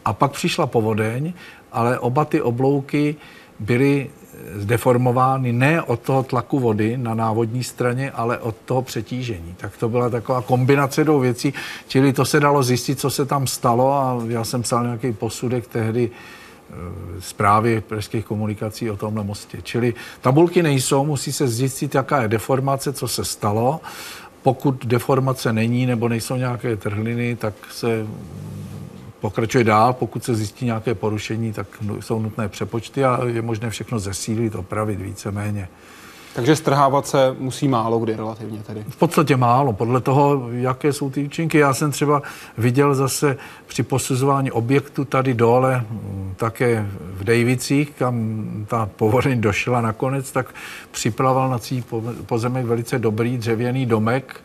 A 0.05 0.13
pak 0.13 0.31
přišla 0.31 0.67
povodeň, 0.67 1.33
ale 1.71 1.99
oba 1.99 2.25
ty 2.25 2.41
oblouky 2.41 3.15
byly 3.59 4.09
zdeformovány 4.55 5.51
ne 5.51 5.81
od 5.81 5.99
toho 5.99 6.23
tlaku 6.23 6.59
vody 6.59 6.97
na 6.97 7.13
návodní 7.13 7.63
straně, 7.63 8.11
ale 8.11 8.37
od 8.37 8.55
toho 8.65 8.81
přetížení. 8.81 9.55
Tak 9.57 9.77
to 9.77 9.89
byla 9.89 10.09
taková 10.09 10.41
kombinace 10.41 11.03
dvou 11.03 11.19
věcí, 11.19 11.53
čili 11.87 12.13
to 12.13 12.25
se 12.25 12.39
dalo 12.39 12.63
zjistit, 12.63 12.99
co 12.99 13.09
se 13.09 13.25
tam 13.25 13.47
stalo 13.47 13.93
a 13.93 14.17
já 14.27 14.43
jsem 14.43 14.61
psal 14.61 14.83
nějaký 14.83 15.13
posudek 15.13 15.67
tehdy 15.67 16.11
eh, 16.11 16.75
zprávy 17.19 17.81
pražských 17.81 18.25
komunikací 18.25 18.91
o 18.91 18.97
tomhle 18.97 19.23
mostě. 19.23 19.57
Čili 19.61 19.93
tabulky 20.21 20.63
nejsou, 20.63 21.05
musí 21.05 21.31
se 21.31 21.47
zjistit, 21.47 21.95
jaká 21.95 22.21
je 22.21 22.27
deformace, 22.27 22.93
co 22.93 23.07
se 23.07 23.25
stalo. 23.25 23.79
Pokud 24.43 24.85
deformace 24.85 25.53
není 25.53 25.85
nebo 25.85 26.09
nejsou 26.09 26.35
nějaké 26.35 26.75
trhliny, 26.75 27.35
tak 27.35 27.53
se 27.71 28.05
pokračuje 29.21 29.63
dál. 29.63 29.93
Pokud 29.93 30.23
se 30.23 30.35
zjistí 30.35 30.65
nějaké 30.65 30.95
porušení, 30.95 31.53
tak 31.53 31.67
jsou 31.99 32.19
nutné 32.19 32.49
přepočty 32.49 33.05
a 33.05 33.19
je 33.25 33.41
možné 33.41 33.69
všechno 33.69 33.99
zesílit, 33.99 34.55
opravit 34.55 35.01
víceméně. 35.01 35.67
Takže 36.35 36.55
strhávat 36.55 37.07
se 37.07 37.35
musí 37.39 37.67
málo 37.67 37.99
kdy 37.99 38.15
relativně 38.15 38.59
tedy. 38.63 38.85
V 38.89 38.95
podstatě 38.95 39.37
málo, 39.37 39.73
podle 39.73 40.01
toho, 40.01 40.49
jaké 40.51 40.93
jsou 40.93 41.09
ty 41.09 41.23
účinky. 41.25 41.57
Já 41.57 41.73
jsem 41.73 41.91
třeba 41.91 42.21
viděl 42.57 42.95
zase 42.95 43.37
při 43.67 43.83
posuzování 43.83 44.51
objektu 44.51 45.05
tady 45.05 45.33
dole, 45.33 45.85
také 46.35 46.87
v 47.13 47.23
Dejvicích, 47.23 47.91
kam 47.91 48.45
ta 48.67 48.89
povodeň 48.95 49.41
došla 49.41 49.81
nakonec, 49.81 50.31
tak 50.31 50.55
připlaval 50.91 51.49
na 51.49 51.59
cí 51.59 51.83
pozemek 52.25 52.65
velice 52.65 52.99
dobrý 52.99 53.37
dřevěný 53.37 53.85
domek, 53.85 54.41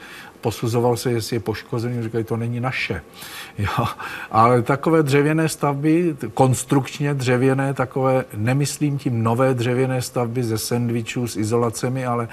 posuzoval 0.46 0.96
se, 0.96 1.10
jestli 1.12 1.36
je 1.36 1.40
poškozený, 1.40 2.02
říkají, 2.02 2.24
to 2.24 2.36
není 2.36 2.60
naše. 2.60 3.02
Jo. 3.58 3.86
Ale 4.30 4.62
takové 4.62 5.02
dřevěné 5.02 5.48
stavby, 5.48 6.16
konstrukčně 6.34 7.14
dřevěné, 7.14 7.74
takové, 7.74 8.24
nemyslím 8.36 8.98
tím 8.98 9.22
nové 9.22 9.54
dřevěné 9.54 10.02
stavby 10.02 10.44
ze 10.44 10.58
sendvičů 10.58 11.28
s 11.28 11.36
izolacemi, 11.36 12.06
ale 12.06 12.28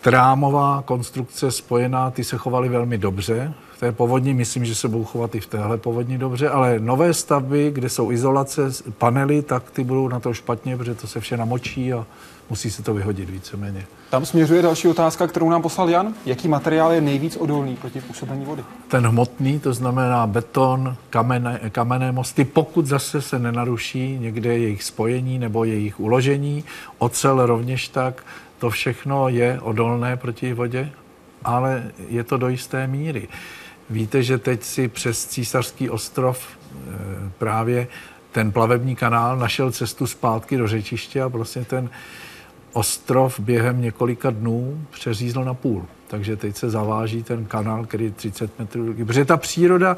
trámová 0.00 0.82
konstrukce 0.86 1.50
spojená, 1.50 2.10
ty 2.10 2.24
se 2.24 2.36
chovaly 2.36 2.68
velmi 2.68 2.98
dobře. 2.98 3.52
V 3.76 3.80
té 3.80 3.92
povodní 3.92 4.34
myslím, 4.34 4.64
že 4.64 4.74
se 4.74 4.88
budou 4.88 5.04
chovat 5.04 5.34
i 5.34 5.40
v 5.40 5.46
téhle 5.46 5.76
povodní 5.76 6.18
dobře, 6.18 6.48
ale 6.48 6.78
nové 6.78 7.14
stavby, 7.14 7.70
kde 7.70 7.88
jsou 7.88 8.12
izolace, 8.12 8.62
panely, 8.98 9.42
tak 9.42 9.70
ty 9.70 9.84
budou 9.84 10.08
na 10.08 10.20
to 10.20 10.34
špatně, 10.34 10.76
protože 10.76 10.94
to 10.94 11.06
se 11.06 11.20
vše 11.20 11.36
namočí 11.36 11.92
a 11.92 12.06
musí 12.50 12.70
se 12.70 12.82
to 12.82 12.94
vyhodit 12.94 13.30
víceméně. 13.30 13.86
Tam 14.10 14.26
směřuje 14.26 14.62
další 14.62 14.88
otázka, 14.88 15.26
kterou 15.26 15.50
nám 15.50 15.62
poslal 15.62 15.90
Jan. 15.90 16.14
Jaký 16.26 16.48
materiál 16.48 16.92
je 16.92 17.00
nejvíc 17.00 17.36
odolný 17.36 17.76
proti 17.76 18.00
působení 18.00 18.44
vody? 18.44 18.64
Ten 18.88 19.06
hmotný, 19.06 19.60
to 19.60 19.72
znamená 19.74 20.26
beton, 20.26 20.96
kamenné, 21.10 21.60
kamenné 21.70 22.12
mosty, 22.12 22.44
pokud 22.44 22.86
zase 22.86 23.22
se 23.22 23.38
nenaruší 23.38 24.18
někde 24.18 24.58
jejich 24.58 24.82
spojení 24.82 25.38
nebo 25.38 25.64
jejich 25.64 26.00
uložení, 26.00 26.64
ocel 26.98 27.46
rovněž 27.46 27.88
tak, 27.88 28.24
to 28.58 28.70
všechno 28.70 29.28
je 29.28 29.60
odolné 29.60 30.16
proti 30.16 30.52
vodě, 30.52 30.90
ale 31.44 31.90
je 32.08 32.24
to 32.24 32.36
do 32.36 32.48
jisté 32.48 32.86
míry. 32.86 33.28
Víte, 33.90 34.22
že 34.22 34.38
teď 34.38 34.62
si 34.62 34.88
přes 34.88 35.26
Císařský 35.26 35.90
ostrov 35.90 36.46
e, 36.46 37.30
právě 37.38 37.88
ten 38.32 38.52
plavební 38.52 38.96
kanál 38.96 39.36
našel 39.36 39.72
cestu 39.72 40.06
zpátky 40.06 40.56
do 40.56 40.68
řečiště 40.68 41.22
a 41.22 41.28
vlastně 41.28 41.64
ten 41.64 41.90
ostrov 42.76 43.40
během 43.40 43.82
několika 43.82 44.30
dnů 44.30 44.86
přeřízl 44.90 45.44
na 45.44 45.54
půl. 45.54 45.86
Takže 46.08 46.36
teď 46.36 46.56
se 46.56 46.70
zaváží 46.70 47.22
ten 47.22 47.44
kanál, 47.44 47.86
který 47.86 48.04
je 48.04 48.10
30 48.10 48.58
metrů 48.58 48.94
Protože 49.06 49.24
ta 49.24 49.36
příroda 49.36 49.96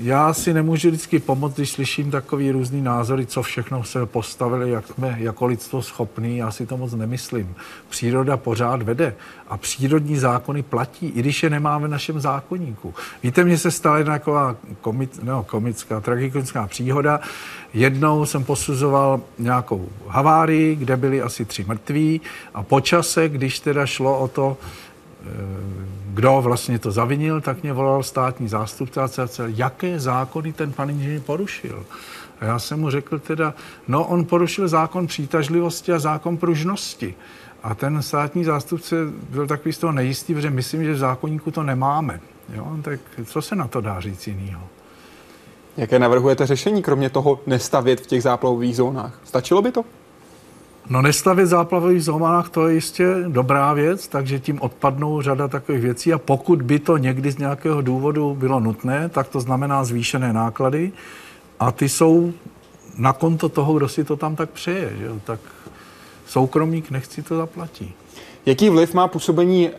já 0.00 0.32
si 0.34 0.54
nemůžu 0.54 0.88
vždycky 0.88 1.18
pomoct, 1.18 1.54
když 1.54 1.70
slyším 1.70 2.10
takový 2.10 2.50
různý 2.50 2.82
názory, 2.82 3.26
co 3.26 3.42
všechno 3.42 3.84
se 3.84 4.06
postavili, 4.06 4.70
jak 4.70 4.86
jsme 4.86 5.16
jako 5.18 5.46
lidstvo 5.46 5.82
schopný, 5.82 6.36
já 6.36 6.50
si 6.50 6.66
to 6.66 6.76
moc 6.76 6.92
nemyslím. 6.92 7.54
Příroda 7.88 8.36
pořád 8.36 8.82
vede 8.82 9.14
a 9.48 9.56
přírodní 9.56 10.16
zákony 10.16 10.62
platí, 10.62 11.06
i 11.06 11.20
když 11.20 11.42
je 11.42 11.50
nemáme 11.50 11.88
v 11.88 11.90
našem 11.90 12.20
zákonníku. 12.20 12.94
Víte, 13.22 13.44
mně 13.44 13.58
se 13.58 13.70
stala 13.70 13.98
jedna 13.98 14.12
taková 14.12 14.56
komit, 14.80 15.20
no, 15.22 15.42
komická, 15.42 16.00
tragická 16.00 16.66
příhoda. 16.66 17.20
Jednou 17.74 18.26
jsem 18.26 18.44
posuzoval 18.44 19.20
nějakou 19.38 19.88
havárii, 20.08 20.76
kde 20.76 20.96
byli 20.96 21.22
asi 21.22 21.44
tři 21.44 21.64
mrtví 21.68 22.20
a 22.54 22.62
po 22.62 22.80
čase, 22.80 23.28
když 23.28 23.60
teda 23.60 23.86
šlo 23.86 24.18
o 24.18 24.28
to, 24.28 24.56
kdo 26.14 26.40
vlastně 26.42 26.78
to 26.78 26.90
zavinil, 26.90 27.40
tak 27.40 27.62
mě 27.62 27.72
volal 27.72 28.02
státní 28.02 28.48
zástupce 28.48 29.00
a 29.00 29.08
celé, 29.08 29.50
jaké 29.54 30.00
zákony 30.00 30.52
ten 30.52 30.72
pan 30.72 30.90
inženýr 30.90 31.20
porušil. 31.20 31.86
A 32.40 32.44
já 32.44 32.58
jsem 32.58 32.80
mu 32.80 32.90
řekl 32.90 33.18
teda, 33.18 33.54
no 33.88 34.04
on 34.04 34.24
porušil 34.24 34.68
zákon 34.68 35.06
přitažlivosti 35.06 35.92
a 35.92 35.98
zákon 35.98 36.36
pružnosti. 36.36 37.14
A 37.62 37.74
ten 37.74 38.02
státní 38.02 38.44
zástupce 38.44 38.96
byl 39.30 39.46
takový 39.46 39.72
z 39.72 39.78
toho 39.78 39.92
nejistý, 39.92 40.34
protože 40.34 40.50
myslím, 40.50 40.84
že 40.84 40.92
v 40.92 40.98
zákonníku 40.98 41.50
to 41.50 41.62
nemáme. 41.62 42.20
Jo? 42.54 42.76
Tak 42.82 43.00
co 43.24 43.42
se 43.42 43.56
na 43.56 43.68
to 43.68 43.80
dá 43.80 44.00
říct 44.00 44.26
jinýho? 44.26 44.62
Jaké 45.76 45.98
navrhujete 45.98 46.46
řešení, 46.46 46.82
kromě 46.82 47.10
toho 47.10 47.40
nestavět 47.46 48.00
v 48.00 48.06
těch 48.06 48.22
záplavových 48.22 48.76
zónách? 48.76 49.20
Stačilo 49.24 49.62
by 49.62 49.72
to? 49.72 49.84
No 50.90 51.02
nestavět 51.02 51.46
záplavových 51.46 52.04
zónách, 52.04 52.48
to 52.48 52.68
je 52.68 52.74
jistě 52.74 53.14
dobrá 53.28 53.72
věc, 53.72 54.08
takže 54.08 54.38
tím 54.38 54.60
odpadnou 54.60 55.22
řada 55.22 55.48
takových 55.48 55.82
věcí 55.82 56.12
a 56.12 56.18
pokud 56.18 56.62
by 56.62 56.78
to 56.78 56.96
někdy 56.96 57.30
z 57.30 57.38
nějakého 57.38 57.82
důvodu 57.82 58.34
bylo 58.34 58.60
nutné, 58.60 59.08
tak 59.08 59.28
to 59.28 59.40
znamená 59.40 59.84
zvýšené 59.84 60.32
náklady 60.32 60.92
a 61.60 61.72
ty 61.72 61.88
jsou 61.88 62.32
na 62.98 63.12
konto 63.12 63.48
toho, 63.48 63.74
kdo 63.74 63.88
si 63.88 64.04
to 64.04 64.16
tam 64.16 64.36
tak 64.36 64.50
přeje. 64.50 64.92
Že? 64.98 65.08
Tak 65.24 65.40
soukromník 66.26 66.90
nechci 66.90 67.22
to 67.22 67.36
zaplatí. 67.36 67.92
Jaký 68.46 68.70
vliv 68.70 68.94
má 68.94 69.08
působení 69.08 69.70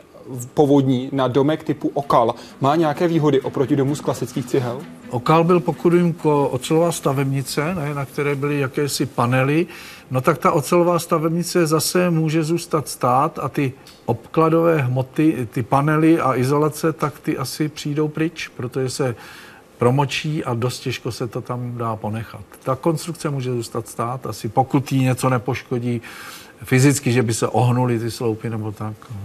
povodní 0.54 1.10
na 1.12 1.28
domek 1.28 1.64
typu 1.64 1.92
Okal? 1.94 2.36
Má 2.62 2.76
nějaké 2.76 3.08
výhody 3.08 3.42
oproti 3.42 3.76
domu 3.76 3.96
z 3.96 4.02
klasických 4.02 4.46
cihel? 4.46 4.82
Okal 5.10 5.44
byl 5.44 5.60
pokud 5.60 5.94
vím 5.94 6.16
ocelová 6.24 6.92
stavebnice, 6.92 7.76
ne, 7.76 7.94
na 7.94 8.06
které 8.06 8.36
byly 8.36 8.60
jakési 8.60 9.06
panely, 9.06 9.68
no 10.12 10.22
tak 10.22 10.38
ta 10.38 10.52
ocelová 10.52 11.00
stavebnice 11.00 11.68
zase 11.68 12.10
může 12.10 12.44
zůstat 12.44 12.90
stát 12.90 13.40
a 13.40 13.50
ty 13.50 13.74
obkladové 14.06 14.82
hmoty, 14.82 15.48
ty 15.52 15.64
panely 15.64 16.20
a 16.20 16.36
izolace, 16.36 16.94
tak 16.94 17.20
ty 17.20 17.38
asi 17.38 17.70
přijdou 17.70 18.08
pryč, 18.08 18.48
protože 18.48 18.90
se 18.90 19.16
promočí 19.78 20.44
a 20.44 20.54
dost 20.54 20.80
těžko 20.80 21.12
se 21.12 21.28
to 21.28 21.42
tam 21.42 21.78
dá 21.78 21.96
ponechat. 21.96 22.42
Ta 22.64 22.76
konstrukce 22.76 23.30
může 23.30 23.52
zůstat 23.52 23.88
stát, 23.88 24.26
asi 24.26 24.50
pokud 24.50 24.92
jí 24.92 25.04
něco 25.04 25.30
nepoškodí 25.30 26.02
fyzicky, 26.64 27.12
že 27.12 27.24
by 27.24 27.34
se 27.34 27.48
ohnuly 27.48 28.00
ty 28.00 28.12
sloupy 28.12 28.50
nebo 28.50 28.72
tak. 28.72 28.94
No. 29.12 29.18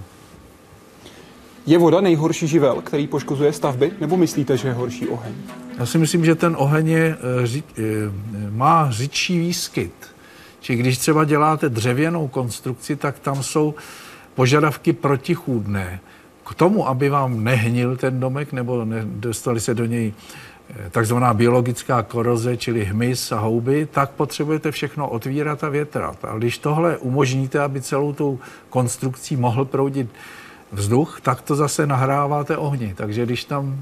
Je 1.67 1.79
voda 1.79 2.01
nejhorší 2.01 2.47
živel, 2.47 2.81
který 2.83 3.07
poškozuje 3.07 3.53
stavby, 3.53 3.93
nebo 4.01 4.17
myslíte, 4.17 4.57
že 4.57 4.69
je 4.69 4.75
horší 4.75 5.09
oheň? 5.09 5.35
Já 5.79 5.87
si 5.87 5.99
myslím, 5.99 6.25
že 6.25 6.35
ten 6.35 6.57
oheň 6.59 6.89
je, 6.89 7.17
eh, 7.45 7.63
eh, 7.79 7.83
má 8.51 8.91
řidší 8.91 9.39
výskyt. 9.39 10.14
Či 10.65 10.77
když 10.77 10.99
třeba 10.99 11.25
děláte 11.25 11.69
dřevěnou 11.69 12.29
konstrukci, 12.29 12.97
tak 12.97 13.19
tam 13.19 13.43
jsou 13.43 13.75
požadavky 14.35 14.93
protichůdné. 14.93 16.01
K 16.47 16.55
tomu, 16.55 16.89
aby 16.89 17.09
vám 17.09 17.45
nehnil 17.45 17.97
ten 17.97 18.21
domek 18.21 18.53
nebo 18.53 18.87
dostali 19.05 19.61
se 19.61 19.75
do 19.75 19.85
něj 19.85 20.13
eh, 20.71 20.91
takzvaná 20.91 21.35
biologická 21.35 22.03
koroze, 22.03 22.57
čili 22.57 22.85
hmyz 22.85 23.33
a 23.33 23.39
houby, 23.39 23.87
tak 23.87 24.11
potřebujete 24.11 24.71
všechno 24.71 25.09
otvírat 25.09 25.65
a 25.65 25.69
větrat. 25.69 26.25
A 26.25 26.39
když 26.39 26.59
tohle 26.59 26.99
umožníte, 26.99 27.61
aby 27.61 27.81
celou 27.81 28.13
tu 28.13 28.41
konstrukcí 28.71 29.37
mohl 29.37 29.65
proudit 29.65 30.09
vzduch, 30.73 31.21
tak 31.21 31.41
to 31.41 31.57
zase 31.57 31.87
nahráváte 31.87 32.57
ohni. 32.57 32.95
Takže 32.97 33.27
když 33.27 33.45
tam 33.45 33.77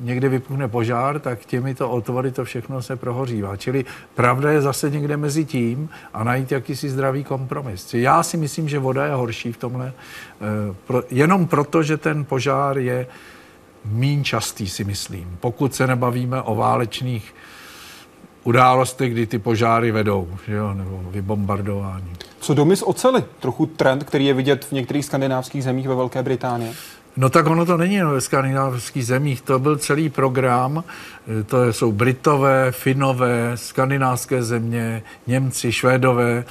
někde 0.00 0.28
vypukne 0.28 0.68
požár, 0.68 1.20
tak 1.20 1.46
těmito 1.46 1.90
otvory 1.90 2.30
to 2.30 2.44
všechno 2.44 2.82
se 2.82 2.96
prohořívá. 2.96 3.56
Čili 3.56 3.84
pravda 4.14 4.50
je 4.50 4.60
zase 4.60 4.90
někde 4.90 5.16
mezi 5.16 5.44
tím 5.44 5.88
a 6.14 6.24
najít 6.24 6.52
jakýsi 6.52 6.90
zdravý 6.90 7.24
kompromis. 7.24 7.94
Já 7.94 8.22
si 8.22 8.36
myslím, 8.36 8.68
že 8.68 8.78
voda 8.78 9.06
je 9.06 9.12
horší 9.12 9.52
v 9.52 9.56
tomhle, 9.56 9.92
eh, 10.40 11.02
jenom 11.10 11.46
proto, 11.46 11.82
že 11.82 11.96
ten 11.96 12.24
požár 12.24 12.78
je 12.78 13.06
mín 13.84 14.24
častý, 14.24 14.68
si 14.68 14.84
myslím. 14.84 15.36
Pokud 15.40 15.74
se 15.74 15.86
nebavíme 15.86 16.42
o 16.42 16.54
válečných 16.54 17.34
události, 18.44 19.08
kdy 19.08 19.26
ty 19.26 19.38
požáry 19.38 19.92
vedou, 19.92 20.28
že 20.46 20.54
jo, 20.54 20.74
nebo 20.74 21.02
vybombardování. 21.10 22.12
Co 22.40 22.54
domy 22.54 22.76
z 22.76 22.82
ocely? 22.82 23.24
Trochu 23.40 23.66
trend, 23.66 24.04
který 24.04 24.26
je 24.26 24.34
vidět 24.34 24.64
v 24.64 24.72
některých 24.72 25.04
skandinávských 25.04 25.64
zemích 25.64 25.88
ve 25.88 25.94
Velké 25.94 26.22
Británii. 26.22 26.72
No 27.18 27.30
tak 27.30 27.46
ono 27.46 27.66
to 27.66 27.76
není 27.76 27.94
jenom 27.94 28.12
ve 28.12 28.20
skandinávských 28.20 29.06
zemích, 29.06 29.40
to 29.42 29.58
byl 29.58 29.76
celý 29.76 30.08
program, 30.08 30.84
to 31.46 31.72
jsou 31.72 31.92
Britové, 31.92 32.72
Finové, 32.72 33.52
skandinávské 33.54 34.42
země, 34.42 35.02
Němci, 35.26 35.72
Švédové, 35.72 36.44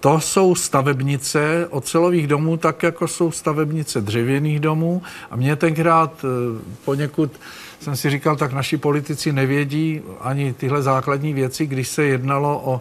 to 0.00 0.20
jsou 0.20 0.54
stavebnice 0.54 1.66
ocelových 1.70 2.26
domů, 2.26 2.56
tak 2.56 2.82
jako 2.82 3.08
jsou 3.08 3.30
stavebnice 3.30 4.00
dřevěných 4.00 4.60
domů. 4.60 5.02
A 5.30 5.36
mě 5.36 5.56
tenkrát 5.56 6.24
eh, 6.24 6.28
poněkud 6.84 7.32
jsem 7.80 7.96
si 7.96 8.10
říkal, 8.10 8.36
tak 8.36 8.52
naši 8.52 8.76
politici 8.76 9.32
nevědí 9.32 10.00
ani 10.20 10.52
tyhle 10.52 10.82
základní 10.82 11.32
věci, 11.32 11.66
když 11.66 11.88
se 11.88 12.04
jednalo 12.04 12.62
o 12.64 12.80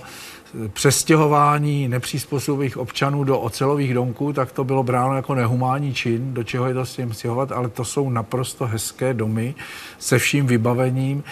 přestěhování 0.74 1.88
nepřizpůsobivých 1.88 2.78
občanů 2.78 3.24
do 3.24 3.39
ocelových 3.39 3.93
domků, 3.93 4.34
tak 4.34 4.52
to 4.52 4.64
bylo 4.64 4.84
bráno 4.84 5.16
jako 5.16 5.36
nehumánní 5.36 5.93
čin, 5.93 6.34
do 6.34 6.43
čeho 6.43 6.68
je 6.68 6.74
to 6.74 6.86
s 6.86 6.95
tím 6.95 7.14
stěhovat, 7.14 7.52
ale 7.52 7.70
to 7.70 7.86
jsou 7.86 8.10
naprosto 8.10 8.66
hezké 8.66 9.14
domy 9.14 9.56
se 10.00 10.20
vším 10.20 10.48
vybavením. 10.48 11.24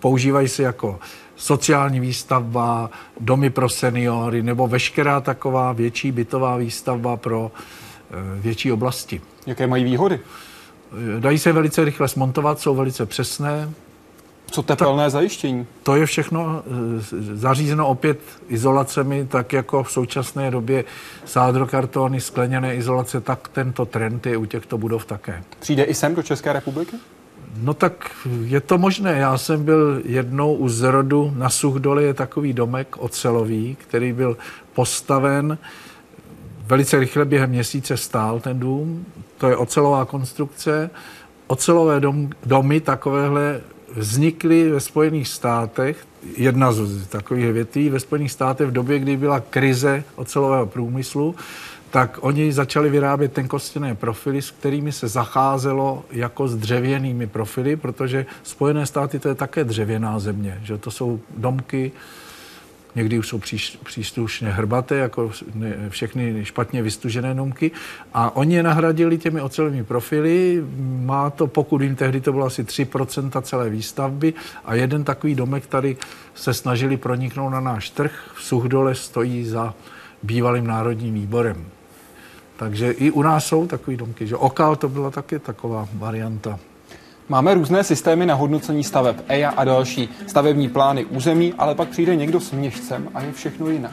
Používají 0.00 0.48
se 0.48 0.62
jako 0.62 0.98
sociální 1.36 2.00
výstavba, 2.00 2.90
domy 3.20 3.50
pro 3.50 3.68
seniory 3.68 4.42
nebo 4.42 4.68
veškerá 4.68 5.20
taková 5.20 5.72
větší 5.72 6.12
bytová 6.12 6.56
výstavba 6.56 7.16
pro 7.16 7.50
eh, 7.50 8.40
větší 8.40 8.72
oblasti. 8.72 9.20
Jaké 9.46 9.66
mají 9.66 9.84
výhody? 9.84 10.20
Dají 11.20 11.38
se 11.38 11.52
velice 11.52 11.84
rychle 11.84 12.08
smontovat, 12.08 12.60
jsou 12.60 12.74
velice 12.74 13.06
přesné. 13.06 13.70
Co 14.52 14.62
tepelné 14.62 15.10
zajištění? 15.10 15.66
To 15.82 15.96
je 15.96 16.06
všechno 16.06 16.62
eh, 16.66 16.70
zařízeno 17.34 17.88
opět 17.88 18.18
izolacemi, 18.48 19.26
tak 19.26 19.52
jako 19.52 19.82
v 19.82 19.92
současné 19.92 20.50
době 20.50 20.84
sádrokartony, 21.24 22.20
skleněné 22.20 22.74
izolace, 22.74 23.20
tak 23.20 23.48
tento 23.48 23.86
trend 23.86 24.26
je 24.26 24.36
u 24.36 24.44
těchto 24.44 24.78
budov 24.78 25.04
také. 25.04 25.42
Přijde 25.60 25.82
i 25.84 25.94
sem 25.94 26.14
do 26.14 26.22
České 26.22 26.52
republiky? 26.52 26.96
No 27.56 27.74
tak 27.74 28.10
je 28.44 28.60
to 28.60 28.78
možné. 28.78 29.18
Já 29.18 29.38
jsem 29.38 29.64
byl 29.64 30.02
jednou 30.04 30.54
u 30.54 30.68
zrodu 30.68 31.32
na 31.36 31.48
Suchdole 31.48 32.02
je 32.02 32.14
takový 32.14 32.52
domek 32.52 32.96
ocelový, 32.98 33.76
který 33.80 34.12
byl 34.12 34.36
postaven 34.72 35.58
velice 36.66 36.98
rychle 36.98 37.24
během 37.24 37.50
měsíce 37.50 37.96
stál 37.96 38.40
ten 38.40 38.58
dům. 38.58 39.06
To 39.38 39.48
je 39.48 39.56
ocelová 39.56 40.04
konstrukce. 40.04 40.90
Ocelové 41.46 42.00
dom, 42.00 42.30
domy 42.46 42.80
takovéhle 42.80 43.60
vznikly 43.96 44.70
ve 44.70 44.80
Spojených 44.80 45.28
státech, 45.28 46.06
jedna 46.36 46.72
z 46.72 47.06
takových 47.06 47.52
větví, 47.52 47.88
ve 47.88 48.00
Spojených 48.00 48.32
státech 48.32 48.68
v 48.68 48.72
době, 48.72 48.98
kdy 48.98 49.16
byla 49.16 49.40
krize 49.40 50.04
ocelového 50.16 50.66
průmyslu, 50.66 51.34
tak 51.90 52.18
oni 52.20 52.52
začali 52.52 52.90
vyrábět 52.90 53.32
tenkostěné 53.32 53.94
profily, 53.94 54.42
s 54.42 54.50
kterými 54.50 54.92
se 54.92 55.08
zacházelo 55.08 56.04
jako 56.10 56.48
s 56.48 56.56
dřevěnými 56.56 57.26
profily, 57.26 57.76
protože 57.76 58.26
Spojené 58.42 58.86
státy 58.86 59.18
to 59.18 59.28
je 59.28 59.34
také 59.34 59.64
dřevěná 59.64 60.18
země, 60.18 60.60
že 60.62 60.78
to 60.78 60.90
jsou 60.90 61.20
domky, 61.36 61.92
někdy 62.94 63.18
už 63.18 63.28
jsou 63.28 63.38
příš, 63.38 63.78
hrbaté, 64.42 64.96
jako 64.96 65.30
všechny 65.88 66.44
špatně 66.44 66.82
vystužené 66.82 67.34
domky. 67.34 67.70
A 68.14 68.36
oni 68.36 68.54
je 68.54 68.62
nahradili 68.62 69.18
těmi 69.18 69.40
ocelovými 69.40 69.84
profily. 69.84 70.64
Má 71.00 71.30
to, 71.30 71.46
pokud 71.46 71.82
vím, 71.82 71.96
tehdy 71.96 72.20
to 72.20 72.32
bylo 72.32 72.46
asi 72.46 72.64
3% 72.64 73.42
celé 73.42 73.70
výstavby 73.70 74.34
a 74.64 74.74
jeden 74.74 75.04
takový 75.04 75.34
domek 75.34 75.66
tady 75.66 75.96
se 76.34 76.54
snažili 76.54 76.96
proniknout 76.96 77.50
na 77.50 77.60
náš 77.60 77.90
trh. 77.90 78.30
V 78.34 78.42
Suchdole 78.42 78.94
stojí 78.94 79.44
za 79.44 79.74
bývalým 80.22 80.66
národním 80.66 81.14
výborem. 81.14 81.66
Takže 82.56 82.90
i 82.90 83.10
u 83.10 83.22
nás 83.22 83.46
jsou 83.46 83.66
takové 83.66 83.96
domky, 83.96 84.26
že 84.26 84.36
Okal 84.36 84.76
to 84.76 84.88
byla 84.88 85.10
taky 85.10 85.38
taková 85.38 85.88
varianta. 85.92 86.58
Máme 87.28 87.54
různé 87.54 87.84
systémy 87.84 88.26
na 88.26 88.34
hodnocení 88.34 88.84
staveb, 88.84 89.16
EIA 89.28 89.50
a 89.50 89.64
další, 89.64 90.08
stavební 90.26 90.68
plány 90.68 91.04
území, 91.04 91.54
ale 91.58 91.74
pak 91.74 91.88
přijde 91.88 92.16
někdo 92.16 92.40
s 92.40 92.52
měšcem 92.52 93.08
a 93.14 93.22
je 93.22 93.32
všechno 93.32 93.68
jinak. 93.68 93.92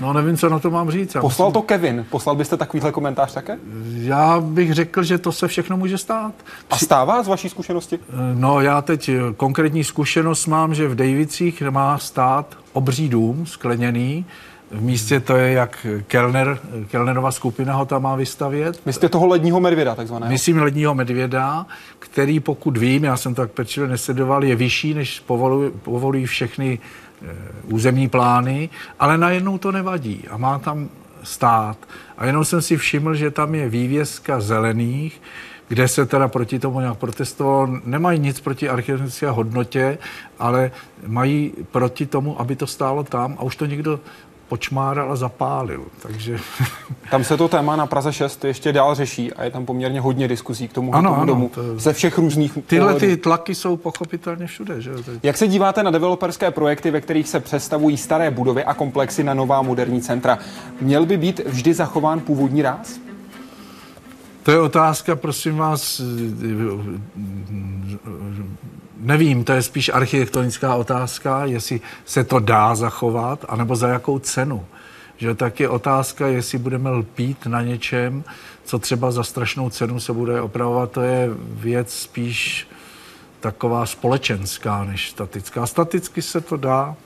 No 0.00 0.12
nevím, 0.12 0.36
co 0.36 0.48
na 0.48 0.58
to 0.58 0.70
mám 0.70 0.90
říct. 0.90 1.14
Já 1.14 1.20
Poslal 1.20 1.48
myslím... 1.48 1.62
to 1.62 1.66
Kevin. 1.66 2.06
Poslal 2.10 2.36
byste 2.36 2.56
takovýhle 2.56 2.92
komentář 2.92 3.34
také? 3.34 3.58
Já 3.94 4.40
bych 4.40 4.74
řekl, 4.74 5.02
že 5.02 5.18
to 5.18 5.32
se 5.32 5.48
všechno 5.48 5.76
může 5.76 5.98
stát. 5.98 6.32
A 6.70 6.78
stává 6.78 7.22
z 7.22 7.28
vaší 7.28 7.48
zkušenosti? 7.48 7.98
No 8.34 8.60
já 8.60 8.82
teď 8.82 9.10
konkrétní 9.36 9.84
zkušenost 9.84 10.46
mám, 10.46 10.74
že 10.74 10.88
v 10.88 10.94
Davicích 10.94 11.62
má 11.62 11.98
stát 11.98 12.56
obří 12.72 13.08
dům 13.08 13.46
skleněný, 13.46 14.24
v 14.72 14.82
místě 14.82 15.20
to 15.20 15.36
je, 15.36 15.52
jak 15.52 15.86
Kellner, 16.06 16.58
Kellnerova 16.90 17.32
skupina 17.32 17.74
ho 17.74 17.86
tam 17.86 18.02
má 18.02 18.16
vystavět. 18.16 18.86
Myslíte 18.86 19.08
toho 19.08 19.26
ledního 19.26 19.60
medvěda 19.60 19.94
takzvaného? 19.94 20.32
Myslím 20.32 20.58
ledního 20.58 20.94
medvěda, 20.94 21.66
který 21.98 22.40
pokud 22.40 22.76
vím, 22.76 23.04
já 23.04 23.16
jsem 23.16 23.34
to 23.34 23.42
tak 23.42 23.50
pečlivě 23.50 23.90
nesledoval, 23.90 24.44
je 24.44 24.56
vyšší, 24.56 24.94
než 24.94 25.20
povolují, 25.20 25.70
povolují 25.82 26.26
všechny 26.26 26.78
e, 26.78 27.26
územní 27.64 28.08
plány, 28.08 28.68
ale 29.00 29.18
najednou 29.18 29.58
to 29.58 29.72
nevadí 29.72 30.24
a 30.30 30.36
má 30.36 30.58
tam 30.58 30.88
stát. 31.22 31.76
A 32.18 32.26
jenom 32.26 32.44
jsem 32.44 32.62
si 32.62 32.76
všiml, 32.76 33.14
že 33.14 33.30
tam 33.30 33.54
je 33.54 33.68
vývězka 33.68 34.40
zelených, 34.40 35.22
kde 35.68 35.88
se 35.88 36.06
teda 36.06 36.28
proti 36.28 36.58
tomu 36.58 36.80
nějak 36.80 36.98
protestovalo. 36.98 37.68
Nemají 37.84 38.20
nic 38.20 38.40
proti 38.40 38.68
architektonické 38.68 39.30
hodnotě, 39.30 39.98
ale 40.38 40.70
mají 41.06 41.52
proti 41.70 42.06
tomu, 42.06 42.40
aby 42.40 42.56
to 42.56 42.66
stálo 42.66 43.04
tam 43.04 43.36
a 43.38 43.42
už 43.42 43.56
to 43.56 43.66
někdo 43.66 44.00
počmáral 44.48 45.12
a 45.12 45.16
zapálil. 45.16 45.84
Takže... 46.02 46.38
Tam 47.10 47.24
se 47.24 47.36
to 47.36 47.48
téma 47.48 47.76
na 47.76 47.86
Praze 47.86 48.12
6 48.12 48.44
ještě 48.44 48.72
dál 48.72 48.94
řeší 48.94 49.32
a 49.32 49.44
je 49.44 49.50
tam 49.50 49.66
poměrně 49.66 50.00
hodně 50.00 50.28
diskuzí 50.28 50.68
k 50.68 50.72
tomu, 50.72 50.94
Ano, 50.94 51.10
tomu 51.10 51.22
ano, 51.22 51.26
domu 51.26 51.48
to- 51.54 51.78
ze 51.78 51.92
všech 51.92 52.18
různých 52.18 52.58
Tyhle 52.66 52.94
ty 52.94 53.16
tlaky 53.16 53.54
jsou 53.54 53.76
pochopitelně 53.76 54.46
všude. 54.46 54.80
Že? 54.80 54.90
Jak 55.22 55.36
se 55.36 55.48
díváte 55.48 55.82
na 55.82 55.90
developerské 55.90 56.50
projekty, 56.50 56.90
ve 56.90 57.00
kterých 57.00 57.28
se 57.28 57.40
přestavují 57.40 57.96
staré 57.96 58.30
budovy 58.30 58.64
a 58.64 58.74
komplexy 58.74 59.24
na 59.24 59.34
nová 59.34 59.62
moderní 59.62 60.00
centra? 60.00 60.38
Měl 60.80 61.06
by 61.06 61.16
být 61.16 61.40
vždy 61.46 61.74
zachován 61.74 62.20
původní 62.20 62.62
ráz? 62.62 63.00
To 64.42 64.50
je 64.50 64.60
otázka, 64.60 65.16
prosím 65.16 65.56
vás, 65.56 66.00
nevím, 69.02 69.44
to 69.44 69.52
je 69.52 69.62
spíš 69.62 69.90
architektonická 69.94 70.74
otázka, 70.74 71.44
jestli 71.44 71.80
se 72.04 72.24
to 72.24 72.38
dá 72.38 72.74
zachovat, 72.74 73.44
anebo 73.48 73.76
za 73.76 73.88
jakou 73.88 74.18
cenu. 74.18 74.66
Že 75.16 75.34
tak 75.34 75.60
je 75.60 75.68
otázka, 75.68 76.26
jestli 76.26 76.58
budeme 76.58 76.90
lpít 76.90 77.46
na 77.46 77.62
něčem, 77.62 78.24
co 78.64 78.78
třeba 78.78 79.10
za 79.10 79.24
strašnou 79.24 79.70
cenu 79.70 80.00
se 80.00 80.12
bude 80.12 80.40
opravovat, 80.40 80.90
to 80.90 81.00
je 81.00 81.30
věc 81.38 81.92
spíš 81.94 82.68
taková 83.40 83.86
společenská 83.86 84.84
než 84.84 85.10
statická. 85.10 85.66
Staticky 85.66 86.22
se 86.22 86.40
to 86.40 86.56
dá 86.56 86.96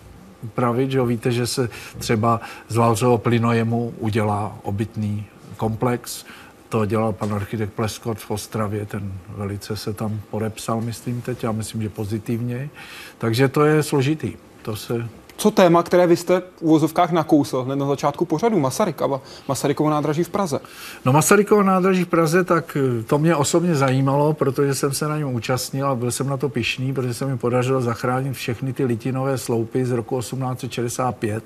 upravit, 0.43 0.91
že 0.91 1.03
víte, 1.03 1.33
že 1.33 1.47
se 1.47 1.69
třeba 1.99 2.41
z 2.69 2.77
Valcového 2.77 3.19
plynojemu 3.19 3.95
udělá 3.99 4.59
obytný 4.63 5.27
komplex, 5.57 6.25
to 6.69 6.87
dělal 6.87 7.13
pan 7.13 7.35
architekt 7.35 7.73
Pleskot 7.73 8.19
v 8.19 8.31
Ostravě, 8.31 8.87
ten 8.87 9.13
velice 9.29 9.77
se 9.77 9.93
tam 9.93 10.21
podepsal, 10.31 10.81
myslím 10.81 11.23
teď, 11.23 11.43
já 11.43 11.53
myslím, 11.53 11.83
že 11.83 11.89
pozitivně. 11.89 12.71
Takže 13.19 13.49
to 13.49 13.65
je 13.65 13.83
složitý. 13.83 14.33
To 14.63 14.77
se 14.77 15.09
Co 15.37 15.51
téma, 15.51 15.83
které 15.83 16.07
vy 16.07 16.17
jste 16.17 16.41
v 16.41 16.63
uvozovkách 16.63 17.13
nakousl 17.13 17.63
hned 17.63 17.77
na 17.77 17.87
začátku 17.87 18.25
pořadu, 18.25 18.61
Masarykova, 18.61 19.21
Masarykovo 19.49 19.91
nádraží 19.91 20.25
v 20.25 20.29
Praze? 20.29 20.61
No 21.05 21.13
Masarykovo 21.13 21.63
nádraží 21.63 22.05
v 22.05 22.09
Praze, 22.09 22.45
tak 22.45 22.77
eh, 22.77 23.03
to 23.03 23.19
mě 23.19 23.37
osobně 23.37 23.75
zajímalo, 23.75 24.33
protože 24.33 24.75
jsem 24.75 24.93
se 24.93 25.09
na 25.09 25.19
něm 25.19 25.35
účastnil 25.35 25.87
a 25.87 25.95
byl 25.95 26.11
jsem 26.11 26.27
na 26.27 26.37
to 26.37 26.49
pišný, 26.49 26.93
protože 26.93 27.15
se 27.15 27.27
mi 27.27 27.39
podařilo 27.39 27.81
zachránit 27.81 28.33
všechny 28.33 28.73
ty 28.73 28.85
litinové 28.85 29.39
sloupy 29.39 29.85
z 29.85 29.91
roku 29.91 30.19
1865, 30.19 31.45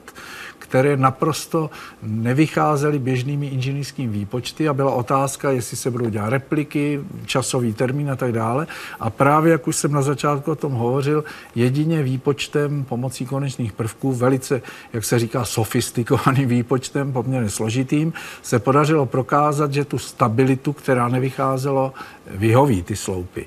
které 0.59 0.97
naprosto 0.97 1.71
nevycházely 2.03 2.99
běžnými 2.99 3.47
inženýrskými 3.47 4.13
výpočty 4.13 4.69
a 4.69 4.75
byla 4.75 4.95
otázka, 4.95 5.51
jestli 5.51 5.77
se 5.77 5.91
budou 5.91 6.09
dělat 6.09 6.29
repliky, 6.29 7.01
časový 7.27 7.73
termín 7.73 8.11
a 8.11 8.17
tak 8.17 8.33
dále. 8.33 8.67
A 9.01 9.11
právě, 9.11 9.53
jak 9.53 9.69
už 9.69 9.77
jsem 9.77 9.93
na 9.93 10.03
začátku 10.03 10.51
o 10.51 10.57
tom 10.57 10.73
hovořil, 10.73 11.25
jedině 11.55 12.03
výpočtem 12.03 12.85
pomocí 12.85 13.27
konečných 13.27 13.73
prvků, 13.81 14.13
velice, 14.13 14.63
jak 14.93 15.05
se 15.05 15.19
říká, 15.19 15.45
sofistikovaným 15.45 16.49
výpočtem, 16.49 17.13
poměrně 17.13 17.51
složitým, 17.51 18.13
se 18.43 18.59
podařilo 18.59 19.07
prokázat, 19.07 19.73
že 19.73 19.85
tu 19.85 19.99
stabilitu, 19.99 20.73
která 20.73 21.09
nevycházelo, 21.09 21.93
vyhoví 22.29 22.83
ty 22.83 22.97
sloupy. 22.97 23.47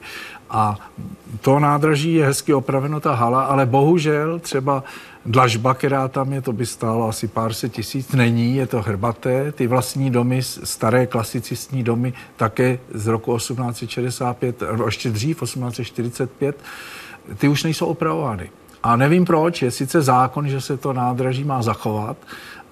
A 0.49 0.77
to 1.41 1.59
nádraží 1.59 2.13
je 2.13 2.25
hezky 2.25 2.53
opraveno, 2.53 2.99
ta 2.99 3.13
hala, 3.13 3.43
ale 3.43 3.65
bohužel 3.65 4.39
třeba 4.39 4.84
dlažba, 5.25 5.73
která 5.73 6.07
tam 6.07 6.34
je, 6.34 6.41
to 6.41 6.53
by 6.53 6.65
stálo 6.65 7.09
asi 7.09 7.27
pár 7.27 7.53
set 7.53 7.69
tisíc, 7.69 8.11
není, 8.11 8.55
je 8.55 8.67
to 8.67 8.81
hrbaté. 8.81 9.51
Ty 9.51 9.67
vlastní 9.67 10.09
domy, 10.09 10.41
staré 10.41 11.05
klasicistní 11.05 11.84
domy, 11.84 12.13
také 12.36 12.79
z 12.93 13.07
roku 13.07 13.38
1865, 13.38 14.61
nebo 14.61 14.86
ještě 14.86 15.09
dřív, 15.09 15.43
1845, 15.43 16.57
ty 17.38 17.47
už 17.47 17.63
nejsou 17.63 17.86
opravovány. 17.86 18.49
A 18.84 18.95
nevím 18.95 19.25
proč, 19.25 19.61
je 19.61 19.71
sice 19.71 20.01
zákon, 20.01 20.47
že 20.47 20.61
se 20.61 20.77
to 20.77 20.93
nádraží 20.93 21.43
má 21.43 21.61
zachovat, 21.61 22.17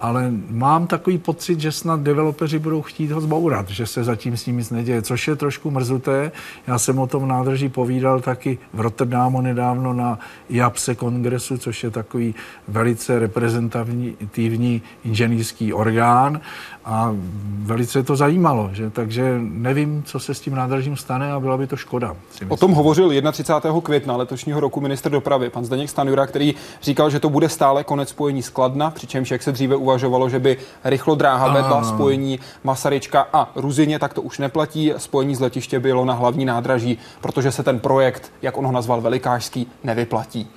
ale 0.02 0.32
mám 0.50 0.88
takový 0.88 1.18
pocit, 1.18 1.60
že 1.60 1.72
snad 1.72 2.00
developeři 2.00 2.60
budou 2.60 2.82
chtít 2.82 3.12
ho 3.12 3.22
zbourat, 3.22 3.70
že 3.70 3.86
se 3.86 4.04
zatím 4.04 4.38
s 4.38 4.46
ním 4.46 4.58
nic 4.58 4.70
neděje, 4.70 5.02
což 5.02 5.28
je 5.28 5.36
trošku 5.36 5.72
mrzuté. 5.72 6.32
Já 6.68 6.80
jsem 6.80 7.00
o 7.00 7.08
tom 7.08 7.28
nádraží 7.28 7.70
povídal 7.70 8.22
taky 8.22 8.58
v 8.74 8.80
Rotterdamu 8.80 9.42
nedávno 9.42 9.94
na 9.94 10.20
IAPSE 10.50 10.96
kongresu, 10.96 11.58
což 11.58 11.84
je 11.84 11.90
takový 11.92 12.36
velice 12.68 13.20
reprezentativní 13.20 14.82
inženýrský 15.04 15.74
orgán 15.74 16.42
a 16.86 17.16
velice 17.64 18.04
to 18.04 18.16
zajímalo, 18.16 18.70
že? 18.74 18.90
takže 18.90 19.40
nevím, 19.42 20.04
co 20.04 20.20
se 20.20 20.34
s 20.34 20.40
tím 20.40 20.56
nádražím 20.56 20.98
stane 20.98 21.32
a 21.32 21.40
byla 21.40 21.58
by 21.58 21.68
to 21.68 21.78
škoda. 21.78 22.16
O 22.48 22.58
tom 22.58 22.72
hovořil 22.72 23.32
31. 23.32 23.82
května 23.82 24.16
letošního 24.16 24.60
roku 24.60 24.82
ministr 24.82 25.10
dopravy, 25.10 25.50
pan 25.50 25.66
Zdeněk 25.66 25.90
Stanjura, 25.90 26.28
který 26.28 26.56
říkal, 26.82 27.10
že 27.10 27.20
to 27.20 27.30
bude 27.30 27.50
stále 27.50 27.84
konec 27.84 28.10
spojení 28.10 28.42
skladna, 28.42 28.92
přičemž 28.92 29.32
jak 29.32 29.44
se 29.44 29.52
dříve 29.52 29.76
uvažovalo, 29.92 30.30
že 30.30 30.40
by 30.40 30.58
rychlo 30.84 31.16
dráha 31.16 31.54
vedla 31.54 31.84
spojení 31.84 32.40
Masaryčka 32.64 33.28
a 33.34 33.52
Ruzině, 33.56 34.00
tak 34.00 34.14
to 34.14 34.22
už 34.22 34.40
neplatí. 34.40 34.94
Spojení 34.98 35.36
z 35.36 35.40
letiště 35.40 35.80
bylo 35.80 36.06
na 36.06 36.14
hlavní 36.14 36.46
nádraží, 36.46 36.98
protože 37.22 37.52
se 37.52 37.64
ten 37.64 37.80
projekt, 37.80 38.32
jak 38.42 38.58
on 38.58 38.66
ho 38.66 38.72
nazval 38.72 39.02
velikářský, 39.02 39.68
nevyplatí. 39.84 40.48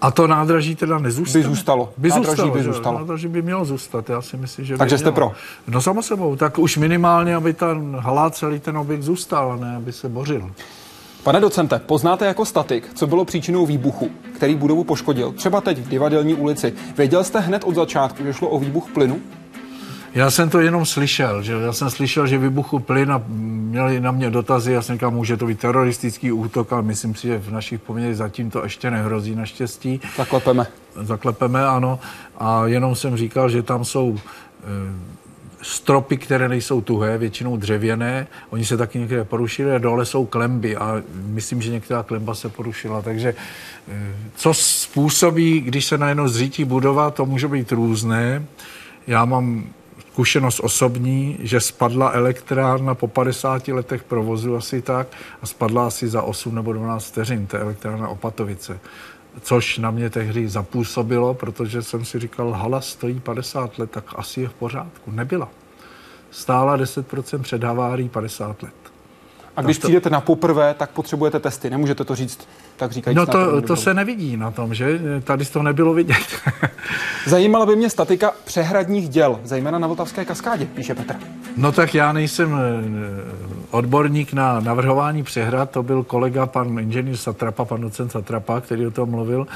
A 0.00 0.10
to 0.10 0.26
nádraží 0.26 0.74
teda 0.76 0.98
nezůstane? 0.98 1.42
By 1.42 1.48
zůstalo. 1.48 1.92
By 1.96 2.08
Nádraží 2.08 2.26
zůstalo, 2.28 2.50
by 2.50 2.62
zůstalo. 2.62 2.98
Nádraží 2.98 3.28
by 3.28 3.42
mělo 3.42 3.64
zůstat, 3.64 4.10
já 4.10 4.22
si 4.22 4.36
myslím, 4.36 4.64
že 4.64 4.74
by 4.74 4.78
Takže 4.78 4.98
jste 4.98 5.10
mělo. 5.10 5.14
pro? 5.28 5.32
No 5.68 5.80
samo 5.80 6.02
sebou, 6.02 6.36
tak 6.36 6.58
už 6.58 6.76
minimálně, 6.76 7.34
aby 7.36 7.52
ten 7.52 7.96
halá 8.00 8.30
celý 8.30 8.60
ten 8.60 8.78
objekt 8.78 9.02
zůstal, 9.02 9.56
ne 9.58 9.76
aby 9.76 9.92
se 9.92 10.08
bořil. 10.08 10.50
Pane 11.26 11.40
docente, 11.40 11.78
poznáte 11.78 12.26
jako 12.26 12.44
statik, 12.44 12.88
co 12.94 13.06
bylo 13.06 13.24
příčinou 13.24 13.66
výbuchu, 13.66 14.10
který 14.34 14.54
budovu 14.54 14.84
poškodil? 14.84 15.32
Třeba 15.32 15.60
teď 15.60 15.78
v 15.78 15.88
Divadelní 15.88 16.34
ulici. 16.34 16.72
Věděl 16.96 17.24
jste 17.24 17.40
hned 17.40 17.64
od 17.64 17.74
začátku, 17.74 18.22
že 18.24 18.32
šlo 18.32 18.48
o 18.48 18.58
výbuch 18.58 18.90
plynu? 18.94 19.20
Já 20.14 20.30
jsem 20.30 20.50
to 20.50 20.60
jenom 20.60 20.86
slyšel, 20.86 21.42
že 21.42 21.52
já 21.52 21.72
jsem 21.72 21.90
slyšel, 21.90 22.26
že 22.26 22.38
vybuchl 22.38 22.78
plyn 22.78 23.12
a 23.12 23.22
měli 23.28 24.00
na 24.00 24.10
mě 24.10 24.30
dotazy, 24.30 24.72
já 24.72 24.82
jsem 24.82 24.94
říkal, 24.94 25.10
může 25.10 25.36
to 25.36 25.46
být 25.46 25.58
teroristický 25.58 26.32
útok, 26.32 26.72
ale 26.72 26.82
myslím 26.82 27.14
si, 27.14 27.26
že 27.26 27.38
v 27.38 27.52
našich 27.52 27.80
poměrech 27.80 28.16
zatím 28.16 28.50
to 28.50 28.62
ještě 28.62 28.90
nehrozí 28.90 29.34
naštěstí. 29.34 30.00
Zaklepeme. 30.16 30.66
zaklepeme, 31.00 31.66
ano. 31.66 31.98
A 32.38 32.66
jenom 32.66 32.94
jsem 32.94 33.16
říkal, 33.16 33.48
že 33.48 33.62
tam 33.62 33.84
jsou 33.84 34.18
e, 34.18 35.16
stropy, 35.62 36.16
které 36.16 36.48
nejsou 36.48 36.80
tuhé, 36.80 37.18
většinou 37.18 37.56
dřevěné. 37.56 38.26
Oni 38.50 38.64
se 38.64 38.76
taky 38.76 38.98
některé 38.98 39.24
porušily 39.24 39.72
a 39.72 39.78
dole 39.78 40.06
jsou 40.06 40.26
klemby 40.26 40.76
a 40.76 41.02
myslím, 41.14 41.62
že 41.62 41.70
některá 41.70 42.02
klemba 42.02 42.34
se 42.34 42.48
porušila. 42.48 43.02
Takže 43.02 43.34
e, 43.88 44.14
co 44.36 44.54
způsobí, 44.54 45.60
když 45.60 45.84
se 45.84 45.98
najednou 45.98 46.28
zřítí 46.28 46.64
budova, 46.64 47.10
to 47.10 47.26
může 47.26 47.48
být 47.48 47.72
různé. 47.72 48.44
Já 49.06 49.24
mám 49.24 49.64
zkušenost 50.16 50.60
osobní, 50.60 51.36
že 51.40 51.60
spadla 51.60 52.10
elektrárna 52.10 52.94
po 52.94 53.08
50 53.08 53.68
letech 53.68 54.02
provozu 54.04 54.56
asi 54.56 54.82
tak 54.82 55.06
a 55.42 55.46
spadla 55.46 55.86
asi 55.86 56.08
za 56.08 56.22
8 56.22 56.54
nebo 56.54 56.72
12 56.72 57.04
vteřin, 57.04 57.46
to 57.46 57.56
je 57.56 57.62
elektrárna 57.62 58.08
Opatovice. 58.08 58.80
Což 59.40 59.78
na 59.78 59.90
mě 59.90 60.10
tehdy 60.10 60.48
zapůsobilo, 60.48 61.34
protože 61.34 61.82
jsem 61.82 62.04
si 62.04 62.18
říkal, 62.18 62.52
hala 62.52 62.80
stojí 62.80 63.20
50 63.20 63.78
let, 63.78 63.90
tak 63.90 64.04
asi 64.16 64.40
je 64.40 64.48
v 64.48 64.54
pořádku. 64.54 65.10
Nebyla. 65.10 65.48
Stála 66.30 66.78
10% 66.78 67.42
před 67.42 67.64
havárií 67.64 68.08
50 68.08 68.62
let. 68.62 68.85
A 69.56 69.62
když 69.62 69.78
to- 69.78 69.86
přijdete 69.86 70.10
na 70.10 70.20
poprvé, 70.20 70.74
tak 70.78 70.90
potřebujete 70.90 71.40
testy. 71.40 71.70
Nemůžete 71.70 72.04
to 72.04 72.14
říct, 72.14 72.48
tak 72.76 72.92
říkajíc. 72.92 73.16
No 73.16 73.26
to, 73.26 73.62
to 73.62 73.76
se 73.76 73.94
nevidí 73.94 74.36
na 74.36 74.50
tom, 74.50 74.74
že? 74.74 75.00
Tady 75.24 75.44
to 75.44 75.62
nebylo 75.62 75.94
vidět. 75.94 76.26
Zajímala 77.26 77.66
by 77.66 77.76
mě 77.76 77.90
statika 77.90 78.32
přehradních 78.44 79.08
děl, 79.08 79.40
zejména 79.44 79.78
na 79.78 79.88
Vltavské 79.88 80.24
kaskádě, 80.24 80.66
píše 80.66 80.94
Petr. 80.94 81.14
No 81.56 81.72
tak 81.72 81.94
já 81.94 82.12
nejsem 82.12 82.54
eh, 82.54 83.66
odborník 83.70 84.32
na 84.32 84.60
navrhování 84.60 85.22
přehrad, 85.22 85.70
to 85.70 85.82
byl 85.82 86.02
kolega 86.02 86.46
pan 86.46 86.78
inženýr 86.78 87.16
Satrapa, 87.16 87.64
pan 87.64 87.80
docent 87.80 88.12
Satrapa, 88.12 88.60
který 88.60 88.86
o 88.86 88.90
tom 88.90 89.10
mluvil. 89.10 89.46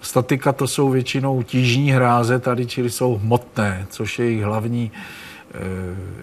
Statika 0.00 0.52
to 0.52 0.68
jsou 0.68 0.90
většinou 0.90 1.42
tížní 1.42 1.90
hráze, 1.90 2.38
tady 2.38 2.66
čili 2.66 2.90
jsou 2.90 3.16
hmotné, 3.16 3.86
což 3.90 4.18
je 4.18 4.24
jejich 4.24 4.42
hlavní 4.42 4.90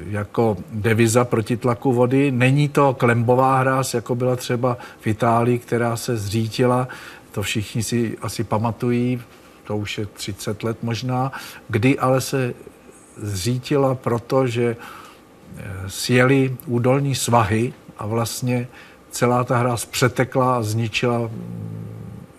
jako 0.07 0.57
deviza 0.71 1.25
proti 1.25 1.57
tlaku 1.57 1.93
vody. 1.93 2.31
Není 2.31 2.69
to 2.69 2.93
klembová 2.93 3.59
hráz, 3.59 3.93
jako 3.93 4.15
byla 4.15 4.35
třeba 4.35 4.77
v 4.99 5.07
Itálii, 5.07 5.59
která 5.59 5.97
se 5.97 6.17
zřítila, 6.17 6.87
to 7.31 7.41
všichni 7.41 7.83
si 7.83 8.17
asi 8.21 8.43
pamatují, 8.43 9.21
to 9.63 9.77
už 9.77 9.97
je 9.97 10.05
30 10.05 10.63
let 10.63 10.77
možná, 10.81 11.31
kdy 11.67 11.99
ale 11.99 12.21
se 12.21 12.53
zřítila 13.17 13.95
proto, 13.95 14.47
že 14.47 14.75
eh, 15.57 15.63
sjeli 15.87 16.57
údolní 16.65 17.15
svahy 17.15 17.73
a 17.97 18.05
vlastně 18.05 18.67
celá 19.11 19.43
ta 19.43 19.57
hra 19.57 19.75
přetekla 19.91 20.57
a 20.57 20.63
zničila 20.63 21.19
mm, 21.19 21.29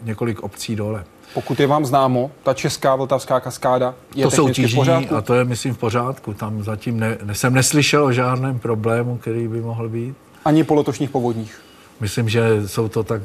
několik 0.02 0.40
obcí 0.40 0.76
dole. 0.76 1.04
Pokud 1.34 1.60
je 1.60 1.66
vám 1.66 1.84
známo, 1.86 2.30
ta 2.42 2.54
česká 2.54 2.96
Vltavská 2.96 3.40
kaskáda 3.40 3.94
je 4.14 4.24
to 4.24 4.30
technicky 4.30 4.66
v 4.66 4.74
pořádku. 4.74 5.14
a 5.14 5.20
to 5.20 5.34
je, 5.34 5.44
myslím, 5.44 5.74
v 5.74 5.78
pořádku. 5.78 6.34
Tam 6.34 6.62
zatím 6.62 7.00
ne, 7.00 7.18
jsem 7.32 7.54
neslyšel 7.54 8.04
o 8.04 8.12
žádném 8.12 8.58
problému, 8.58 9.16
který 9.18 9.48
by 9.48 9.60
mohl 9.60 9.88
být. 9.88 10.14
Ani 10.44 10.64
po 10.64 10.74
letošních 10.74 11.10
povodních. 11.10 11.60
Myslím, 12.00 12.28
že 12.28 12.68
jsou 12.68 12.88
to 12.88 13.02
tak 13.02 13.22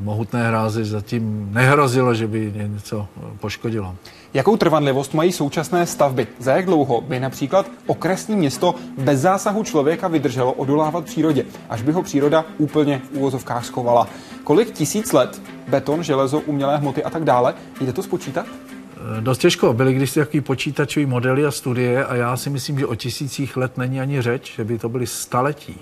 mohutné 0.00 0.48
hrázy, 0.48 0.84
zatím 0.84 1.48
nehrozilo, 1.52 2.14
že 2.14 2.26
by 2.26 2.52
něco 2.56 3.06
poškodilo. 3.40 3.94
Jakou 4.34 4.56
trvanlivost 4.56 5.14
mají 5.14 5.32
současné 5.32 5.86
stavby? 5.86 6.26
Za 6.38 6.52
jak 6.52 6.64
dlouho 6.64 7.00
by 7.00 7.20
například 7.20 7.66
okresní 7.86 8.36
město 8.36 8.74
bez 8.98 9.20
zásahu 9.20 9.64
člověka 9.64 10.08
vydrželo 10.08 10.52
odolávat 10.52 11.04
přírodě, 11.04 11.44
až 11.70 11.82
by 11.82 11.92
ho 11.92 12.02
příroda 12.02 12.44
úplně 12.58 13.02
v 13.12 13.16
úvozovkách 13.16 13.64
schovala? 13.64 14.08
Kolik 14.44 14.70
tisíc 14.70 15.12
let 15.12 15.42
beton, 15.68 16.02
železo, 16.02 16.40
umělé 16.40 16.76
hmoty 16.76 17.04
a 17.04 17.10
tak 17.10 17.24
dále? 17.24 17.54
Jde 17.80 17.92
to 17.92 18.02
spočítat? 18.02 18.46
Eh, 18.46 19.20
dost 19.20 19.38
těžko. 19.38 19.72
Byly 19.72 19.94
když 19.94 20.12
takový 20.12 20.40
počítačový 20.40 21.06
modely 21.06 21.44
a 21.44 21.50
studie 21.50 22.04
a 22.04 22.14
já 22.14 22.36
si 22.36 22.50
myslím, 22.50 22.78
že 22.78 22.86
o 22.86 22.94
tisících 22.94 23.56
let 23.56 23.78
není 23.78 24.00
ani 24.00 24.22
řeč, 24.22 24.54
že 24.56 24.64
by 24.64 24.78
to 24.78 24.88
byly 24.88 25.06
staletí. 25.06 25.80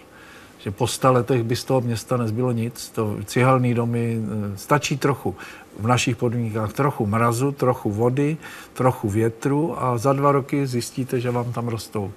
Že 0.65 0.71
po 0.71 0.87
sta 0.87 1.11
letech 1.11 1.43
by 1.43 1.57
z 1.57 1.65
toho 1.65 1.81
města 1.81 2.17
nezbylo 2.17 2.53
nic. 2.53 2.91
To 2.91 3.17
cihelný 3.25 3.75
domy 3.75 4.17
eh, 4.17 4.59
stačí 4.59 4.97
trochu 4.97 5.37
v 5.79 5.87
našich 5.87 6.17
podmínkách 6.17 6.73
trochu 6.73 7.07
mrazu, 7.07 7.53
trochu 7.53 7.91
vody, 7.91 8.37
trochu 8.73 9.09
větru 9.09 9.83
a 9.83 9.99
za 9.99 10.12
dva 10.12 10.33
roky 10.33 10.67
zjistíte, 10.67 11.21
že 11.21 11.31
vám 11.31 11.53
tam 11.53 11.69
rostou 11.69 12.12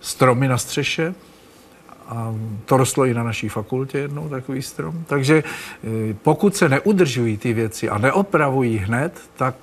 stromy 0.00 0.48
na 0.48 0.58
střeše. 0.58 1.14
A 2.08 2.34
to 2.64 2.76
rostlo 2.76 3.04
i 3.04 3.14
na 3.14 3.22
naší 3.22 3.48
fakultě 3.48 3.98
jednou 3.98 4.28
takový 4.28 4.62
strom. 4.62 5.04
Takže 5.06 5.42
eh, 5.44 6.14
pokud 6.22 6.56
se 6.56 6.68
neudržují 6.68 7.36
ty 7.36 7.52
věci 7.52 7.88
a 7.88 7.98
neopravují 7.98 8.78
hned, 8.78 9.20
tak 9.36 9.54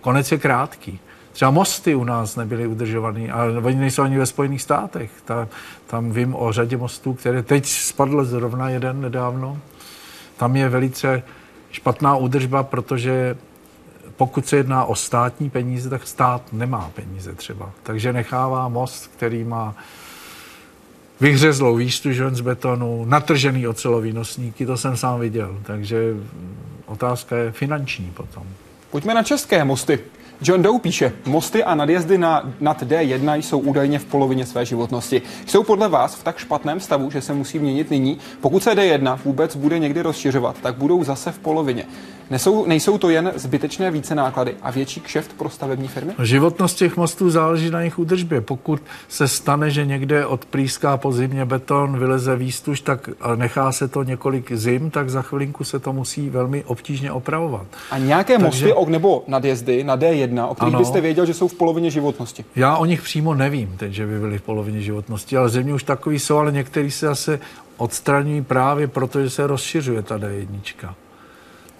konec 0.00 0.32
je 0.32 0.38
krátký. 0.38 1.00
Třeba 1.34 1.50
mosty 1.50 1.94
u 1.94 2.04
nás 2.04 2.36
nebyly 2.36 2.66
udržovaný, 2.66 3.30
a 3.30 3.44
oni 3.62 3.76
nejsou 3.76 4.02
ani 4.02 4.18
ve 4.18 4.26
Spojených 4.26 4.62
státech. 4.62 5.10
Ta, 5.24 5.48
tam 5.86 6.10
vím 6.10 6.34
o 6.34 6.52
řadě 6.52 6.76
mostů, 6.76 7.14
které 7.14 7.42
teď 7.42 7.66
spadl 7.66 8.24
zrovna 8.24 8.68
jeden 8.68 9.00
nedávno. 9.00 9.58
Tam 10.36 10.56
je 10.56 10.68
velice 10.68 11.22
špatná 11.70 12.16
údržba, 12.16 12.62
protože 12.62 13.36
pokud 14.16 14.46
se 14.46 14.56
jedná 14.56 14.84
o 14.84 14.94
státní 14.94 15.50
peníze, 15.50 15.90
tak 15.90 16.06
stát 16.06 16.42
nemá 16.52 16.90
peníze 16.94 17.34
třeba. 17.34 17.70
Takže 17.82 18.12
nechává 18.12 18.68
most, 18.68 19.10
který 19.16 19.44
má 19.44 19.74
vyhřezlou 21.20 21.76
výstuž 21.76 22.16
z 22.16 22.40
betonu, 22.40 23.04
natržený 23.04 23.68
ocelový 23.68 24.12
nosníky, 24.12 24.66
to 24.66 24.76
jsem 24.76 24.96
sám 24.96 25.20
viděl. 25.20 25.58
Takže 25.62 26.14
otázka 26.86 27.36
je 27.36 27.52
finanční 27.52 28.10
potom. 28.10 28.42
Pojďme 28.90 29.14
na 29.14 29.22
české 29.22 29.64
mosty. 29.64 29.98
John 30.42 30.62
Doe 30.62 30.78
píše, 30.78 31.12
mosty 31.26 31.64
a 31.64 31.74
nadjezdy 31.74 32.18
na, 32.18 32.52
nad 32.60 32.82
D1 32.82 33.36
jsou 33.36 33.58
údajně 33.58 33.98
v 33.98 34.04
polovině 34.04 34.46
své 34.46 34.66
životnosti. 34.66 35.22
Jsou 35.46 35.62
podle 35.62 35.88
vás 35.88 36.14
v 36.14 36.24
tak 36.24 36.38
špatném 36.38 36.80
stavu, 36.80 37.10
že 37.10 37.20
se 37.20 37.34
musí 37.34 37.58
měnit 37.58 37.90
nyní? 37.90 38.18
Pokud 38.40 38.62
se 38.62 38.74
D1 38.74 39.18
vůbec 39.24 39.56
bude 39.56 39.78
někdy 39.78 40.02
rozšiřovat, 40.02 40.56
tak 40.62 40.74
budou 40.74 41.04
zase 41.04 41.32
v 41.32 41.38
polovině. 41.38 41.84
Nesou, 42.30 42.66
nejsou 42.66 42.98
to 42.98 43.10
jen 43.10 43.32
zbytečné 43.36 43.90
více 43.90 44.14
náklady 44.14 44.54
a 44.62 44.70
větší 44.70 45.00
kšeft 45.00 45.32
pro 45.32 45.50
stavební 45.50 45.88
firmy? 45.88 46.12
Životnost 46.22 46.76
těch 46.76 46.96
mostů 46.96 47.30
záleží 47.30 47.70
na 47.70 47.80
jejich 47.80 47.98
údržbě. 47.98 48.40
Pokud 48.40 48.82
se 49.08 49.28
stane, 49.28 49.70
že 49.70 49.86
někde 49.86 50.26
odprýská 50.26 50.96
po 50.96 51.12
zimě 51.12 51.44
beton, 51.44 51.98
vyleze 51.98 52.36
výstuž, 52.36 52.80
tak 52.80 53.10
nechá 53.34 53.72
se 53.72 53.88
to 53.88 54.02
několik 54.02 54.52
zim, 54.52 54.90
tak 54.90 55.10
za 55.10 55.22
chvilinku 55.22 55.64
se 55.64 55.78
to 55.78 55.92
musí 55.92 56.30
velmi 56.30 56.64
obtížně 56.64 57.12
opravovat. 57.12 57.66
A 57.90 57.98
nějaké 57.98 58.38
Takže... 58.38 58.68
mosty 58.68 58.90
nebo 58.90 59.24
nadjezdy 59.26 59.84
na 59.84 59.96
D1, 59.96 60.46
o 60.48 60.54
kterých 60.54 60.74
ano, 60.74 60.78
byste 60.78 61.00
věděl, 61.00 61.26
že 61.26 61.34
jsou 61.34 61.48
v 61.48 61.54
polovině 61.54 61.90
životnosti? 61.90 62.44
Já 62.56 62.76
o 62.76 62.84
nich 62.84 63.02
přímo 63.02 63.34
nevím 63.34 63.74
teď, 63.76 63.92
že 63.92 64.06
by 64.06 64.18
byly 64.18 64.38
v 64.38 64.42
polovině 64.42 64.80
životnosti, 64.80 65.36
ale 65.36 65.48
země 65.48 65.74
už 65.74 65.82
takový 65.82 66.18
jsou, 66.18 66.36
ale 66.36 66.52
některý 66.52 66.90
se 66.90 67.06
zase 67.06 67.40
odstraňují 67.76 68.42
právě 68.42 68.88
proto, 68.88 69.22
že 69.22 69.30
se 69.30 69.46
rozšiřuje 69.46 70.02
ta 70.02 70.18
D1. 70.18 70.94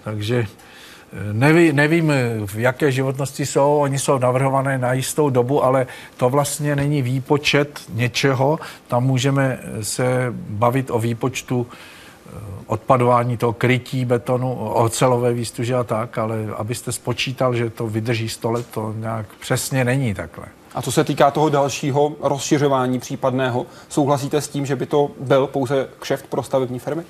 Takže 0.05 0.47
eh, 0.47 1.33
Neví, 1.33 1.73
nevím, 1.73 2.13
v 2.47 2.59
jaké 2.59 2.93
životnosti 2.93 3.47
jsou, 3.47 3.79
oni 3.79 3.99
jsou 3.99 4.19
navrhované 4.19 4.79
na 4.79 4.93
jistou 4.93 5.31
dobu, 5.31 5.65
ale 5.65 5.87
to 6.17 6.31
vlastně 6.31 6.77
není 6.77 7.03
výpočet 7.03 7.81
něčeho. 7.93 8.59
Tam 8.89 9.05
můžeme 9.05 9.59
se 9.83 10.35
bavit 10.37 10.91
o 10.91 10.99
výpočtu 10.99 11.67
eh, 11.67 12.31
odpadování 12.67 13.37
toho 13.37 13.53
krytí 13.53 14.05
betonu, 14.05 14.55
ocelové 14.55 15.33
výstuže 15.33 15.75
a 15.75 15.85
tak, 15.85 16.19
ale 16.19 16.37
abyste 16.57 16.93
spočítal, 16.93 17.55
že 17.55 17.71
to 17.71 17.87
vydrží 17.87 18.29
100 18.29 18.51
let, 18.51 18.67
to 18.71 18.95
nějak 18.97 19.27
přesně 19.41 19.85
není 19.85 20.15
takhle. 20.15 20.47
A 20.75 20.83
co 20.83 20.93
se 20.93 21.05
týká 21.05 21.31
toho 21.31 21.49
dalšího 21.49 22.13
rozšiřování 22.21 22.99
případného, 22.99 23.67
souhlasíte 23.89 24.41
s 24.41 24.49
tím, 24.49 24.67
že 24.67 24.77
by 24.77 24.87
to 24.87 25.11
byl 25.21 25.47
pouze 25.47 25.89
kšeft 25.99 26.27
pro 26.27 26.43
stavební 26.43 26.79
firmy? 26.79 27.05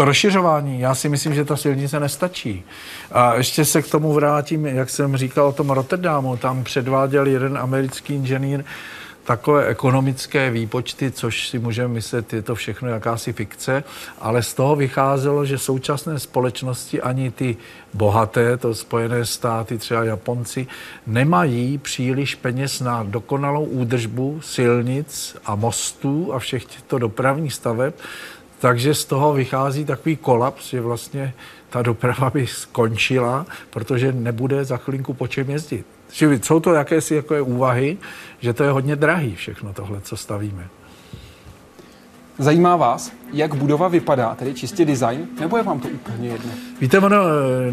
To 0.00 0.04
rozšiřování, 0.04 0.80
já 0.80 0.94
si 0.94 1.08
myslím, 1.08 1.34
že 1.34 1.44
ta 1.44 1.56
silnice 1.56 2.00
nestačí. 2.00 2.64
A 3.12 3.34
ještě 3.34 3.64
se 3.64 3.82
k 3.82 3.90
tomu 3.90 4.12
vrátím, 4.12 4.66
jak 4.66 4.90
jsem 4.90 5.16
říkal 5.16 5.46
o 5.46 5.52
tom 5.52 5.70
Rotterdamu, 5.70 6.36
tam 6.36 6.64
předváděl 6.64 7.26
jeden 7.26 7.58
americký 7.58 8.14
inženýr 8.14 8.64
takové 9.24 9.66
ekonomické 9.66 10.50
výpočty, 10.50 11.10
což 11.10 11.48
si 11.48 11.58
můžeme 11.58 11.94
myslet, 11.94 12.32
je 12.32 12.42
to 12.42 12.54
všechno 12.54 12.88
jakási 12.88 13.32
fikce, 13.32 13.84
ale 14.20 14.42
z 14.42 14.54
toho 14.54 14.76
vycházelo, 14.76 15.44
že 15.44 15.58
současné 15.58 16.18
společnosti 16.18 17.02
ani 17.02 17.30
ty 17.30 17.56
bohaté, 17.94 18.56
to 18.56 18.74
Spojené 18.74 19.24
státy, 19.24 19.78
třeba 19.78 20.04
Japonci, 20.04 20.66
nemají 21.06 21.78
příliš 21.78 22.34
peněz 22.34 22.80
na 22.80 23.02
dokonalou 23.02 23.64
údržbu 23.64 24.40
silnic 24.42 25.36
a 25.46 25.54
mostů 25.54 26.34
a 26.34 26.38
všech 26.38 26.64
těchto 26.64 26.98
dopravních 26.98 27.54
staveb, 27.54 27.94
takže 28.60 28.94
z 28.94 29.04
toho 29.04 29.32
vychází 29.32 29.84
takový 29.84 30.16
kolaps, 30.16 30.68
že 30.68 30.80
vlastně 30.80 31.34
ta 31.70 31.82
doprava 31.82 32.30
by 32.30 32.46
skončila, 32.46 33.46
protože 33.70 34.12
nebude 34.12 34.64
za 34.64 34.76
chvilinku 34.76 35.14
po 35.14 35.28
čem 35.28 35.50
jezdit. 35.50 35.86
Jsou 36.42 36.60
to 36.60 36.74
jakési 36.74 37.14
jako 37.14 37.44
úvahy, 37.44 37.98
že 38.40 38.52
to 38.52 38.64
je 38.64 38.70
hodně 38.70 38.96
drahý 38.96 39.34
všechno 39.34 39.72
tohle, 39.72 40.00
co 40.00 40.16
stavíme. 40.16 40.68
Zajímá 42.40 42.76
vás, 42.76 43.12
jak 43.32 43.54
budova 43.54 43.88
vypadá, 43.88 44.34
tedy 44.34 44.54
čistě 44.54 44.84
design, 44.84 45.28
nebo 45.40 45.56
je 45.56 45.62
vám 45.62 45.80
to 45.80 45.88
úplně 45.88 46.28
jedno? 46.28 46.50
Víte, 46.80 46.98
ono, 46.98 47.16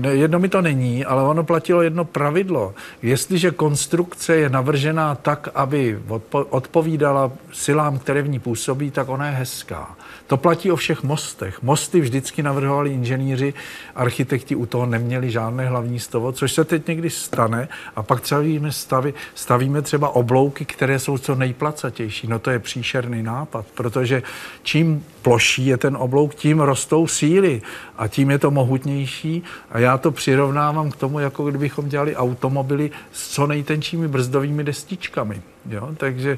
jedno 0.10 0.40
mi 0.40 0.50
to 0.50 0.62
není, 0.62 1.06
ale 1.06 1.24
ono 1.24 1.44
platilo 1.44 1.82
jedno 1.82 2.06
pravidlo. 2.06 2.74
Jestliže 3.02 3.52
konstrukce 3.52 4.36
je 4.36 4.50
navržená 4.50 5.16
tak, 5.16 5.50
aby 5.56 6.00
odpovídala 6.30 7.32
silám, 7.54 8.00
které 8.00 8.22
v 8.22 8.30
ní 8.30 8.40
působí, 8.40 8.92
tak 8.92 9.10
ona 9.10 9.26
je 9.26 9.32
hezká. 9.32 9.96
To 10.28 10.38
platí 10.38 10.72
o 10.72 10.76
všech 10.76 11.04
mostech. 11.04 11.62
Mosty 11.62 12.02
vždycky 12.02 12.44
navrhovali 12.44 12.94
inženýři, 12.94 13.54
architekti 13.96 14.56
u 14.56 14.66
toho 14.66 14.86
neměli 14.86 15.32
žádné 15.32 15.68
hlavní 15.68 16.00
stovo, 16.00 16.32
což 16.32 16.54
se 16.54 16.64
teď 16.64 16.88
někdy 16.88 17.10
stane 17.10 17.68
a 17.96 18.04
pak 18.04 18.22
třeba 18.22 18.42
stavi, 18.70 19.14
stavíme 19.36 19.82
třeba 19.82 20.10
oblouky, 20.10 20.66
které 20.66 21.00
jsou 21.00 21.18
co 21.18 21.36
nejplacatější. 21.36 22.28
No 22.28 22.40
to 22.40 22.50
je 22.50 22.60
příšerný 22.60 23.24
nápad, 23.24 23.66
protože 23.74 24.24
čím 24.64 25.06
ploší 25.22 25.66
je 25.66 25.78
ten 25.78 25.98
oblouk, 25.98 26.36
tím 26.36 26.60
rostou 26.60 27.08
síly 27.08 27.62
a 27.98 28.08
tím 28.08 28.32
je 28.32 28.40
to 28.40 28.52
mohutnější 28.52 29.44
a 29.72 29.80
já 29.80 29.98
to 29.98 30.12
přirovnávám 30.12 30.92
k 30.92 30.96
tomu, 30.96 31.20
jako 31.20 31.46
kdybychom 31.46 31.90
dělali 31.90 32.16
automobily 32.16 32.92
s 33.12 33.30
co 33.30 33.48
nejtenčími 33.48 34.08
brzdovými 34.08 34.64
destičkami. 34.64 35.42
Jo? 35.70 35.90
Takže 35.98 36.38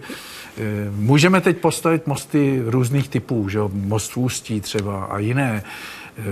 e, 0.57 0.91
můžeme 0.91 1.41
teď 1.41 1.57
postavit 1.57 2.07
mosty 2.07 2.61
různých 2.65 3.09
typů, 3.09 3.49
že? 3.49 3.59
most 3.72 4.11
v 4.11 4.17
Ústí 4.17 4.61
třeba 4.61 5.03
a 5.03 5.20
jiné. 5.20 5.63
E, 6.17 6.24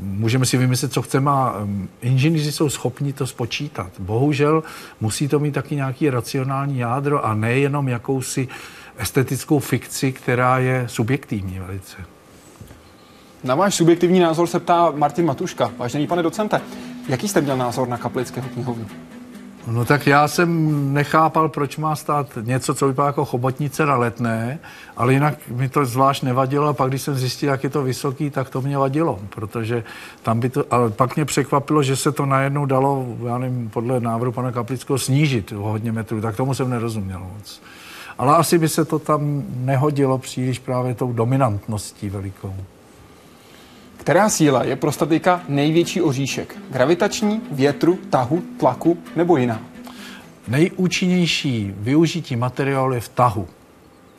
můžeme 0.00 0.46
si 0.46 0.56
vymyslet, 0.56 0.92
co 0.92 1.02
chceme 1.02 1.30
a 1.30 1.68
inženýři 2.02 2.52
jsou 2.52 2.68
schopni 2.68 3.12
to 3.12 3.26
spočítat. 3.26 3.92
Bohužel 3.98 4.62
musí 5.00 5.28
to 5.28 5.38
mít 5.38 5.54
taky 5.54 5.76
nějaký 5.76 6.10
racionální 6.10 6.78
jádro 6.78 7.24
a 7.24 7.34
nejenom 7.34 7.88
jakousi 7.88 8.48
estetickou 9.00 9.58
fikci, 9.58 10.12
která 10.12 10.58
je 10.58 10.84
subjektivní 10.86 11.58
velice. 11.58 11.96
Na 13.44 13.54
váš 13.54 13.74
subjektivní 13.74 14.20
názor 14.20 14.46
se 14.46 14.60
ptá 14.60 14.90
Martin 14.90 15.26
Matuška. 15.26 15.70
Vážený 15.78 16.06
pane 16.06 16.22
docente, 16.22 16.60
jaký 17.08 17.28
jste 17.28 17.40
měl 17.40 17.56
názor 17.56 17.88
na 17.88 17.96
kaplického 17.96 18.48
knihovnu? 18.48 18.86
No 19.66 19.84
tak 19.84 20.06
já 20.06 20.28
jsem 20.28 20.94
nechápal, 20.94 21.48
proč 21.48 21.76
má 21.76 21.96
stát 21.96 22.38
něco, 22.40 22.74
co 22.74 22.86
vypadá 22.86 23.06
jako 23.06 23.24
chobotnice 23.24 23.86
na 23.86 23.96
letné, 23.96 24.58
ale 24.96 25.12
jinak 25.12 25.34
mi 25.48 25.68
to 25.68 25.84
zvlášť 25.84 26.22
nevadilo 26.22 26.68
a 26.68 26.72
pak, 26.72 26.88
když 26.88 27.02
jsem 27.02 27.14
zjistil, 27.14 27.48
jak 27.48 27.64
je 27.64 27.70
to 27.70 27.82
vysoký, 27.82 28.30
tak 28.30 28.50
to 28.50 28.60
mě 28.60 28.78
vadilo, 28.78 29.18
protože 29.28 29.84
tam 30.22 30.40
by 30.40 30.48
to, 30.48 30.64
ale 30.70 30.90
pak 30.90 31.16
mě 31.16 31.24
překvapilo, 31.24 31.82
že 31.82 31.96
se 31.96 32.12
to 32.12 32.26
najednou 32.26 32.66
dalo, 32.66 33.06
já 33.26 33.38
nevím, 33.38 33.70
podle 33.70 34.00
návrhu 34.00 34.32
pana 34.32 34.52
Kaplického 34.52 34.98
snížit 34.98 35.52
o 35.52 35.62
hodně 35.62 35.92
metrů, 35.92 36.20
tak 36.20 36.36
tomu 36.36 36.54
jsem 36.54 36.70
nerozuměl 36.70 37.18
moc. 37.18 37.60
Ale 38.20 38.36
asi 38.36 38.58
by 38.58 38.68
se 38.68 38.84
to 38.84 38.98
tam 38.98 39.44
nehodilo 39.48 40.18
příliš 40.18 40.58
právě 40.58 40.94
tou 40.94 41.12
dominantností 41.12 42.08
velikou. 42.08 42.54
Která 43.96 44.28
síla 44.28 44.64
je 44.64 44.76
pro 44.76 44.92
statika 44.92 45.42
největší 45.48 46.02
oříšek? 46.02 46.56
Gravitační, 46.70 47.40
větru, 47.50 47.98
tahu, 48.10 48.42
tlaku 48.58 48.98
nebo 49.16 49.36
jiná? 49.36 49.62
Nejúčinnější 50.48 51.74
využití 51.76 52.36
materiálu 52.36 52.92
je 52.92 53.00
v 53.00 53.08
tahu. 53.08 53.48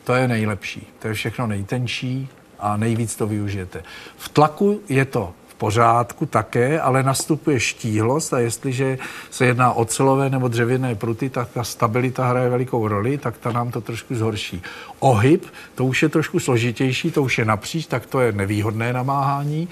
To 0.04 0.14
je 0.14 0.28
nejlepší. 0.28 0.86
To 0.98 1.08
je 1.08 1.14
všechno 1.14 1.46
nejtenčí 1.46 2.28
a 2.58 2.76
nejvíc 2.76 3.16
to 3.16 3.26
využijete. 3.26 3.82
V 4.16 4.28
tlaku 4.28 4.80
je 4.88 5.04
to 5.04 5.32
pořádku 5.62 6.26
také, 6.26 6.80
ale 6.80 7.02
nastupuje 7.02 7.60
štíhlost 7.60 8.34
a 8.34 8.38
jestliže 8.38 8.98
se 9.30 9.46
jedná 9.46 9.72
o 9.72 9.84
celové 9.84 10.30
nebo 10.30 10.48
dřevěné 10.48 10.94
pruty, 10.94 11.30
tak 11.30 11.48
ta 11.54 11.64
stabilita 11.64 12.26
hraje 12.26 12.50
velikou 12.50 12.88
roli, 12.88 13.18
tak 13.18 13.38
ta 13.38 13.52
nám 13.52 13.70
to 13.70 13.80
trošku 13.80 14.14
zhorší. 14.14 14.62
Ohyb, 14.98 15.44
to 15.74 15.84
už 15.84 16.02
je 16.02 16.08
trošku 16.08 16.40
složitější, 16.40 17.10
to 17.10 17.22
už 17.22 17.38
je 17.38 17.44
napříč, 17.44 17.86
tak 17.86 18.06
to 18.06 18.20
je 18.20 18.32
nevýhodné 18.32 18.92
namáhání 18.92 19.68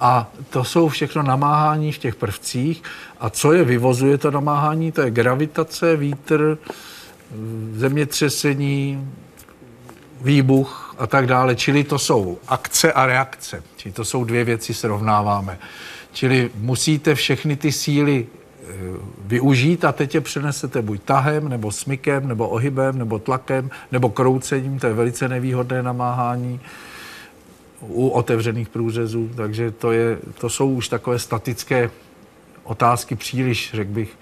a 0.00 0.30
to 0.50 0.64
jsou 0.64 0.88
všechno 0.88 1.22
namáhání 1.22 1.92
v 1.92 1.98
těch 1.98 2.14
prvcích 2.14 2.82
a 3.20 3.30
co 3.30 3.52
je 3.52 3.64
vyvozuje 3.64 4.18
to 4.18 4.30
namáhání, 4.30 4.92
to 4.92 5.02
je 5.02 5.10
gravitace, 5.10 5.96
vítr, 5.96 6.58
zemětřesení, 7.74 9.10
výbuch 10.20 10.94
a 10.98 11.06
tak 11.06 11.26
dále. 11.26 11.56
Čili 11.56 11.84
to 11.84 11.98
jsou 11.98 12.38
akce 12.48 12.92
a 12.92 13.06
reakce. 13.06 13.71
Čili 13.82 13.92
to 13.92 14.04
jsou 14.04 14.24
dvě 14.24 14.44
věci, 14.44 14.74
srovnáváme. 14.74 15.58
Čili 16.12 16.50
musíte 16.54 17.14
všechny 17.14 17.56
ty 17.56 17.72
síly 17.72 18.26
e, 18.26 18.66
využít 19.26 19.84
a 19.84 19.92
teď 19.92 20.14
je 20.14 20.20
přenesete 20.20 20.82
buď 20.82 21.02
tahem, 21.02 21.48
nebo 21.48 21.72
smykem, 21.72 22.28
nebo 22.28 22.48
ohybem, 22.48 22.98
nebo 22.98 23.18
tlakem, 23.18 23.70
nebo 23.92 24.10
kroucením, 24.10 24.78
to 24.78 24.86
je 24.86 24.92
velice 24.94 25.28
nevýhodné 25.28 25.82
namáhání 25.82 26.60
u 27.80 28.08
otevřených 28.08 28.68
průřezů, 28.68 29.30
takže 29.36 29.70
to, 29.70 29.92
je, 29.92 30.18
to 30.38 30.50
jsou 30.50 30.70
už 30.70 30.88
takové 30.88 31.18
statické 31.18 31.90
otázky 32.64 33.14
příliš, 33.14 33.70
řekl 33.74 33.90
bych, 33.90 34.18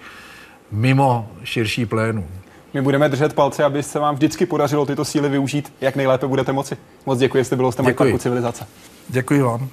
mimo 0.71 1.31
širší 1.43 1.85
plénu. 1.85 2.27
My 2.73 2.81
budeme 2.81 3.09
držet 3.09 3.33
palce, 3.33 3.63
aby 3.63 3.83
se 3.83 3.99
vám 3.99 4.15
vždycky 4.15 4.45
podařilo 4.45 4.85
tyto 4.85 5.05
síly 5.05 5.29
využít, 5.29 5.73
jak 5.81 5.95
nejlépe 5.95 6.27
budete 6.27 6.53
moci. 6.53 6.77
Moc 7.05 7.19
děkuji, 7.19 7.37
jestli 7.37 7.55
bylo 7.55 7.71
jste 7.71 7.83
Parku 7.83 8.17
Civilizace. 8.17 8.67
Děkuji 9.09 9.41
vám. 9.41 9.69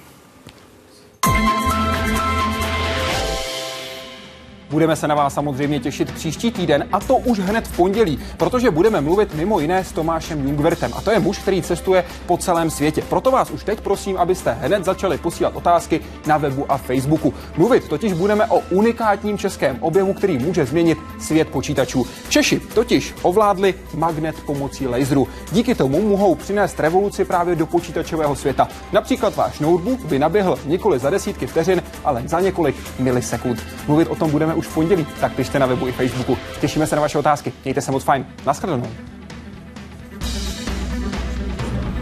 Budeme 4.69 4.95
se 4.95 5.07
na 5.07 5.15
vás 5.15 5.33
samozřejmě 5.33 5.79
těšit 5.79 6.11
příští 6.11 6.51
týden 6.51 6.87
a 6.91 6.99
to 6.99 7.17
už 7.17 7.39
hned 7.39 7.67
v 7.67 7.75
pondělí, 7.75 8.19
protože 8.37 8.71
budeme 8.71 9.01
mluvit 9.01 9.33
mimo 9.33 9.59
jiné 9.59 9.83
s 9.83 9.91
Tomášem 9.91 10.47
Jungvertem 10.47 10.91
a 10.95 11.01
to 11.01 11.11
je 11.11 11.19
muž, 11.19 11.37
který 11.37 11.61
cestuje 11.61 12.03
po 12.25 12.37
celém 12.37 12.69
světě. 12.69 13.01
Proto 13.09 13.31
vás 13.31 13.51
už 13.51 13.63
teď 13.63 13.81
prosím, 13.81 14.17
abyste 14.17 14.57
hned 14.61 14.85
začali 14.85 15.17
posílat 15.17 15.55
otázky 15.55 16.01
na 16.27 16.37
webu 16.37 16.65
a 16.71 16.77
Facebooku. 16.77 17.33
Mluvit 17.57 17.87
totiž 17.87 18.13
budeme 18.13 18.45
o 18.45 18.59
unikátním 18.59 19.37
českém 19.37 19.77
objemu, 19.79 20.13
který 20.13 20.37
může 20.37 20.65
změnit 20.65 20.97
svět 21.19 21.47
počítačů. 21.47 22.05
Češi 22.29 22.59
totiž 22.59 23.15
ovládli 23.21 23.73
magnet 23.93 24.35
pomocí 24.45 24.87
laseru. 24.87 25.27
Díky 25.51 25.75
tomu 25.75 26.01
mohou 26.09 26.35
přinést 26.35 26.79
revoluci 26.79 27.25
právě 27.25 27.55
do 27.55 27.65
počítačového 27.65 28.35
světa. 28.35 28.67
Například 28.91 29.35
váš 29.35 29.59
notebook 29.59 29.99
by 29.99 30.19
naběhl 30.19 30.59
nikoli 30.65 30.99
za 30.99 31.09
desítky 31.09 31.47
vteřin, 31.47 31.83
ale 32.05 32.23
za 32.25 32.39
několik 32.39 32.75
milisekund. 32.99 33.63
Mluvit 33.87 34.07
o 34.07 34.15
tom 34.15 34.31
budeme 34.31 34.58
už 34.59 34.67
v 34.67 34.73
pondělí, 34.73 35.07
tak 35.19 35.33
pište 35.33 35.59
na 35.59 35.65
webu 35.65 35.87
i 35.87 35.91
Facebooku. 35.91 36.37
Těšíme 36.61 36.87
se 36.87 36.95
na 36.95 37.01
vaše 37.01 37.17
otázky. 37.17 37.53
Mějte 37.63 37.81
se 37.81 37.91
moc 37.91 38.03
fajn. 38.03 38.25
Naschledanou. 38.45 38.87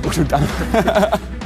Už 0.08 0.20
tam. 0.30 0.48